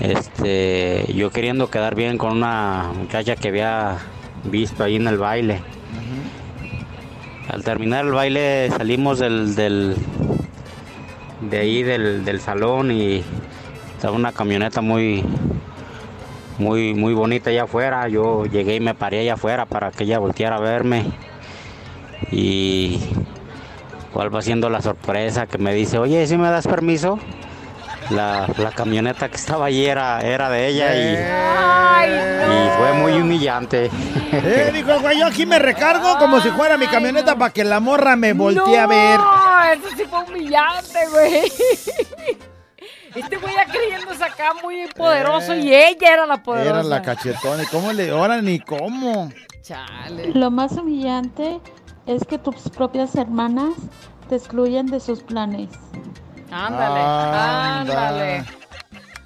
Este, 0.01 1.07
yo 1.15 1.31
queriendo 1.31 1.71
quedar 1.71 1.95
bien 1.95 2.19
con 2.19 2.33
una 2.33 2.91
muchacha 2.95 3.37
que 3.37 3.49
había 3.49 3.99
visto 4.45 4.85
ahí 4.85 4.97
en 4.97 5.07
el 5.07 5.19
baile. 5.19 5.61
Al 7.49 7.63
terminar 7.63 8.05
el 8.05 8.13
baile 8.13 8.71
salimos 8.77 9.19
del, 9.19 9.55
del 9.55 9.97
de 11.41 11.59
ahí 11.59 11.83
del, 11.83 12.25
del 12.25 12.41
salón 12.41 12.91
y 12.91 13.23
estaba 13.95 14.17
una 14.17 14.33
camioneta 14.33 14.81
muy 14.81 15.25
muy 16.59 16.95
muy 16.95 17.15
bonita 17.15 17.51
allá 17.51 17.65
afuera. 17.65 18.09
Yo 18.09 18.47
llegué 18.47 18.77
y 18.77 18.81
me 18.81 18.95
paré 18.95 19.21
allá 19.21 19.35
afuera 19.35 19.67
para 19.67 19.91
que 19.91 20.05
ella 20.05 20.19
volteara 20.19 20.57
a 20.57 20.61
verme. 20.61 21.05
Y 22.31 22.99
cuál 24.17 24.35
va 24.35 24.41
siendo 24.41 24.71
la 24.71 24.81
sorpresa 24.81 25.47
que 25.47 25.59
me 25.59 25.75
dice, 25.75 25.99
oye, 25.99 26.27
si 26.27 26.39
me 26.39 26.49
das 26.49 26.67
permiso? 26.67 27.19
La, 28.09 28.49
la 28.57 28.71
camioneta 28.71 29.29
que 29.29 29.37
estaba 29.37 29.67
allí 29.67 29.85
era, 29.85 30.23
era 30.23 30.49
de 30.49 30.69
ella 30.69 30.97
y, 30.97 31.13
y 32.51 32.71
fue 32.79 32.95
muy 32.95 33.13
humillante. 33.13 33.91
Eh, 34.33 34.71
dijo 34.75 35.01
güey, 35.01 35.21
yo 35.21 35.27
aquí 35.27 35.45
me 35.45 35.59
recargo 35.59 36.17
como 36.17 36.41
si 36.41 36.49
fuera 36.49 36.79
mi 36.79 36.87
camioneta 36.87 37.37
para 37.37 37.53
que 37.53 37.63
la 37.63 37.79
morra 37.79 38.17
me 38.17 38.33
voltee 38.33 38.79
a 38.79 38.87
ver. 38.87 39.21
No, 39.21 39.65
eso 39.65 39.95
sí 39.95 40.05
fue 40.09 40.25
humillante, 40.25 40.99
güey. 41.11 41.43
Este 43.15 43.37
güey 43.39 43.55
ya 43.55 43.65
creyéndose 43.65 44.25
acá 44.25 44.53
muy 44.63 44.89
poderoso 44.89 45.55
y 45.55 45.75
ella 45.75 46.13
era 46.13 46.27
la 46.27 46.43
poderosa. 46.43 46.81
Era 46.81 46.83
la 46.83 47.01
cachetona. 47.01 47.63
¿Y 47.63 47.67
cómo 47.67 47.91
le.? 47.91 48.11
Ahora 48.11 48.43
ni 48.43 48.61
cómo. 48.61 49.33
Chale. 49.63 50.33
Lo 50.35 50.51
más 50.51 50.73
humillante 50.73 51.61
es 52.07 52.25
que 52.25 52.39
tus 52.39 52.57
propias 52.71 53.15
hermanas 53.15 53.75
te 54.29 54.37
excluyen 54.37 54.87
de 54.87 55.01
sus 55.01 55.23
planes. 55.23 55.71
Ándale, 56.51 57.01
ándale. 57.01 58.45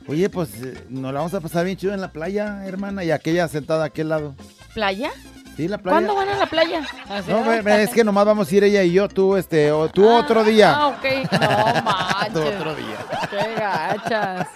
Oye, 0.08 0.28
pues 0.28 0.62
eh, 0.62 0.86
nos 0.88 1.12
la 1.12 1.20
vamos 1.20 1.34
a 1.34 1.40
pasar 1.40 1.64
bien 1.64 1.76
chido 1.76 1.94
en 1.94 2.00
la 2.00 2.10
playa, 2.10 2.66
hermana, 2.66 3.04
y 3.04 3.10
aquella 3.10 3.46
sentada 3.48 3.84
a 3.84 3.86
aquel 3.86 4.08
lado. 4.08 4.34
¿Playa? 4.74 5.10
Sí, 5.56 5.68
la 5.68 5.78
playa. 5.78 5.94
¿Cuándo 5.94 6.14
van 6.14 6.28
a 6.30 6.36
la 6.36 6.46
playa? 6.46 6.86
No, 7.28 7.52
es 7.52 7.90
que 7.90 8.02
nomás 8.02 8.24
vamos 8.24 8.50
a 8.50 8.54
ir 8.54 8.64
ella 8.64 8.82
y 8.82 8.92
yo, 8.92 9.08
tú, 9.08 9.36
este, 9.36 9.70
o 9.70 9.88
tú 9.88 10.08
otro 10.08 10.42
día. 10.42 10.74
Ah, 10.74 10.88
ok. 10.88 11.04
No 11.32 11.82
manches. 11.84 12.32
Tú 12.32 12.40
otro 12.40 12.74
día. 12.74 12.96
Qué 13.30 13.54
gachas. 13.54 14.48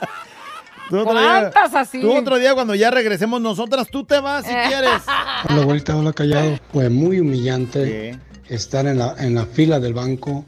Tú 0.89 0.99
otro 0.99 1.19
día. 1.19 1.51
¿Cuántas 1.53 1.75
así? 1.75 2.01
Tú 2.01 2.13
otro 2.17 2.39
día 2.39 2.55
cuando 2.55 2.75
ya 2.75 2.91
regresemos 2.91 3.41
nosotras, 3.41 3.89
tú 3.91 4.05
te 4.05 4.21
vas 4.21 4.45
si 4.45 4.53
quieres. 4.53 5.03
Hola, 5.49 5.63
abuelita, 5.63 5.97
hola, 5.97 6.13
callado. 6.13 6.59
Fue 6.73 6.89
muy 6.89 7.21
humillante 7.21 8.19
estar 8.49 8.87
en 8.87 8.99
la, 8.99 9.15
en 9.19 9.35
la 9.35 9.47
fila 9.47 9.81
del 9.81 9.95
banco 9.95 10.45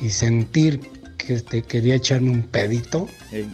y 0.00 0.10
sentir 0.10 0.80
que 1.16 1.40
te 1.40 1.62
quería 1.62 1.96
echarme 1.96 2.30
un 2.30 2.42
pedito. 2.42 3.06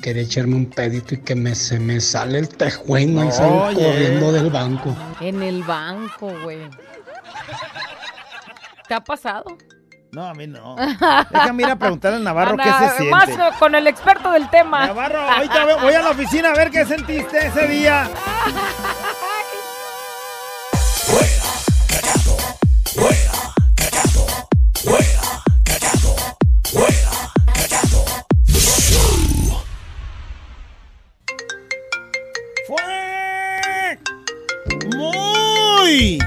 Quería 0.03 0.22
echarme 0.22 0.55
un 0.57 0.66
pedito 0.66 1.14
y 1.14 1.18
que 1.18 1.34
me, 1.34 1.55
se 1.55 1.80
me 1.80 2.01
sale 2.01 2.38
el 2.38 2.49
tejueno 2.49 3.24
y 3.24 3.32
salgo 3.32 3.64
corriendo 3.74 4.32
del 4.32 4.51
banco. 4.51 4.95
En 5.20 5.42
el 5.42 5.62
banco, 5.62 6.32
güey. 6.42 6.59
¿Te 8.86 8.95
ha 8.95 9.03
pasado? 9.03 9.45
No, 10.14 10.24
a 10.26 10.34
mí 10.34 10.46
no. 10.46 10.76
Déjame 11.30 11.64
ir 11.64 11.70
a 11.70 11.76
preguntarle 11.76 12.18
al 12.18 12.24
Navarro 12.24 12.56
qué 12.56 12.70
se 12.70 12.96
siente. 12.96 13.10
Más 13.10 13.28
eh, 13.28 13.38
con 13.58 13.74
el 13.74 13.88
experto 13.88 14.30
del 14.30 14.48
tema. 14.48 14.86
Navarro, 14.86 15.20
ahorita 15.20 15.76
voy 15.82 15.92
a 15.92 16.02
la 16.02 16.10
oficina 16.10 16.50
a 16.50 16.54
ver 16.54 16.70
qué 16.70 16.86
sentiste 16.86 17.48
ese 17.48 17.66
día. 17.66 18.08
Fue 32.68 33.98
muy, 34.96 36.18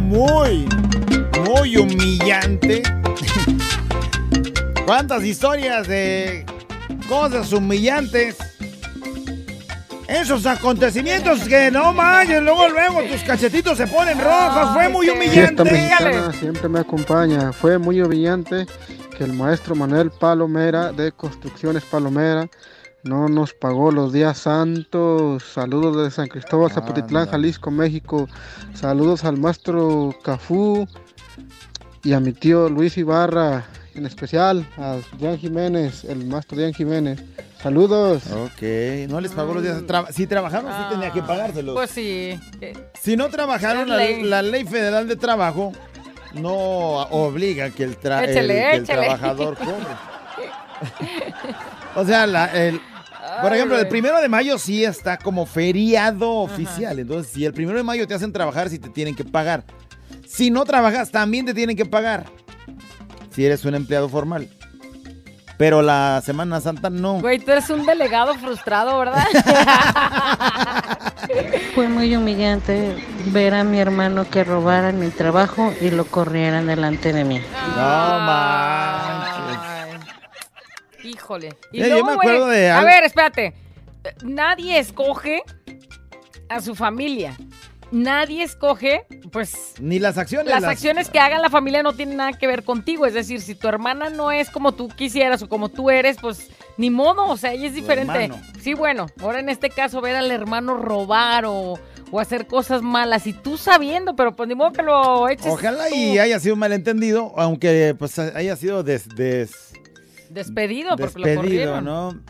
muy, 0.00 0.66
muy 1.44 1.76
humillante. 1.76 2.82
¿Cuántas 4.86 5.24
historias 5.24 5.88
de 5.88 6.46
cosas 7.08 7.52
humillantes? 7.52 8.36
Esos 10.06 10.46
acontecimientos 10.46 11.40
que 11.40 11.72
no 11.72 11.92
manches, 11.92 12.40
luego 12.40 12.68
luego 12.68 13.02
tus 13.10 13.20
cachetitos 13.22 13.76
se 13.76 13.88
ponen 13.88 14.20
rojos, 14.20 14.72
fue 14.74 14.88
muy 14.88 15.08
humillante. 15.08 15.64
mexicana 15.64 16.32
siempre 16.32 16.68
me 16.68 16.78
acompaña. 16.78 17.52
Fue 17.52 17.78
muy 17.78 18.00
humillante 18.00 18.64
que 19.18 19.24
el 19.24 19.32
maestro 19.32 19.74
Manuel 19.74 20.12
Palomera 20.12 20.92
de 20.92 21.10
Construcciones 21.10 21.82
Palomera 21.82 22.48
no 23.02 23.28
nos 23.28 23.54
pagó 23.54 23.90
los 23.90 24.12
días 24.12 24.38
santos. 24.38 25.42
Saludos 25.42 26.04
de 26.04 26.12
San 26.12 26.28
Cristóbal, 26.28 26.70
Zapotitlán, 26.70 27.28
Jalisco, 27.28 27.72
México. 27.72 28.28
Saludos 28.72 29.24
al 29.24 29.36
maestro 29.36 30.14
Cafú 30.22 30.86
y 32.04 32.12
a 32.12 32.20
mi 32.20 32.32
tío 32.32 32.68
Luis 32.68 32.96
Ibarra, 32.96 33.64
en 33.96 34.06
especial 34.06 34.66
a 34.78 34.98
Jan 35.20 35.38
Jiménez, 35.38 36.04
el 36.04 36.26
maestro 36.26 36.58
Jan 36.58 36.72
Jiménez. 36.74 37.20
Saludos. 37.62 38.22
Ok, 38.32 38.62
no 39.08 39.20
les 39.20 39.32
pagó 39.32 39.54
los 39.54 39.62
días. 39.62 39.82
Tra- 39.82 40.10
si 40.12 40.26
trabajaron, 40.26 40.70
sí 40.70 40.82
tenía 40.90 41.10
que 41.12 41.22
pagárselos. 41.22 41.74
Pues 41.74 41.90
sí. 41.90 42.38
Si 43.00 43.16
no 43.16 43.28
trabajaron, 43.28 43.88
la, 43.88 43.96
ley. 43.96 44.22
la 44.22 44.42
ley 44.42 44.64
federal 44.64 45.08
de 45.08 45.16
trabajo 45.16 45.72
no 46.34 46.52
obliga 46.54 47.70
que 47.70 47.84
el, 47.84 47.98
tra- 47.98 48.22
el- 48.24 48.30
Échale, 48.30 48.54
que 48.70 48.76
el 48.76 48.84
trabajador 48.84 49.56
cobre. 49.56 49.86
O 51.94 52.04
sea, 52.04 52.26
la- 52.26 52.46
el, 52.46 52.80
por 53.42 53.54
ejemplo, 53.54 53.78
el 53.78 53.88
primero 53.88 54.20
de 54.20 54.28
mayo 54.28 54.58
sí 54.58 54.84
está 54.84 55.16
como 55.16 55.46
feriado 55.46 56.30
oficial. 56.30 56.98
Entonces, 56.98 57.32
si 57.32 57.44
el 57.44 57.52
primero 57.52 57.78
de 57.78 57.84
mayo 57.84 58.06
te 58.06 58.14
hacen 58.14 58.32
trabajar, 58.32 58.68
sí 58.68 58.78
te 58.78 58.90
tienen 58.90 59.14
que 59.16 59.24
pagar. 59.24 59.64
Si 60.26 60.50
no 60.50 60.64
trabajas, 60.64 61.10
también 61.10 61.46
te 61.46 61.54
tienen 61.54 61.76
que 61.76 61.86
pagar. 61.86 62.26
Si 63.36 63.44
eres 63.44 63.66
un 63.66 63.74
empleado 63.74 64.08
formal. 64.08 64.48
Pero 65.58 65.82
la 65.82 66.22
Semana 66.24 66.58
Santa 66.58 66.88
no. 66.88 67.20
Güey, 67.20 67.38
tú 67.38 67.52
eres 67.52 67.68
un 67.68 67.84
delegado 67.84 68.34
frustrado, 68.36 68.98
¿verdad? 68.98 69.26
Fue 71.74 71.86
muy 71.86 72.16
humillante 72.16 72.96
ver 73.26 73.52
a 73.52 73.62
mi 73.62 73.78
hermano 73.78 74.26
que 74.30 74.42
robaran 74.42 74.98
mi 74.98 75.10
trabajo 75.10 75.70
y 75.82 75.90
lo 75.90 76.06
corrieran 76.06 76.66
delante 76.66 77.12
de 77.12 77.24
mí. 77.24 77.42
No 77.76 78.20
manches. 78.20 79.58
Híjole. 81.04 81.48
Y 81.72 81.82
Mira, 81.82 81.88
yo 81.88 81.94
luego, 81.96 82.06
me 82.06 82.12
acuerdo 82.14 82.46
güey, 82.46 82.58
de 82.58 82.70
A 82.70 82.84
ver, 82.84 83.04
espérate. 83.04 83.54
Eh, 84.02 84.14
Nadie 84.24 84.78
escoge 84.78 85.42
a 86.48 86.62
su 86.62 86.74
familia. 86.74 87.36
Nadie 87.92 88.42
escoge, 88.42 89.06
pues, 89.30 89.74
Ni 89.80 89.98
las 90.00 90.18
acciones. 90.18 90.48
las 90.52 90.64
acciones 90.64 91.08
que 91.08 91.20
haga 91.20 91.38
la 91.38 91.50
familia 91.50 91.82
no 91.84 91.92
tienen 91.92 92.16
nada 92.16 92.32
que 92.32 92.46
ver 92.48 92.64
contigo. 92.64 93.06
Es 93.06 93.14
decir, 93.14 93.40
si 93.40 93.54
tu 93.54 93.68
hermana 93.68 94.10
no 94.10 94.32
es 94.32 94.50
como 94.50 94.72
tú 94.72 94.88
quisieras 94.88 95.42
o 95.42 95.48
como 95.48 95.68
tú 95.68 95.88
eres, 95.90 96.16
pues 96.20 96.48
ni 96.76 96.90
modo, 96.90 97.26
o 97.26 97.36
sea, 97.36 97.52
ella 97.52 97.68
es 97.68 97.74
diferente. 97.74 98.30
Sí, 98.60 98.74
bueno, 98.74 99.06
ahora 99.20 99.38
en 99.40 99.48
este 99.48 99.70
caso 99.70 100.00
ver 100.00 100.16
al 100.16 100.30
hermano 100.32 100.76
robar 100.76 101.44
o, 101.46 101.78
o 102.10 102.20
hacer 102.20 102.46
cosas 102.48 102.82
malas 102.82 103.26
y 103.28 103.32
tú 103.32 103.56
sabiendo, 103.56 104.16
pero 104.16 104.34
pues 104.34 104.48
ni 104.48 104.56
modo 104.56 104.72
que 104.72 104.82
lo 104.82 105.28
eches. 105.28 105.46
Ojalá 105.46 105.88
tú 105.88 105.94
y 105.94 106.18
haya 106.18 106.40
sido 106.40 106.54
un 106.54 106.60
malentendido, 106.60 107.32
aunque 107.36 107.94
pues 107.96 108.18
haya 108.18 108.56
sido 108.56 108.82
des, 108.82 109.08
des- 109.14 109.72
despedido 110.30 110.96
porque 110.96 111.18
lo 111.20 111.26
despedido, 111.26 111.40
corrieron. 111.76 111.84
¿no? 111.84 112.20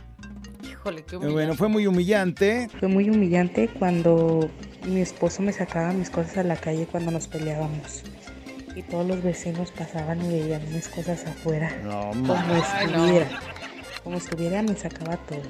Híjole, 0.86 1.02
qué 1.04 1.14
Eh, 1.16 1.18
humillante. 1.18 1.32
Bueno, 1.34 1.54
fue 1.54 1.68
muy 1.68 1.86
humillante. 1.88 2.68
Fue 2.78 2.88
muy 2.88 3.10
humillante 3.10 3.68
cuando 3.76 4.48
mi 4.84 5.00
esposo 5.00 5.42
me 5.42 5.52
sacaba 5.52 5.92
mis 5.92 6.10
cosas 6.10 6.38
a 6.38 6.42
la 6.44 6.54
calle 6.56 6.86
cuando 6.86 7.10
nos 7.10 7.26
peleábamos. 7.26 8.04
Y 8.76 8.82
todos 8.82 9.04
los 9.06 9.20
vecinos 9.22 9.72
pasaban 9.72 10.24
y 10.24 10.28
veían 10.28 10.62
mis 10.72 10.86
cosas 10.86 11.26
afuera. 11.26 11.72
No, 11.82 12.10
como 12.10 12.34
Ay, 12.34 12.86
no. 12.86 13.04
estuviera. 13.04 13.28
Como 14.04 14.16
estuviera 14.18 14.62
me 14.62 14.76
sacaba 14.76 15.16
todo. 15.16 15.42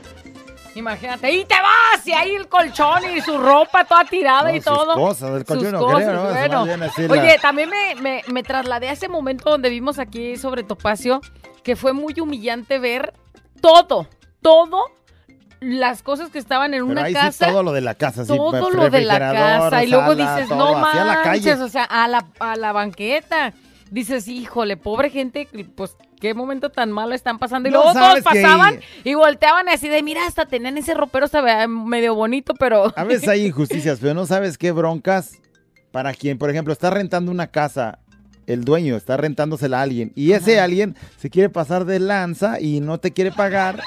Imagínate, 0.74 1.30
y 1.32 1.45
te 1.45 1.55
vas, 1.55 2.07
y 2.07 2.12
ahí 2.12 2.34
el 2.34 2.49
colchón 2.49 3.01
y 3.16 3.20
su 3.22 3.37
ropa 3.39 3.84
toda 3.84 4.05
tirada 4.05 4.51
No, 4.51 4.55
y 4.55 4.61
sus 4.61 4.64
todo. 4.72 4.95
cosas, 4.95 5.30
el 5.37 5.45
colchón 5.45 5.64
Sus 5.64 5.72
no 5.72 5.80
cosas, 5.80 6.03
creo, 6.03 6.14
¿no? 6.14 6.30
Bueno. 6.30 6.66
la- 6.66 7.12
Oye, 7.22 7.39
también 7.41 7.70
me, 7.70 7.95
me- 8.01 8.22
me 8.30 8.43
trasladé 8.43 8.89
a 8.89 8.93
ese 8.93 9.09
momento 9.09 9.51
donde 9.51 9.68
vimos 9.70 9.99
aquí 9.99 10.37
sobre 10.37 10.62
Topacio, 10.64 11.20
que 11.62 11.76
fue 11.76 11.93
muy 11.95 12.14
humillante 12.20 12.78
ver 12.78 13.14
todo, 13.62 14.07
todo 14.43 14.84
las 15.61 16.02
cosas 16.02 16.30
que 16.30 16.38
estaban 16.38 16.74
en 16.74 16.80
Pero 16.82 16.86
una 16.92 17.04
ahí 17.04 17.12
casa. 17.14 17.46
sí 17.46 17.50
todo 17.50 17.62
lo 17.62 17.72
de 17.72 17.80
la 17.80 17.94
casa, 17.94 18.24
sí, 18.24 18.28
todo 18.28 18.70
lo 18.70 18.90
de 18.90 19.00
la 19.02 19.18
casa 19.18 19.84
y 19.84 19.88
luego 19.88 20.14
sala, 20.14 20.34
dices, 20.36 20.48
todo, 20.48 20.78
no 20.78 20.86
hacia 20.86 21.04
la 21.04 21.22
calle. 21.22 21.50
manches, 21.50 21.61
o 21.61 21.68
sea, 21.68 21.84
a 21.84 22.07
la, 22.09 22.26
a 22.40 22.57
la 22.57 22.72
banqueta. 22.72 23.52
Dices, 23.88 24.26
híjole, 24.26 24.76
pobre 24.76 25.11
gente, 25.11 25.48
pues 25.76 25.96
qué 26.20 26.34
momento 26.34 26.70
tan 26.70 26.90
malo 26.90 27.14
están 27.14 27.38
pasando. 27.38 27.68
Y 27.68 27.72
No 27.72 27.84
luego 27.84 27.92
todos 27.98 28.16
que- 28.16 28.22
pasaban 28.22 28.80
y 29.04 29.14
volteaban 29.14 29.68
así 29.68 29.88
de, 29.88 30.02
mira, 30.02 30.26
hasta 30.26 30.44
tenían 30.46 30.76
ese 30.76 30.92
ropero, 30.92 31.28
se 31.28 31.40
veía 31.40 31.68
medio 31.68 32.16
bonito, 32.16 32.52
pero... 32.54 32.92
A 32.96 33.04
veces 33.04 33.28
hay 33.28 33.46
injusticias, 33.46 33.98
pero 34.00 34.12
no 34.12 34.26
sabes 34.26 34.59
qué 34.59 34.72
broncas 34.72 35.38
para 35.92 36.12
quien, 36.14 36.36
por 36.36 36.50
ejemplo, 36.50 36.72
está 36.72 36.90
rentando 36.90 37.30
una 37.30 37.46
casa, 37.46 38.00
el 38.48 38.64
dueño 38.64 38.96
está 38.96 39.16
rentándosela 39.16 39.78
a 39.78 39.82
alguien, 39.82 40.11
y 40.16 40.32
ese 40.32 40.59
alguien 40.59 40.96
se 41.16 41.30
quiere 41.30 41.48
pasar 41.48 41.84
de 41.84 42.00
lanza 42.00 42.61
y 42.61 42.80
no 42.80 42.98
te 42.98 43.12
quiere 43.12 43.30
pagar, 43.30 43.80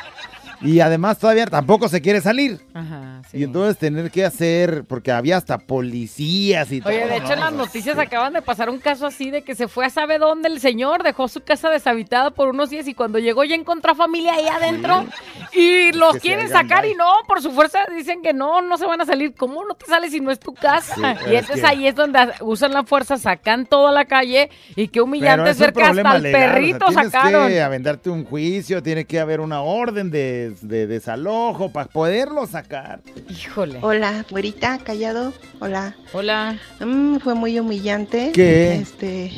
y 0.62 0.80
además 0.82 1.18
todavía 1.20 1.46
tampoco 1.46 1.88
se 1.90 2.02
quiere 2.02 2.22
salir. 2.22 2.60
Ajá, 2.74 3.22
Y 3.34 3.44
entonces 3.44 3.78
tener 3.78 4.12
que 4.12 4.26
hacer, 4.26 4.84
porque 4.88 5.12
había 5.12 5.38
hasta 5.38 5.58
policías 5.58 6.72
y 6.72 6.82
todo. 6.82 6.90
Oye, 6.94 7.06
de 7.08 7.18
hecho 7.18 7.34
en 7.34 7.40
las 7.40 7.54
noticias 7.54 7.98
acaban 7.98 8.34
de 8.34 8.42
pasar 8.42 8.70
un 8.70 8.80
caso 8.80 9.06
así 9.08 9.30
de 9.32 9.42
que 9.44 9.56
se 9.56 9.68
fue 9.68 9.86
a 9.86 9.90
sabe 9.90 10.18
dónde 10.18 10.50
el 10.50 10.60
señor, 10.60 11.04
dejó 11.04 11.28
su 11.28 11.42
casa 11.42 11.70
deshabitada 11.70 12.32
por 12.32 12.48
unos 12.50 12.70
días 12.70 12.88
y 12.88 12.94
cuando 12.94 13.20
llegó 13.20 13.44
ya 13.44 13.56
encontró 13.56 13.92
a 13.92 13.96
familia 13.96 14.34
ahí 14.34 14.48
adentro 14.48 15.06
y 15.54 15.92
los 15.94 16.14
Que 16.14 16.20
quieren 16.20 16.50
sacar 16.50 16.86
y 16.86 16.94
no, 16.94 17.06
por 17.28 17.42
su 17.42 17.52
fuerza 17.52 17.80
dicen 17.96 18.22
que 18.22 18.34
no, 18.34 18.62
no 18.62 18.78
se 18.78 18.86
van 18.86 19.02
a 19.02 19.06
salir. 19.06 19.34
¿Cómo 19.36 19.64
no 19.66 19.74
te 19.76 19.86
sales 19.86 20.12
si 20.12 20.20
no 20.20 20.32
es 20.32 20.40
tu 20.40 20.54
casa? 20.54 20.96
Sí, 20.96 21.02
y 21.32 21.36
es 21.36 21.42
entonces 21.42 21.62
que- 21.62 21.68
ahí 21.68 21.88
es 21.88 21.96
donde 21.96 22.20
usan 22.42 22.74
la 22.74 22.84
fuerza, 22.84 23.18
sacan 23.18 23.66
todo 23.66 23.88
a 23.88 23.92
la 23.92 24.06
calle 24.06 24.50
y 24.76 24.88
qué 24.88 25.02
humillante 25.02 25.50
es 25.52 25.60
ver 25.60 25.74
que 25.74 25.82
hasta 25.84 25.92
el 25.92 25.96
legal, 25.98 26.18
o 26.18 26.22
sea, 26.22 26.32
perrito 26.52 26.86
tienes 26.88 27.12
sacaron. 27.12 27.48
que 27.50 27.62
aventarte 27.62 28.10
un 28.10 28.26
juicio, 28.26 28.82
tiene 28.84 29.06
que 29.06 29.20
haber 29.20 29.40
una 29.40 29.62
orden 29.62 30.12
de, 30.12 30.49
de 30.62 30.88
desalojo 30.88 31.72
para 31.72 31.90
poderlo 31.90 32.46
sacar. 32.48 33.02
Híjole. 33.30 33.80
Hola, 33.82 34.26
güerita, 34.30 34.78
callado. 34.80 35.34
Hola. 35.60 35.96
Hola. 36.14 36.60
Mm, 36.80 37.18
fue 37.18 37.36
muy 37.36 37.60
humillante. 37.60 38.32
¿Qué? 38.34 38.76
Este, 38.76 39.32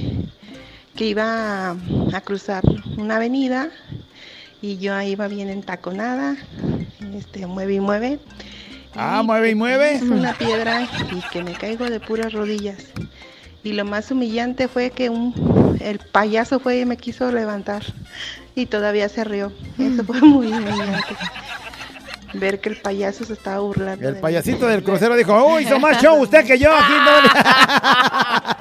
que 0.95 1.05
iba 1.05 1.70
a, 1.70 1.76
a 2.14 2.22
cruzar 2.22 2.64
una 2.97 3.18
avenida 3.18 3.70
y 4.62 4.78
yo 4.78 4.93
ahí 4.93 5.12
iba 5.12 5.28
bien 5.28 5.49
entaconada. 5.49 6.36
Este, 7.16 7.47
mueve 7.47 7.76
y 7.76 7.80
mueve. 7.80 8.20
Ah, 8.95 9.24
mueve 9.24 9.51
y 9.51 9.55
mueve. 9.55 9.95
Es 9.95 10.01
una 10.03 10.34
piedra 10.34 10.88
y 11.12 11.22
que 11.32 11.43
me 11.43 11.53
caigo 11.53 11.89
de 11.89 11.99
puras 11.99 12.34
rodillas. 12.34 12.88
Y 13.64 13.74
lo 13.74 13.86
más 13.86 14.09
humillante 14.12 14.68
fue 14.68 14.89
que 14.89 15.09
un, 15.09 15.78
el 15.82 15.99
payaso 15.99 16.59
fue 16.59 16.80
y 16.80 16.86
me 16.86 16.97
quiso 16.97 17.32
levantar 17.32 17.84
y 18.55 18.66
todavía 18.66 19.07
se 19.09 19.24
rió. 19.24 19.51
Eso 19.78 20.03
fue 20.03 20.22
muy 20.22 20.47
humillante. 20.47 21.16
ver 22.34 22.59
que 22.59 22.70
el 22.70 22.78
payaso 22.78 23.24
se 23.26 23.34
estaba 23.34 23.59
burlando. 23.59 24.07
El 24.07 24.14
de 24.16 24.20
mí. 24.20 24.22
payasito 24.22 24.68
del 24.68 24.84
crucero 24.84 25.16
dijo, 25.16 25.34
oh, 25.34 25.59
hizo 25.59 25.80
más 25.80 26.01
show 26.01 26.20
usted 26.22 26.45
que 26.45 26.57
yo 26.57 26.76
aquí. 26.76 26.93
no". 26.93 28.61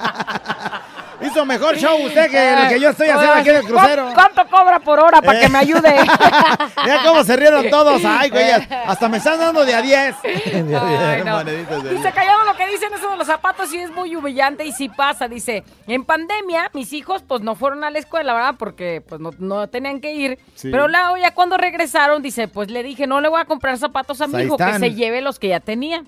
hizo 1.41 1.45
mejor 1.45 1.77
show 1.77 1.97
usted 2.05 2.29
que 2.29 2.55
lo 2.63 2.69
que 2.69 2.79
yo 2.79 2.89
estoy 2.89 3.09
haciendo 3.09 3.33
aquí 3.33 3.49
en 3.49 3.55
el 3.57 3.63
crucero. 3.63 4.07
¿Cu- 4.07 4.13
¿Cuánto 4.13 4.47
cobra 4.47 4.79
por 4.79 4.99
hora 4.99 5.21
para 5.21 5.39
que 5.39 5.49
me 5.49 5.57
ayude? 5.59 5.95
Mira 6.83 7.01
cómo 7.05 7.23
se 7.23 7.35
rieron 7.35 7.69
todos. 7.69 8.01
Ay, 8.05 8.29
güey, 8.29 8.49
hasta 8.51 9.09
me 9.09 9.17
están 9.17 9.39
dando 9.39 9.65
de 9.65 9.73
a 9.75 9.81
10. 9.81 10.15
De 10.21 10.75
a 10.75 10.85
10 10.85 10.99
Ay, 11.01 11.23
no. 11.23 11.31
moneditas 11.37 11.83
de 11.83 11.89
a 11.89 11.91
Dice, 11.93 12.03
10. 12.03 12.13
callado 12.13 12.43
lo 12.45 12.55
que 12.55 12.67
dicen 12.67 12.93
eso 12.93 13.09
de 13.09 13.17
los 13.17 13.27
zapatos 13.27 13.73
y 13.73 13.77
es 13.79 13.91
muy 13.91 14.15
humillante 14.15 14.65
y 14.65 14.71
sí 14.71 14.89
pasa. 14.89 15.27
Dice, 15.27 15.63
en 15.87 16.03
pandemia 16.05 16.69
mis 16.73 16.93
hijos 16.93 17.23
pues 17.27 17.41
no 17.41 17.55
fueron 17.55 17.83
a 17.83 17.89
la 17.89 17.99
escuela, 17.99 18.33
¿verdad? 18.33 18.55
Porque 18.57 19.01
pues 19.07 19.19
no, 19.19 19.31
no 19.39 19.67
tenían 19.67 19.99
que 20.01 20.13
ir. 20.13 20.39
Sí. 20.55 20.69
Pero 20.71 20.87
luego 20.87 21.17
ya 21.17 21.33
cuando 21.33 21.57
regresaron, 21.57 22.21
dice, 22.21 22.47
pues 22.47 22.69
le 22.69 22.83
dije, 22.83 23.07
no 23.07 23.21
le 23.21 23.29
voy 23.29 23.41
a 23.41 23.45
comprar 23.45 23.77
zapatos 23.77 24.21
a 24.21 24.27
mi 24.27 24.37
Ahí 24.37 24.45
hijo, 24.45 24.57
que 24.57 24.79
se 24.79 24.93
lleve 24.93 25.21
los 25.21 25.39
que 25.39 25.49
ya 25.49 25.59
tenía. 25.59 26.03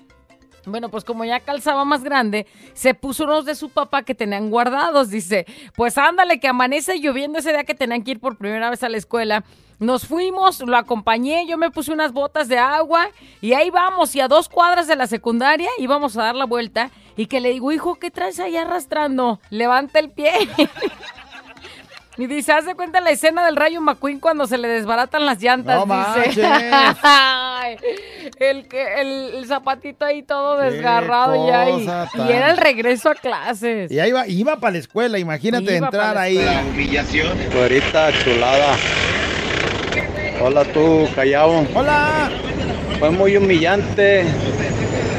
Bueno, 0.66 0.88
pues 0.88 1.04
como 1.04 1.24
ya 1.24 1.40
calzaba 1.40 1.84
más 1.84 2.02
grande, 2.02 2.46
se 2.72 2.94
puso 2.94 3.24
unos 3.24 3.44
de 3.44 3.54
su 3.54 3.70
papá 3.70 4.02
que 4.02 4.14
tenían 4.14 4.50
guardados. 4.50 5.10
Dice, 5.10 5.46
pues 5.76 5.98
ándale, 5.98 6.40
que 6.40 6.48
amanece 6.48 6.98
lloviendo 6.98 7.38
ese 7.38 7.50
día 7.50 7.64
que 7.64 7.74
tenían 7.74 8.02
que 8.02 8.12
ir 8.12 8.20
por 8.20 8.36
primera 8.36 8.70
vez 8.70 8.82
a 8.82 8.88
la 8.88 8.96
escuela. 8.96 9.44
Nos 9.80 10.06
fuimos, 10.06 10.60
lo 10.60 10.76
acompañé, 10.76 11.46
yo 11.46 11.58
me 11.58 11.70
puse 11.70 11.92
unas 11.92 12.12
botas 12.12 12.48
de 12.48 12.58
agua 12.58 13.08
y 13.40 13.54
ahí 13.54 13.70
vamos. 13.70 14.14
Y 14.14 14.20
a 14.20 14.28
dos 14.28 14.48
cuadras 14.48 14.86
de 14.86 14.96
la 14.96 15.06
secundaria 15.06 15.68
íbamos 15.78 16.16
a 16.16 16.22
dar 16.22 16.36
la 16.36 16.46
vuelta 16.46 16.90
y 17.16 17.26
que 17.26 17.40
le 17.40 17.50
digo, 17.50 17.72
hijo, 17.72 17.96
¿qué 17.96 18.10
traes 18.10 18.38
ahí 18.40 18.56
arrastrando? 18.56 19.40
Levanta 19.50 19.98
el 19.98 20.10
pie. 20.10 20.32
Y 22.16 22.26
dice, 22.28 22.52
haz 22.52 22.64
de 22.64 22.76
cuenta 22.76 23.00
la 23.00 23.10
escena 23.10 23.44
del 23.44 23.56
Rayo 23.56 23.80
McQueen 23.80 24.20
cuando 24.20 24.46
se 24.46 24.56
le 24.56 24.68
desbaratan 24.68 25.26
las 25.26 25.42
llantas. 25.42 25.84
No 25.84 25.96
dice. 26.24 26.42
el, 28.38 28.68
que, 28.68 29.00
el, 29.00 29.34
el 29.34 29.46
zapatito 29.46 30.04
ahí 30.04 30.22
todo 30.22 30.60
Qué 30.60 30.70
desgarrado 30.70 31.48
ya. 31.48 31.68
Y, 31.70 31.72
cosa 31.72 32.08
y 32.14 32.16
tan- 32.18 32.28
era 32.30 32.50
el 32.52 32.56
regreso 32.56 33.10
a 33.10 33.14
clases. 33.16 33.90
Y 33.90 33.98
ahí 33.98 34.10
iba, 34.10 34.26
iba 34.28 34.56
para 34.60 34.72
la 34.74 34.78
escuela, 34.78 35.18
imagínate 35.18 35.76
Iba 35.76 35.86
entrar 35.86 36.14
la 36.14 36.20
ahí. 36.20 36.38
escuela. 36.38 36.62
humillación. 36.70 37.38
Güerita 37.52 38.10
chulada. 38.22 38.76
Hola 40.40 40.64
tú, 40.66 41.08
Callao. 41.16 41.66
Hola. 41.74 42.30
Fue 43.00 43.10
muy 43.10 43.36
humillante. 43.36 44.24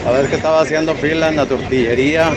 A 0.07 0.11
ver 0.11 0.27
que 0.29 0.35
estaba 0.35 0.61
haciendo 0.61 0.95
fila 0.95 1.27
en 1.29 1.35
la 1.35 1.45
tortillería. 1.45 2.29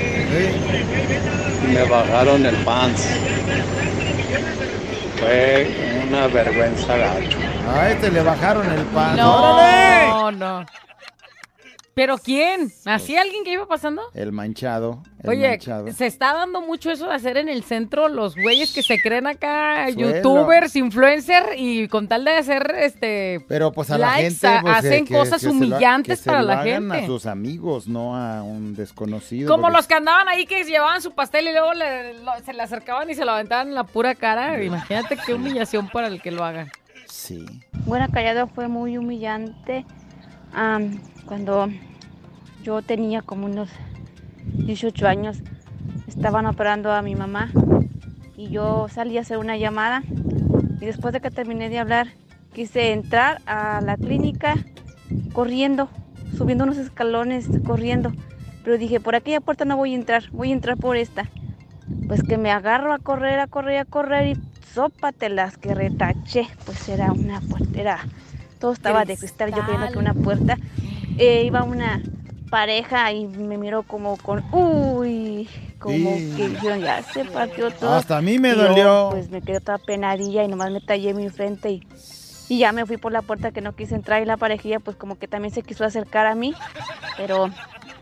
Y 1.64 1.66
me 1.74 1.82
bajaron 1.84 2.44
el 2.44 2.56
pants. 2.64 3.06
Fue 5.18 6.04
una 6.08 6.26
vergüenza 6.28 6.96
gacho. 6.96 7.38
A 7.74 7.90
este 7.90 8.10
le 8.10 8.22
bajaron 8.22 8.66
el 8.70 8.82
pan. 8.86 9.16
No, 9.16 9.54
¡Órale! 9.54 10.36
no. 10.36 10.64
¿Pero 11.98 12.16
quién? 12.16 12.70
¿Así 12.84 13.16
alguien 13.16 13.42
que 13.42 13.52
iba 13.54 13.66
pasando? 13.66 14.02
El 14.14 14.30
manchado. 14.30 15.02
El 15.24 15.30
Oye, 15.30 15.48
manchado. 15.48 15.90
se 15.92 16.06
está 16.06 16.32
dando 16.32 16.60
mucho 16.60 16.92
eso 16.92 17.08
de 17.08 17.14
hacer 17.14 17.36
en 17.38 17.48
el 17.48 17.64
centro 17.64 18.08
los 18.08 18.36
güeyes 18.36 18.72
que 18.72 18.84
se 18.84 19.00
creen 19.02 19.26
acá 19.26 19.86
Suelo. 19.92 20.14
youtubers, 20.14 20.76
influencers 20.76 21.48
y 21.56 21.88
con 21.88 22.06
tal 22.06 22.24
de 22.24 22.36
hacer 22.36 22.72
este 22.78 23.44
Pero 23.48 23.72
pues 23.72 23.90
a 23.90 23.98
la 23.98 24.12
gente 24.12 24.48
pues, 24.62 24.76
hacen 24.76 25.06
que- 25.06 25.14
cosas 25.14 25.34
que 25.34 25.38
se 25.40 25.46
lo- 25.46 25.52
humillantes 25.52 26.20
se 26.20 26.24
para 26.30 26.42
lo 26.42 26.46
la 26.48 26.60
hagan 26.60 26.82
gente. 26.90 27.04
A 27.04 27.06
sus 27.06 27.26
amigos, 27.26 27.88
no 27.88 28.14
a 28.16 28.44
un 28.44 28.76
desconocido. 28.76 29.48
Como 29.50 29.62
porque- 29.62 29.76
los 29.78 29.86
que 29.88 29.94
andaban 29.94 30.28
ahí 30.28 30.46
que 30.46 30.62
llevaban 30.62 31.02
su 31.02 31.10
pastel 31.16 31.48
y 31.48 31.52
luego 31.52 31.74
le- 31.74 32.14
lo- 32.22 32.30
se 32.46 32.52
le 32.52 32.62
acercaban 32.62 33.10
y 33.10 33.16
se 33.16 33.24
lo 33.24 33.32
aventaban 33.32 33.66
en 33.70 33.74
la 33.74 33.82
pura 33.82 34.14
cara. 34.14 34.62
Imagínate 34.62 35.18
qué 35.26 35.34
humillación 35.34 35.88
para 35.88 36.06
el 36.06 36.22
que 36.22 36.30
lo 36.30 36.44
haga. 36.44 36.68
Sí. 37.08 37.44
Bueno, 37.86 38.06
callado 38.12 38.46
fue 38.46 38.68
muy 38.68 38.96
humillante 38.96 39.84
cuando 41.26 41.68
yo 42.68 42.82
tenía 42.82 43.22
como 43.22 43.46
unos 43.46 43.70
18 44.44 45.08
años. 45.08 45.38
Estaban 46.06 46.44
operando 46.44 46.92
a 46.92 47.00
mi 47.00 47.14
mamá 47.14 47.50
y 48.36 48.50
yo 48.50 48.88
salí 48.90 49.16
a 49.16 49.22
hacer 49.22 49.38
una 49.38 49.56
llamada 49.56 50.02
y 50.78 50.84
después 50.84 51.14
de 51.14 51.20
que 51.22 51.30
terminé 51.30 51.70
de 51.70 51.78
hablar 51.78 52.08
quise 52.52 52.92
entrar 52.92 53.40
a 53.46 53.80
la 53.80 53.96
clínica 53.96 54.54
corriendo, 55.32 55.88
subiendo 56.36 56.64
unos 56.64 56.76
escalones, 56.76 57.48
corriendo. 57.64 58.12
Pero 58.64 58.76
dije, 58.76 59.00
por 59.00 59.14
aquella 59.14 59.40
puerta 59.40 59.64
no 59.64 59.78
voy 59.78 59.92
a 59.92 59.96
entrar, 59.96 60.24
voy 60.30 60.50
a 60.50 60.52
entrar 60.52 60.76
por 60.76 60.98
esta. 60.98 61.24
Pues 62.06 62.22
que 62.22 62.36
me 62.36 62.50
agarro 62.50 62.92
a 62.92 62.98
correr, 62.98 63.40
a 63.40 63.46
correr, 63.46 63.78
a 63.78 63.86
correr 63.86 64.36
y 64.36 64.36
sópatelas 64.74 65.56
que 65.56 65.74
retaché. 65.74 66.46
Pues 66.66 66.86
era 66.90 67.12
una 67.12 67.40
puerta, 67.40 67.80
era, 67.80 67.98
todo 68.60 68.74
estaba 68.74 69.06
de 69.06 69.16
cristal, 69.16 69.54
yo 69.54 69.62
creyendo 69.62 69.90
que 69.90 69.98
una 69.98 70.12
puerta. 70.12 70.58
Eh, 71.16 71.44
iba 71.46 71.64
una 71.64 72.00
pareja 72.48 73.12
y 73.12 73.26
me 73.26 73.58
miró 73.58 73.82
como 73.82 74.16
con, 74.16 74.42
uy, 74.52 75.48
como 75.78 76.16
Sí. 76.16 76.34
que 76.36 76.48
dijeron, 76.48 76.80
ya 76.80 77.02
se 77.02 77.24
partió 77.24 77.70
todo. 77.70 77.94
Hasta 77.94 78.16
a 78.18 78.22
mí 78.22 78.38
me 78.38 78.50
yo, 78.50 78.56
dolió. 78.56 79.08
pues 79.10 79.30
me 79.30 79.42
quedé 79.42 79.60
toda 79.60 79.78
penadilla 79.78 80.42
y 80.44 80.48
nomás 80.48 80.70
me 80.70 80.80
tallé 80.80 81.14
mi 81.14 81.28
frente 81.30 81.70
y, 81.70 81.82
y 82.48 82.58
ya 82.58 82.72
me 82.72 82.84
fui 82.86 82.96
por 82.96 83.12
la 83.12 83.22
puerta 83.22 83.50
que 83.52 83.60
no 83.60 83.72
quise 83.74 83.94
entrar 83.94 84.22
y 84.22 84.26
la 84.26 84.36
parejilla 84.36 84.80
pues 84.80 84.96
como 84.96 85.16
que 85.16 85.28
también 85.28 85.52
se 85.52 85.62
quiso 85.62 85.84
acercar 85.84 86.26
a 86.26 86.34
mí, 86.34 86.54
pero 87.16 87.50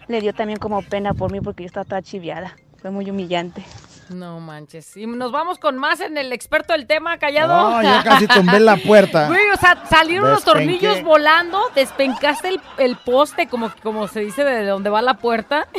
le 0.09 0.21
dio 0.21 0.33
también 0.33 0.59
como 0.59 0.83
pena 0.83 1.15
por 1.15 1.31
mí 1.33 1.41
porque 1.41 1.63
yo 1.65 1.67
estaba 1.67 1.85
toda 1.85 2.03
chiviada. 2.03 2.57
Fue 2.81 2.91
muy 2.91 3.09
humillante. 3.11 3.65
No 4.11 4.41
manches. 4.41 4.97
Y 4.97 5.07
nos 5.07 5.33
vamos 5.33 5.59
con 5.59 5.79
más 5.79 6.01
en 6.01 6.17
el 6.19 6.33
experto 6.33 6.73
del 6.73 6.87
tema, 6.87 7.19
callado. 7.19 7.71
No, 7.71 7.83
ya 7.83 8.03
casi 8.03 8.27
tumbé 8.27 8.61
la 8.61 8.77
puerta. 8.77 9.27
Güey, 9.29 9.51
o 9.53 9.57
sea, 9.57 9.85
salieron 9.89 10.31
los 10.31 10.45
tornillos 10.45 11.03
volando, 11.03 11.61
despencaste 11.75 12.49
el, 12.49 12.61
el 12.79 12.97
poste, 12.97 13.49
como, 13.49 13.73
como 13.83 14.09
se 14.09 14.21
dice, 14.21 14.45
de 14.45 14.67
donde 14.67 14.91
va 14.91 15.03
la 15.03 15.15
puerta. 15.15 15.67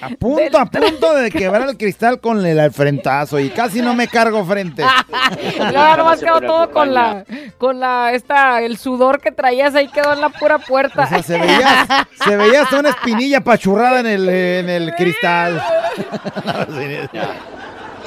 A 0.00 0.08
punto, 0.10 0.58
a 0.58 0.66
punto 0.66 1.14
de 1.14 1.30
quebrar 1.30 1.68
el 1.68 1.76
cristal 1.76 2.20
con 2.20 2.44
el 2.44 2.60
alfrentazo 2.60 3.40
y 3.40 3.50
casi 3.50 3.80
no 3.82 3.94
me 3.94 4.06
cargo 4.06 4.44
frente. 4.44 4.84
Luego 5.58 5.96
nomás 5.96 6.20
quedó 6.20 6.40
todo 6.40 6.70
con 6.70 6.94
la, 6.94 7.24
con 7.58 7.80
la, 7.80 8.12
esta, 8.12 8.62
el 8.62 8.78
sudor 8.78 9.20
que 9.20 9.32
traías 9.32 9.74
ahí 9.74 9.88
quedó 9.88 10.12
en 10.12 10.20
la 10.20 10.28
pura 10.28 10.58
puerta. 10.58 11.02
O 11.04 11.06
sea, 11.06 11.22
se 11.22 11.38
veía, 11.38 12.08
se 12.24 12.36
veía 12.36 12.62
hasta 12.62 12.78
una 12.78 12.90
espinilla 12.90 13.40
pachurrada 13.40 14.00
en 14.00 14.06
el, 14.06 14.28
en 14.28 14.68
el 14.68 14.94
cristal. 14.94 15.60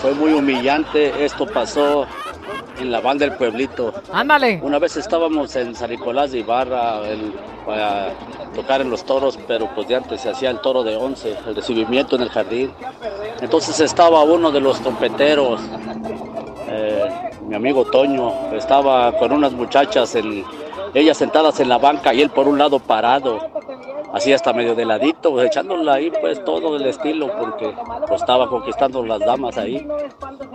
Fue 0.01 0.13
muy 0.13 0.31
humillante, 0.33 1.25
esto 1.25 1.45
pasó 1.45 2.07
en 2.81 2.91
la 2.91 2.99
banda 2.99 3.25
del 3.25 3.35
pueblito. 3.35 3.93
Ándale. 4.11 4.59
Una 4.63 4.79
vez 4.79 4.97
estábamos 4.97 5.55
en 5.55 5.75
San 5.75 5.89
Nicolás 5.89 6.31
de 6.31 6.39
Ibarra 6.39 7.07
el- 7.07 7.33
para 7.65 8.13
tocar 8.55 8.81
en 8.81 8.89
los 8.89 9.03
toros, 9.03 9.37
pero 9.47 9.69
pues 9.75 9.87
de 9.87 9.95
antes 9.95 10.21
se 10.21 10.29
hacía 10.29 10.49
el 10.49 10.59
toro 10.59 10.83
de 10.83 10.95
once, 10.95 11.35
el 11.47 11.55
recibimiento 11.55 12.15
en 12.15 12.23
el 12.23 12.29
jardín. 12.29 12.71
Entonces 13.39 13.79
estaba 13.79 14.23
uno 14.23 14.51
de 14.51 14.59
los 14.59 14.79
trompeteros, 14.81 15.61
eh, 16.67 17.05
mi 17.47 17.55
amigo 17.55 17.85
Toño, 17.85 18.51
estaba 18.53 19.11
con 19.17 19.31
unas 19.31 19.51
muchachas, 19.53 20.15
en, 20.15 20.43
ellas 20.93 21.17
sentadas 21.17 21.59
en 21.59 21.69
la 21.69 21.77
banca 21.77 22.13
y 22.13 22.21
él 22.21 22.29
por 22.29 22.47
un 22.47 22.57
lado 22.57 22.79
parado, 22.79 23.39
así 24.13 24.33
hasta 24.33 24.53
medio 24.53 24.75
de 24.75 24.85
ladito, 24.85 25.31
pues, 25.31 25.47
echándola 25.47 25.93
ahí 25.93 26.11
pues 26.21 26.43
todo 26.43 26.75
el 26.75 26.85
estilo, 26.85 27.31
porque 27.37 27.73
pues, 28.07 28.21
estaba 28.21 28.47
conquistando 28.49 29.03
las 29.05 29.19
damas 29.19 29.57
ahí. 29.57 29.87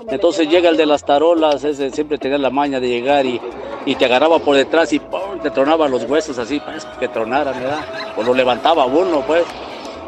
Entonces 0.08 0.48
llega 0.48 0.68
el 0.68 0.76
de 0.76 0.86
las 0.86 1.04
tarolas, 1.04 1.64
ese 1.64 1.90
siempre 1.90 2.18
tenía 2.18 2.38
la 2.38 2.50
maña 2.50 2.80
de 2.80 2.88
llegar 2.88 3.24
y, 3.26 3.40
y 3.84 3.94
te 3.94 4.04
agarraba 4.04 4.38
por 4.38 4.56
detrás 4.56 4.92
y 4.92 4.98
¡pum! 4.98 5.40
te 5.42 5.50
tronaba 5.50 5.88
los 5.88 6.04
huesos 6.04 6.38
así, 6.38 6.60
pues 6.60 6.84
que 6.98 7.08
tronaran, 7.08 7.58
¿verdad? 7.60 7.84
O 8.16 8.22
lo 8.22 8.34
levantaba 8.34 8.84
uno, 8.86 9.20
pues. 9.26 9.44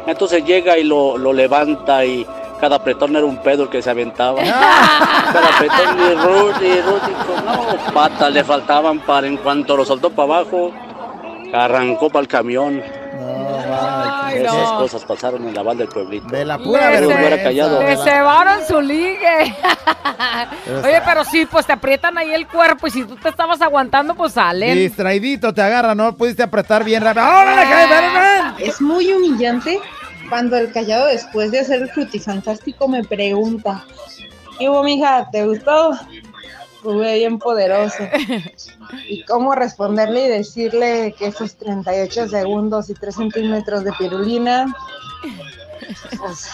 Entonces 0.05 0.43
llega 0.45 0.77
y 0.77 0.83
lo, 0.83 1.17
lo 1.17 1.33
levanta 1.33 2.05
y 2.05 2.25
cada 2.59 2.75
apretón 2.77 3.15
era 3.15 3.25
un 3.25 3.37
pedo 3.37 3.63
el 3.63 3.69
que 3.69 3.81
se 3.81 3.89
aventaba. 3.89 4.41
Cada 4.43 5.49
apretón 5.55 5.97
y 5.99 6.15
Rudy, 6.15 6.81
no, 7.45 7.93
patas 7.93 8.33
le 8.33 8.43
faltaban 8.43 8.99
para 8.99 9.27
en 9.27 9.37
cuanto 9.37 9.77
lo 9.77 9.85
soltó 9.85 10.09
para 10.09 10.39
abajo, 10.39 10.71
arrancó 11.53 12.09
para 12.09 12.21
el 12.21 12.27
camión. 12.27 12.81
Esas 14.33 14.53
no. 14.53 14.77
cosas 14.79 15.03
pasaron 15.05 15.47
en 15.47 15.53
la 15.53 15.63
banda 15.63 15.83
del 15.83 15.93
pueblito. 15.93 16.27
De 16.27 16.45
la 16.45 16.57
pura 16.57 16.89
Le 16.91 16.99
vergüenza. 17.07 17.35
ce- 17.37 17.43
callado. 17.43 17.81
Le 17.81 17.97
cebaron 17.97 18.65
su 18.67 18.81
ligue. 18.81 19.55
Oye, 20.83 21.01
pero 21.05 21.23
sí, 21.25 21.45
pues 21.45 21.65
te 21.65 21.73
aprietan 21.73 22.17
ahí 22.17 22.33
el 22.33 22.47
cuerpo 22.47 22.87
y 22.87 22.91
si 22.91 23.03
tú 23.05 23.15
te 23.15 23.29
estabas 23.29 23.61
aguantando, 23.61 24.15
pues 24.15 24.33
salen. 24.33 24.75
Distraidito 24.77 25.53
te 25.53 25.61
agarra, 25.61 25.95
no 25.95 26.13
pudiste 26.15 26.43
apretar 26.43 26.83
bien 26.83 27.03
rápido. 27.03 27.25
¡Órale, 27.25 27.65
ven! 27.65 28.53
Es 28.67 28.81
muy 28.81 29.11
humillante 29.11 29.79
cuando 30.29 30.57
el 30.57 30.71
callado 30.71 31.07
después 31.07 31.51
de 31.51 31.59
hacer 31.59 31.81
el 31.81 31.89
frutifantástico 31.89 32.87
me 32.87 33.03
pregunta, 33.03 33.83
¿qué 34.59 34.69
hubo, 34.69 34.83
mija? 34.83 35.27
¿Te 35.31 35.45
gustó? 35.45 35.91
Jugué 36.83 37.15
bien 37.15 37.39
poderoso. 37.39 38.03
¿Y 39.07 39.23
cómo 39.25 39.53
responderle 39.53 40.25
y 40.25 40.29
decirle 40.29 41.13
que 41.17 41.27
esos 41.27 41.55
38 41.55 42.29
segundos 42.29 42.89
y 42.89 42.93
3 42.93 43.15
centímetros 43.15 43.83
de 43.83 43.91
pirulina, 43.93 44.73
pues, 46.17 46.49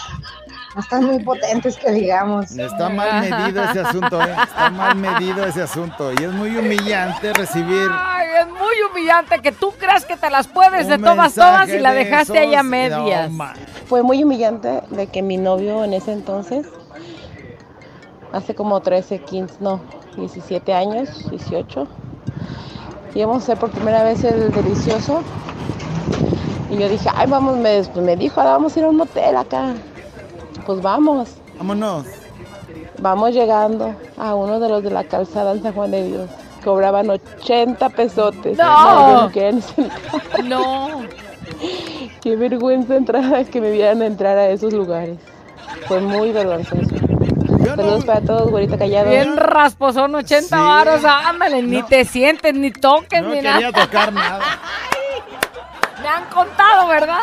no 0.74 0.80
están 0.80 1.04
muy 1.04 1.22
potentes 1.22 1.76
que 1.76 1.92
digamos? 1.92 2.50
Está 2.50 2.88
mal 2.88 3.20
medido 3.28 3.62
ese 3.62 3.80
asunto, 3.80 4.20
¿eh? 4.20 4.36
Está 4.42 4.70
mal 4.70 4.96
medido 4.96 5.44
ese 5.44 5.62
asunto. 5.62 6.12
Y 6.12 6.24
es 6.24 6.32
muy 6.32 6.56
humillante 6.56 7.32
recibir 7.32 7.88
Ay, 7.92 8.26
es 8.40 8.48
muy 8.48 8.74
humillante 8.90 9.38
que 9.40 9.52
tú 9.52 9.72
creas 9.78 10.04
que 10.04 10.16
te 10.16 10.28
las 10.28 10.48
puedes 10.48 10.88
de 10.88 10.98
todas, 10.98 11.34
todas 11.34 11.68
y 11.68 11.78
la 11.78 11.92
de 11.92 12.04
dejaste 12.04 12.38
ahí 12.38 12.54
a 12.54 12.62
medias. 12.62 13.30
no, 13.30 13.52
Fue 13.86 14.02
muy 14.02 14.24
humillante 14.24 14.82
de 14.90 15.06
que 15.06 15.22
mi 15.22 15.36
novio 15.36 15.84
en 15.84 15.94
ese 15.94 16.12
entonces, 16.12 16.66
hace 18.32 18.54
como 18.54 18.80
13, 18.80 19.20
15, 19.20 19.54
no, 19.60 19.80
17 20.16 20.72
años, 20.72 21.28
18, 21.30 21.86
íbamos 23.14 23.36
a 23.36 23.38
hacer 23.38 23.58
por 23.58 23.70
primera 23.70 24.02
vez 24.02 24.24
el 24.24 24.50
delicioso. 24.52 25.20
Y 26.70 26.76
yo 26.78 26.88
dije, 26.88 27.08
ay, 27.14 27.28
vamos, 27.28 27.56
me, 27.56 27.82
pues 27.84 28.04
me 28.04 28.16
dijo, 28.16 28.40
"Ah, 28.40 28.44
vamos 28.44 28.76
a 28.76 28.78
ir 28.80 28.84
a 28.84 28.88
un 28.88 28.96
motel 28.96 29.36
acá. 29.36 29.74
Pues 30.66 30.82
vamos. 30.82 31.36
Vámonos. 31.58 32.06
Vamos 32.98 33.32
llegando 33.32 33.94
a 34.18 34.34
uno 34.34 34.58
de 34.58 34.68
los 34.68 34.82
de 34.82 34.90
la 34.90 35.04
calzada 35.04 35.52
en 35.52 35.62
San 35.62 35.74
Juan 35.74 35.90
de 35.92 36.02
Dios. 36.08 36.30
Cobraban 36.64 37.08
80 37.08 37.88
pesotes. 37.90 38.58
¡No! 38.58 39.30
No. 40.44 40.88
Qué 42.20 42.34
vergüenza 42.36 42.96
entrar, 42.96 43.44
que 43.46 43.60
me 43.60 43.70
vieran 43.70 44.02
entrar 44.02 44.36
a 44.36 44.48
esos 44.50 44.72
lugares. 44.72 45.16
Fue 45.86 46.00
muy 46.00 46.32
vergonzoso. 46.32 46.96
Saludos 47.74 48.04
para 48.04 48.20
todos, 48.20 48.50
güerita 48.50 48.78
callado. 48.78 49.10
Bien 49.10 49.36
rasposón, 49.36 50.14
80 50.14 50.60
varos, 50.60 51.04
ándale, 51.04 51.62
ni 51.62 51.82
te 51.82 52.04
sientes, 52.04 52.54
ni 52.54 52.70
toques, 52.70 53.22
No 53.22 53.28
ni 53.30 53.34
quería 53.36 53.70
nada. 53.70 53.84
tocar 53.84 54.12
nada. 54.12 54.40
Me 56.02 56.08
han 56.08 56.24
contado, 56.26 56.86
¿verdad? 56.88 57.18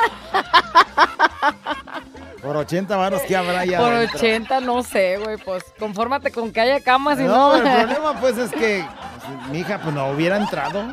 Por 2.41 2.57
80 2.57 2.97
varos, 2.97 3.21
¿qué 3.21 3.37
habrá 3.37 3.63
ya? 3.63 3.79
Por 3.79 3.93
adentro? 3.93 4.17
80, 4.17 4.59
no 4.59 4.83
sé, 4.83 5.17
güey, 5.17 5.37
pues 5.37 5.63
confórmate 5.79 6.31
con 6.31 6.51
que 6.51 6.59
haya 6.59 6.81
camas 6.83 7.17
y 7.19 7.23
no. 7.23 7.33
No, 7.33 7.55
el 7.55 7.61
problema 7.87 8.19
pues 8.19 8.37
es 8.37 8.51
que 8.51 8.85
pues, 9.25 9.47
mi 9.49 9.59
hija 9.59 9.79
pues 9.81 9.95
no 9.95 10.09
hubiera 10.09 10.35
entrado. 10.37 10.83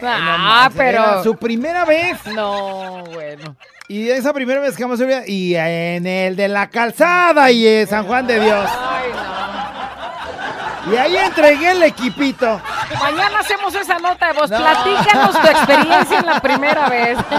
Bueno, 0.00 0.08
Ah, 0.08 0.38
más, 0.38 0.72
pero- 0.74 0.88
era 1.02 1.22
su 1.22 1.36
primera 1.36 1.84
vez. 1.84 2.24
No, 2.34 3.04
bueno. 3.12 3.56
Y 3.92 4.08
esa 4.08 4.32
primera 4.32 4.58
vez 4.58 4.74
que 4.74 4.84
vamos 4.84 4.98
a 4.98 5.02
subir, 5.02 5.22
y 5.26 5.54
en 5.54 6.06
el 6.06 6.34
de 6.34 6.48
la 6.48 6.70
calzada 6.70 7.50
y 7.50 7.66
en 7.66 7.86
San 7.86 8.06
Juan 8.06 8.26
de 8.26 8.40
Dios. 8.40 8.70
Y 10.90 10.96
ahí 10.96 11.14
entregué 11.14 11.72
el 11.72 11.82
equipito. 11.82 12.58
Mañana 12.98 13.40
hacemos 13.40 13.74
esa 13.74 13.98
nota 13.98 14.28
de 14.28 14.32
voz. 14.32 14.50
No. 14.50 14.56
Platícanos 14.56 15.38
tu 15.38 15.46
experiencia 15.46 16.18
en 16.20 16.24
la 16.26 16.40
primera 16.40 16.88
vez. 16.88 17.18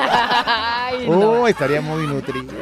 Ay, 0.45 1.07
no. 1.09 1.31
Oh, 1.31 1.47
estaría 1.47 1.81
muy 1.81 2.05
nutrida. 2.05 2.53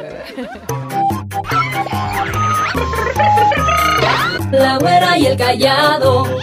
La 4.52 4.78
güera 4.78 5.18
y 5.18 5.26
el 5.26 5.36
callado. 5.36 6.38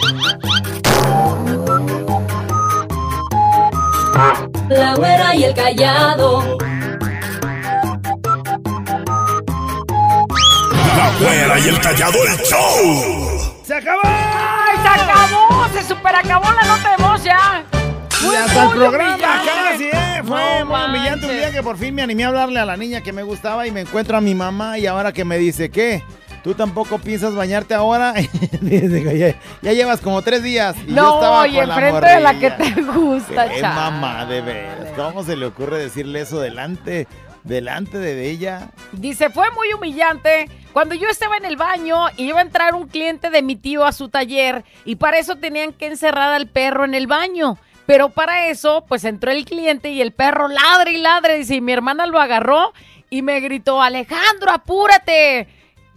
La 4.68 4.94
güera 4.94 5.34
y 5.34 5.44
el 5.44 5.54
callado. 5.54 6.58
Güera 11.18 11.58
y 11.58 11.68
el 11.68 11.80
callado 11.80 12.18
el 12.26 12.36
show. 12.44 13.54
¡Se 13.64 13.74
acabó! 13.74 14.00
¡Ay, 14.04 14.76
se 14.82 14.88
acabó! 15.02 15.68
Se 15.74 15.82
super 15.84 16.14
acabó 16.14 16.44
la 16.52 16.62
nota 16.76 16.96
de 16.96 17.02
voz 17.02 17.24
ya. 17.24 17.64
Y 18.20 18.24
Fue 18.24 18.36
hasta 18.36 18.62
el 18.62 18.68
muy 18.68 18.78
programa 18.78 19.18
casi, 19.44 19.84
¿eh? 19.84 20.22
Fue 20.26 20.60
No 20.60 20.66
muy 20.66 20.84
humillante 20.84 21.26
un 21.26 21.32
día 21.36 21.50
que 21.50 21.62
por 21.62 21.78
fin 21.78 21.94
me 21.94 22.02
animé 22.02 22.24
a 22.24 22.28
hablarle 22.28 22.60
a 22.60 22.66
la 22.66 22.76
niña 22.76 23.00
que 23.00 23.12
me 23.12 23.22
gustaba 23.22 23.66
y 23.66 23.70
me 23.70 23.80
encuentro 23.80 24.16
a 24.16 24.20
mi 24.20 24.34
mamá 24.34 24.78
y 24.78 24.86
ahora 24.86 25.12
que 25.12 25.24
me 25.24 25.38
dice, 25.38 25.70
¿qué? 25.70 26.02
¿Tú 26.44 26.54
tampoco 26.54 26.98
piensas 26.98 27.34
bañarte 27.34 27.74
ahora? 27.74 28.14
Dice, 28.62 29.18
ya, 29.18 29.34
ya 29.60 29.72
llevas 29.74 30.00
como 30.00 30.22
tres 30.22 30.42
días. 30.42 30.74
Y 30.86 30.88
yo 30.88 30.94
No, 30.96 31.14
estaba 31.16 31.48
y 31.48 31.54
con 31.56 31.68
la 31.68 31.74
enfrente 31.74 32.08
de 32.14 32.20
la 32.20 32.38
que 32.38 32.50
te 32.50 32.82
gusta, 32.82 33.48
Qué 33.50 33.60
chava. 33.60 33.90
mamá, 33.90 34.24
de 34.24 34.40
veras. 34.40 34.88
¿Cómo 34.96 35.22
se 35.22 35.36
le 35.36 35.44
ocurre 35.46 35.78
decirle 35.78 36.22
eso 36.22 36.40
delante, 36.40 37.06
delante 37.44 37.98
de 37.98 38.30
ella? 38.30 38.70
Dice, 38.92 39.30
fue 39.30 39.50
muy 39.52 39.72
humillante 39.72 40.48
cuando 40.72 40.94
yo 40.94 41.08
estaba 41.08 41.36
en 41.36 41.44
el 41.44 41.56
baño 41.56 42.06
y 42.16 42.24
iba 42.28 42.38
a 42.38 42.42
entrar 42.42 42.74
un 42.74 42.86
cliente 42.88 43.30
de 43.30 43.42
mi 43.42 43.56
tío 43.56 43.84
a 43.84 43.92
su 43.92 44.08
taller 44.08 44.64
y 44.84 44.96
para 44.96 45.18
eso 45.18 45.36
tenían 45.36 45.72
que 45.72 45.86
encerrar 45.86 46.32
al 46.32 46.46
perro 46.48 46.84
en 46.84 46.94
el 46.94 47.06
baño. 47.06 47.56
Pero 47.86 48.10
para 48.10 48.46
eso, 48.46 48.84
pues 48.86 49.02
entró 49.04 49.32
el 49.32 49.44
cliente 49.44 49.90
y 49.90 50.00
el 50.00 50.12
perro 50.12 50.46
ladre 50.46 50.92
y 50.92 50.98
ladre. 50.98 51.38
Dice, 51.38 51.56
y 51.56 51.60
mi 51.60 51.72
hermana 51.72 52.06
lo 52.06 52.20
agarró 52.20 52.72
y 53.08 53.22
me 53.22 53.40
gritó, 53.40 53.82
Alejandro, 53.82 54.52
apúrate. 54.52 55.48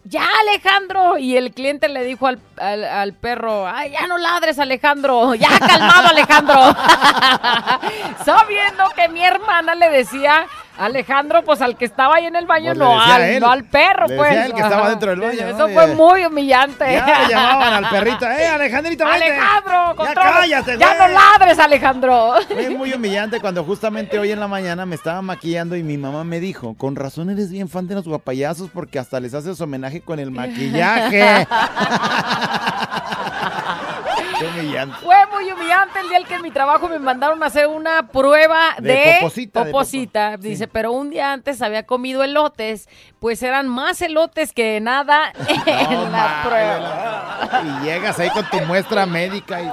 Ya, 0.06 0.28
Alejandro. 0.42 1.20
Y 1.20 1.38
el 1.38 1.54
cliente 1.54 1.88
le 1.90 2.04
dijo 2.04 2.26
al, 2.26 2.40
al- 2.58 2.84
al 2.84 3.14
perro, 3.14 3.68
ay, 3.68 3.92
ya 3.92 4.08
no 4.08 4.18
ladres, 4.18 4.58
Alejandro. 4.58 5.36
Ya, 5.36 5.48
calmado, 5.60 6.08
Alejandro. 6.10 6.56
Sabiendo 8.26 8.86
que 8.96 9.08
mi 9.10 9.24
hermana 9.24 9.76
le 9.76 9.90
decía, 9.90 10.48
Alejandro, 10.78 11.44
pues 11.44 11.62
al 11.62 11.78
que 11.78 11.86
estaba 11.86 12.16
ahí 12.16 12.26
en 12.26 12.36
el 12.36 12.46
baño, 12.48 12.70
Pues 12.74 12.78
no, 12.80 13.00
al, 13.00 13.22
él. 13.22 13.40
no 13.40 13.52
al 13.52 13.64
perro, 13.66 14.08
Le 14.08 14.16
pues. 14.18 14.54
que 14.54 14.62
estaba 14.62 14.90
dentro 14.90 15.12
del 15.12 15.20
baño, 15.20 15.48
Eso 15.48 15.68
¿no? 15.68 15.70
fue 15.70 15.88
muy 15.96 16.26
humillante. 16.26 16.94
Ya 16.94 17.22
le 17.22 17.28
llamaban 17.30 17.74
al 17.86 17.90
perrito, 17.92 18.26
¡eh, 18.30 18.48
Alejandrito, 18.48 19.06
vente! 19.06 19.26
Alejandro, 19.26 20.04
Ya 20.04 20.14
cállate, 20.16 20.78
Ya 20.80 20.88
güey. 20.96 21.00
no 21.00 21.08
ladres, 21.10 21.60
Alejandro. 21.60 22.34
Fue 22.48 22.70
muy 22.72 22.92
humillante 22.94 23.40
cuando 23.40 23.64
justamente 23.64 24.18
hoy 24.18 24.32
en 24.32 24.40
la 24.40 24.48
mañana 24.48 24.86
me 24.88 24.96
estaba 24.96 25.22
maquillando 25.22 25.76
y 25.76 25.84
mi 25.84 25.98
mamá 25.98 26.24
me 26.24 26.40
dijo, 26.40 26.74
con 26.76 26.96
razón 26.96 27.30
eres 27.30 27.52
bien 27.52 27.70
fan 27.70 27.88
de 27.88 27.96
los 27.96 28.06
guapayazos 28.08 28.70
porque 28.74 28.98
hasta 28.98 29.20
les 29.20 29.34
haces 29.36 29.62
homenaje 29.62 30.02
con 30.02 30.20
el 30.20 30.32
maquillaje. 30.32 31.48
Qué 34.52 34.60
humillante. 34.60 34.96
Fue 35.04 35.16
muy 35.32 35.52
humillante 35.52 36.00
el 36.00 36.10
día 36.10 36.18
en 36.18 36.26
que 36.26 36.36
en 36.36 36.42
mi 36.42 36.52
trabajo 36.52 36.88
me 36.90 37.00
mandaron 37.00 37.42
a 37.44 37.46
hacer 37.48 37.68
una 37.68 38.08
prueba 38.08 38.76
De 38.80 38.94
de, 38.94 39.16
poposita, 39.20 40.38
de. 40.38 40.50
Dice, 40.50 40.68
pero 40.68 40.92
un 40.92 41.10
día 41.10 41.32
antes 41.34 41.62
había 41.62 41.86
comido 41.86 42.24
elotes, 42.24 42.88
pues 43.20 43.42
eran 43.44 43.68
más 43.68 44.02
elotes 44.02 44.54
que 44.54 44.80
nada 44.82 45.32
en 45.66 46.12
la 46.12 46.42
prueba. 46.44 47.50
Y 47.82 47.86
llegas 47.86 48.20
ahí 48.20 48.30
con 48.32 48.46
tu 48.50 48.60
muestra 48.62 49.06
médica 49.06 49.62
y... 49.62 49.72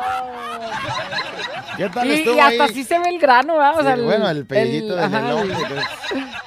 ¿Qué 1.76 1.88
tal 1.88 2.06
Y, 2.08 2.12
estuvo 2.12 2.34
y 2.36 2.40
hasta 2.40 2.64
ahí? 2.64 2.70
así 2.70 2.84
se 2.84 2.98
ve 2.98 3.08
el 3.08 3.18
grano, 3.18 3.54
¿verdad? 3.56 3.74
O 3.76 3.80
Sí, 3.80 3.86
sea, 3.86 3.96
bueno, 3.96 4.28
el 4.28 4.46
del 4.46 4.68
elote, 4.68 5.52
el- 5.52 5.66
pues. 5.68 5.84
Sa- 6.10 6.42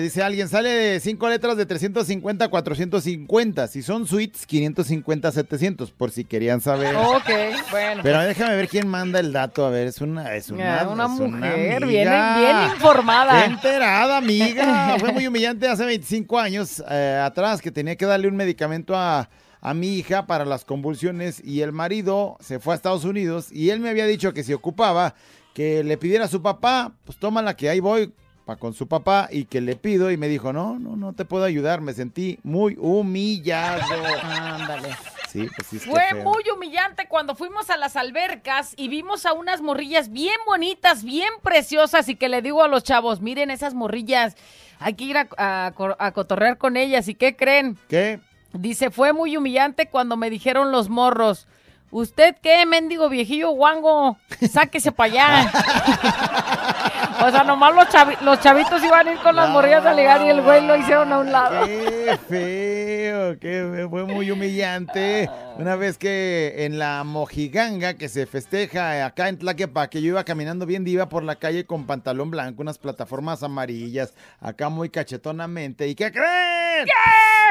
dice 0.00 0.22
alguien, 0.22 0.48
sale 0.48 0.68
de 0.70 1.00
cinco 1.00 1.28
letras 1.28 1.56
de 1.56 1.66
350 1.66 2.44
a 2.44 2.48
450. 2.48 3.68
Si 3.68 3.82
son 3.82 4.06
suites, 4.06 4.46
550 4.46 5.28
a 5.28 5.32
700, 5.32 5.90
por 5.92 6.10
si 6.10 6.24
querían 6.24 6.60
saber. 6.60 6.94
Ok, 6.96 7.30
bueno. 7.70 8.00
Pero 8.02 8.20
déjame 8.22 8.56
ver 8.56 8.68
quién 8.68 8.88
manda 8.88 9.20
el 9.20 9.32
dato. 9.32 9.64
A 9.66 9.70
ver, 9.70 9.86
es 9.86 10.00
una, 10.00 10.34
es 10.34 10.50
una, 10.50 10.80
Ah, 10.80 10.88
una 10.88 11.04
es 11.04 11.10
mujer, 11.10 11.82
amiga. 11.82 11.86
bien- 11.86 12.08
bien 12.10 12.74
informada. 12.74 13.38
Qué 13.44 13.50
enterada, 13.52 14.16
amiga. 14.18 14.96
Fue 14.98 15.12
muy 15.12 15.26
humillante 15.26 15.68
hace 15.68 15.84
25 15.84 16.38
años 16.38 16.82
eh, 16.90 17.20
atrás 17.24 17.60
que 17.60 17.70
tenía 17.70 17.96
que 17.96 18.06
darle 18.06 18.28
un 18.28 18.36
medicamento 18.36 18.96
a, 18.96 19.28
a 19.60 19.74
mi 19.74 19.96
hija 19.98 20.26
para 20.26 20.44
las 20.44 20.64
convulsiones 20.64 21.40
y 21.44 21.60
el 21.60 21.72
marido 21.72 22.36
se 22.40 22.58
fue 22.58 22.74
a 22.74 22.76
Estados 22.76 23.04
Unidos 23.04 23.48
y 23.52 23.70
él 23.70 23.80
me 23.80 23.88
había 23.90 24.06
dicho 24.06 24.32
que 24.34 24.42
si 24.42 24.52
ocupaba 24.52 25.14
que 25.54 25.84
le 25.84 25.96
pidiera 25.96 26.24
a 26.24 26.28
su 26.28 26.42
papá, 26.42 26.92
pues 27.04 27.16
tómala 27.18 27.54
que 27.56 27.70
ahí 27.70 27.78
voy 27.80 28.12
pa- 28.44 28.56
con 28.56 28.74
su 28.74 28.86
papá 28.88 29.28
y 29.30 29.44
que 29.46 29.60
le 29.60 29.76
pido 29.76 30.10
y 30.10 30.16
me 30.16 30.28
dijo, 30.28 30.52
no, 30.52 30.78
no, 30.78 30.96
no 30.96 31.12
te 31.12 31.24
puedo 31.24 31.44
ayudar, 31.44 31.80
me 31.80 31.92
sentí 31.92 32.38
muy 32.42 32.76
humillado. 32.78 33.82
Ándale. 34.22 34.96
Sí, 35.28 35.48
pues 35.56 35.66
sí, 35.66 35.78
Fue 35.80 36.00
feo. 36.10 36.22
muy 36.22 36.44
humillante 36.54 37.08
cuando 37.08 37.34
fuimos 37.34 37.68
a 37.68 37.76
las 37.76 37.96
albercas 37.96 38.72
y 38.76 38.86
vimos 38.88 39.26
a 39.26 39.32
unas 39.32 39.60
morrillas 39.62 40.10
bien 40.12 40.36
bonitas, 40.46 41.02
bien 41.02 41.28
preciosas 41.42 42.08
y 42.08 42.14
que 42.14 42.28
le 42.28 42.40
digo 42.40 42.62
a 42.62 42.68
los 42.68 42.84
chavos, 42.84 43.20
miren 43.20 43.50
esas 43.50 43.74
morrillas, 43.74 44.36
hay 44.78 44.94
que 44.94 45.04
ir 45.04 45.16
a, 45.18 45.26
a 45.66 45.72
co- 45.72 45.96
a 45.98 46.12
cotorrear 46.12 46.56
con 46.56 46.76
ellas. 46.76 47.08
¿Y 47.08 47.14
qué 47.16 47.34
creen? 47.34 47.76
¿Qué? 47.88 48.20
Dice, 48.52 48.90
fue 48.92 49.12
muy 49.12 49.36
humillante 49.36 49.88
cuando 49.88 50.16
me 50.16 50.30
dijeron 50.30 50.70
los 50.70 50.88
morros, 50.88 51.48
¿usted 51.90 52.36
qué, 52.40 52.64
mendigo 52.66 53.08
viejillo 53.08 53.50
guango? 53.50 54.16
Sáquese 54.48 54.92
para 54.92 55.12
allá. 55.12 56.92
o 57.22 57.30
sea, 57.30 57.44
nomás 57.44 57.74
los, 57.74 57.86
chavi- 57.88 58.18
los 58.20 58.40
chavitos 58.40 58.82
iban 58.84 59.06
a 59.08 59.12
ir 59.12 59.18
con 59.18 59.34
las 59.36 59.48
morrillas 59.50 59.84
a 59.86 59.92
ligar 59.94 60.22
y 60.22 60.30
el 60.30 60.40
güey 60.42 60.66
lo 60.66 60.76
hicieron 60.76 61.12
a 61.12 61.18
un 61.18 61.30
lado. 61.32 61.66
Qué 61.66 62.18
feo, 62.28 63.38
qué 63.38 63.70
feo, 63.74 63.90
fue 63.90 64.04
muy 64.04 64.30
humillante. 64.30 65.28
Una 65.58 65.76
vez 65.76 65.98
que 65.98 66.64
en 66.64 66.78
la 66.78 67.04
mojiganga 67.04 67.94
que 67.94 68.08
se 68.08 68.26
festeja 68.26 69.06
acá 69.06 69.28
en 69.28 69.38
Tlaquepaque, 69.38 70.02
yo 70.02 70.08
iba 70.08 70.24
caminando 70.24 70.66
bien 70.66 70.82
diva 70.84 71.08
por 71.08 71.22
la 71.22 71.36
calle 71.36 71.64
con 71.64 71.86
pantalón 71.86 72.30
blanco, 72.30 72.62
unas 72.62 72.78
plataformas 72.78 73.42
amarillas, 73.42 74.14
acá 74.40 74.68
muy 74.68 74.88
cachetonamente. 74.90 75.86
¿Y 75.88 75.94
qué 75.94 76.10
creen? 76.10 76.86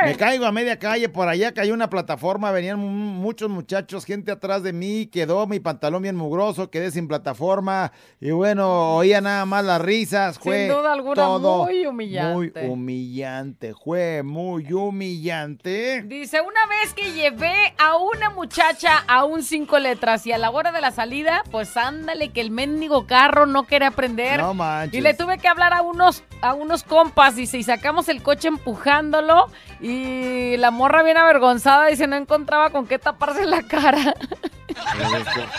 Me 0.03 0.15
caigo 0.17 0.45
a 0.45 0.51
media 0.51 0.77
calle, 0.77 1.07
por 1.07 1.29
allá 1.29 1.53
cayó 1.53 1.73
una 1.73 1.89
plataforma, 1.89 2.51
venían 2.51 2.77
mu- 2.77 2.89
muchos 2.89 3.49
muchachos, 3.49 4.03
gente 4.03 4.31
atrás 4.33 4.61
de 4.63 4.73
mí, 4.73 5.05
quedó 5.07 5.47
mi 5.47 5.61
pantalón 5.61 6.01
bien 6.01 6.17
mugroso, 6.17 6.69
quedé 6.69 6.91
sin 6.91 7.07
plataforma 7.07 7.93
y 8.19 8.31
bueno, 8.31 8.97
oía 8.97 9.21
nada 9.21 9.45
más 9.45 9.52
las 9.61 9.81
risas, 9.81 10.39
fue 10.39 10.67
Sin 10.67 10.75
duda 10.75 10.93
alguna, 10.93 11.15
todo 11.15 11.65
muy 11.65 11.85
humillante. 11.85 12.63
Muy 12.63 12.71
humillante, 12.71 13.73
fue 13.73 14.23
muy 14.23 14.71
humillante. 14.73 16.01
Dice, 16.03 16.41
una 16.41 16.65
vez 16.67 16.93
que 16.93 17.11
llevé 17.11 17.73
a 17.77 17.97
una 17.97 18.29
muchacha 18.29 19.03
a 19.07 19.25
un 19.25 19.43
cinco 19.43 19.77
letras 19.79 20.25
y 20.25 20.31
a 20.31 20.37
la 20.37 20.49
hora 20.49 20.71
de 20.71 20.81
la 20.81 20.91
salida, 20.91 21.43
pues 21.51 21.77
ándale 21.77 22.29
que 22.29 22.41
el 22.41 22.51
mendigo 22.51 23.05
carro 23.05 23.45
no 23.45 23.63
quería 23.63 23.91
prender. 23.91 24.39
No 24.39 24.53
manches. 24.53 24.97
Y 24.97 25.01
le 25.01 25.13
tuve 25.13 25.37
que 25.37 25.47
hablar 25.47 25.73
a 25.73 25.81
unos, 25.81 26.23
a 26.41 26.53
unos 26.53 26.83
compas, 26.83 27.35
dice, 27.35 27.57
y 27.57 27.63
sacamos 27.63 28.09
el 28.09 28.23
coche 28.23 28.47
empujándolo 28.47 29.47
y 29.79 30.57
la 30.57 30.71
morra 30.71 31.03
bien 31.03 31.17
avergonzada, 31.17 31.87
dice, 31.87 32.07
no 32.07 32.15
encontraba 32.15 32.69
con 32.69 32.87
qué 32.87 32.97
taparse 32.97 33.45
la 33.45 33.61
cara. 33.63 34.15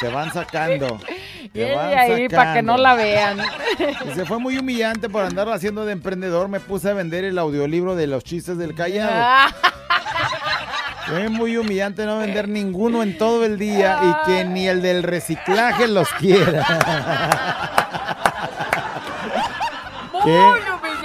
Te 0.00 0.08
van 0.08 0.32
sacando. 0.32 0.98
Y 1.52 1.60
ahí 1.60 2.28
para 2.28 2.54
que 2.54 2.62
no 2.62 2.76
la 2.76 2.94
vean. 2.94 3.38
Dice, 4.06 4.24
fue 4.24 4.38
muy 4.38 4.58
humillante 4.58 5.08
por 5.08 5.24
andar 5.24 5.48
haciendo 5.48 5.84
de 5.84 5.92
emprendedor. 5.92 6.48
Me 6.48 6.60
puse 6.60 6.90
a 6.90 6.94
vender 6.94 7.24
el 7.24 7.38
audiolibro 7.38 7.96
de 7.96 8.06
los 8.06 8.24
chistes 8.24 8.58
del 8.58 8.74
callado. 8.74 9.12
Ah. 9.14 9.54
Fue 11.06 11.28
muy 11.28 11.58
humillante 11.58 12.06
no 12.06 12.18
vender 12.18 12.48
ninguno 12.48 13.02
en 13.02 13.18
todo 13.18 13.44
el 13.44 13.58
día 13.58 14.00
y 14.02 14.26
que 14.26 14.44
ni 14.46 14.66
el 14.66 14.80
del 14.80 15.02
reciclaje 15.02 15.86
los 15.86 16.08
quiera. 16.14 16.64
Qué 20.24 20.40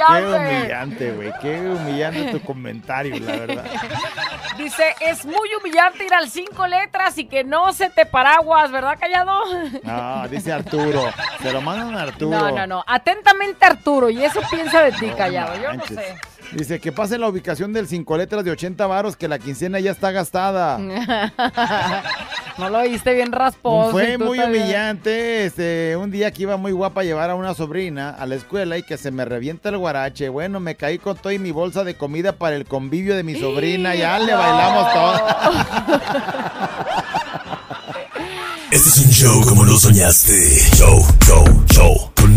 humillante. 0.07 0.57
humillante, 0.59 1.11
güey. 1.11 1.33
Qué 1.41 1.59
humillante 1.59 2.31
tu 2.31 2.41
comentario, 2.41 3.19
la 3.19 3.31
verdad. 3.31 3.65
Dice, 4.57 4.95
es 4.99 5.25
muy 5.25 5.49
humillante 5.59 6.05
ir 6.05 6.13
al 6.13 6.29
cinco 6.29 6.67
letras 6.67 7.17
y 7.17 7.25
que 7.25 7.43
no 7.43 7.71
se 7.71 7.89
te 7.89 8.05
paraguas, 8.05 8.71
¿verdad, 8.71 8.97
callado? 8.99 9.41
No, 9.83 10.27
dice 10.27 10.51
Arturo. 10.51 11.09
Se 11.41 11.53
lo 11.53 11.61
mandan 11.61 11.95
a 11.95 12.01
Arturo. 12.01 12.37
No, 12.37 12.51
no, 12.51 12.67
no. 12.67 12.83
Atentamente 12.85 13.65
Arturo, 13.65 14.09
y 14.09 14.23
eso 14.23 14.41
piensa 14.51 14.81
de 14.83 14.91
ti, 14.91 15.09
callado. 15.17 15.55
Yo 15.61 15.73
no 15.73 15.85
sé. 15.85 16.17
Dice 16.51 16.79
que 16.79 16.91
pase 16.91 17.17
la 17.17 17.27
ubicación 17.27 17.73
del 17.73 17.87
cinco 17.87 18.17
letras 18.17 18.43
de 18.43 18.51
80 18.51 18.87
varos 18.87 19.15
que 19.15 19.27
la 19.27 19.37
quincena 19.39 19.79
ya 19.79 19.91
está 19.91 20.11
gastada. 20.11 20.77
no 22.57 22.69
lo 22.69 22.79
oíste 22.79 23.13
bien 23.13 23.31
rasposo. 23.31 23.91
Fue 23.91 24.17
muy 24.17 24.39
humillante 24.39 25.45
este, 25.45 25.95
un 25.95 26.09
día 26.09 26.31
que 26.31 26.43
iba 26.43 26.57
muy 26.57 26.71
guapa 26.71 27.01
a 27.01 27.03
llevar 27.03 27.29
a 27.29 27.35
una 27.35 27.53
sobrina 27.53 28.09
a 28.09 28.25
la 28.25 28.35
escuela 28.35 28.77
y 28.77 28.83
que 28.83 28.97
se 28.97 29.11
me 29.11 29.25
revienta 29.25 29.69
el 29.69 29.77
guarache. 29.77 30.29
Bueno, 30.29 30.59
me 30.59 30.75
caí 30.75 30.97
con 30.97 31.17
todo 31.17 31.31
y 31.31 31.39
mi 31.39 31.51
bolsa 31.51 31.83
de 31.83 31.95
comida 31.95 32.33
para 32.33 32.55
el 32.55 32.65
convivio 32.65 33.15
de 33.15 33.23
mi 33.23 33.39
sobrina. 33.39 33.93
Ya 33.95 34.17
le 34.17 34.33
bailamos 34.33 34.93
todo. 34.93 35.21
Este 38.71 38.89
es 38.89 38.97
un 38.99 39.11
show 39.11 39.41
como 39.45 39.65
lo 39.65 39.77
soñaste. 39.77 40.33
Show, 40.75 41.03
show, 41.25 41.65
show. 41.71 42.18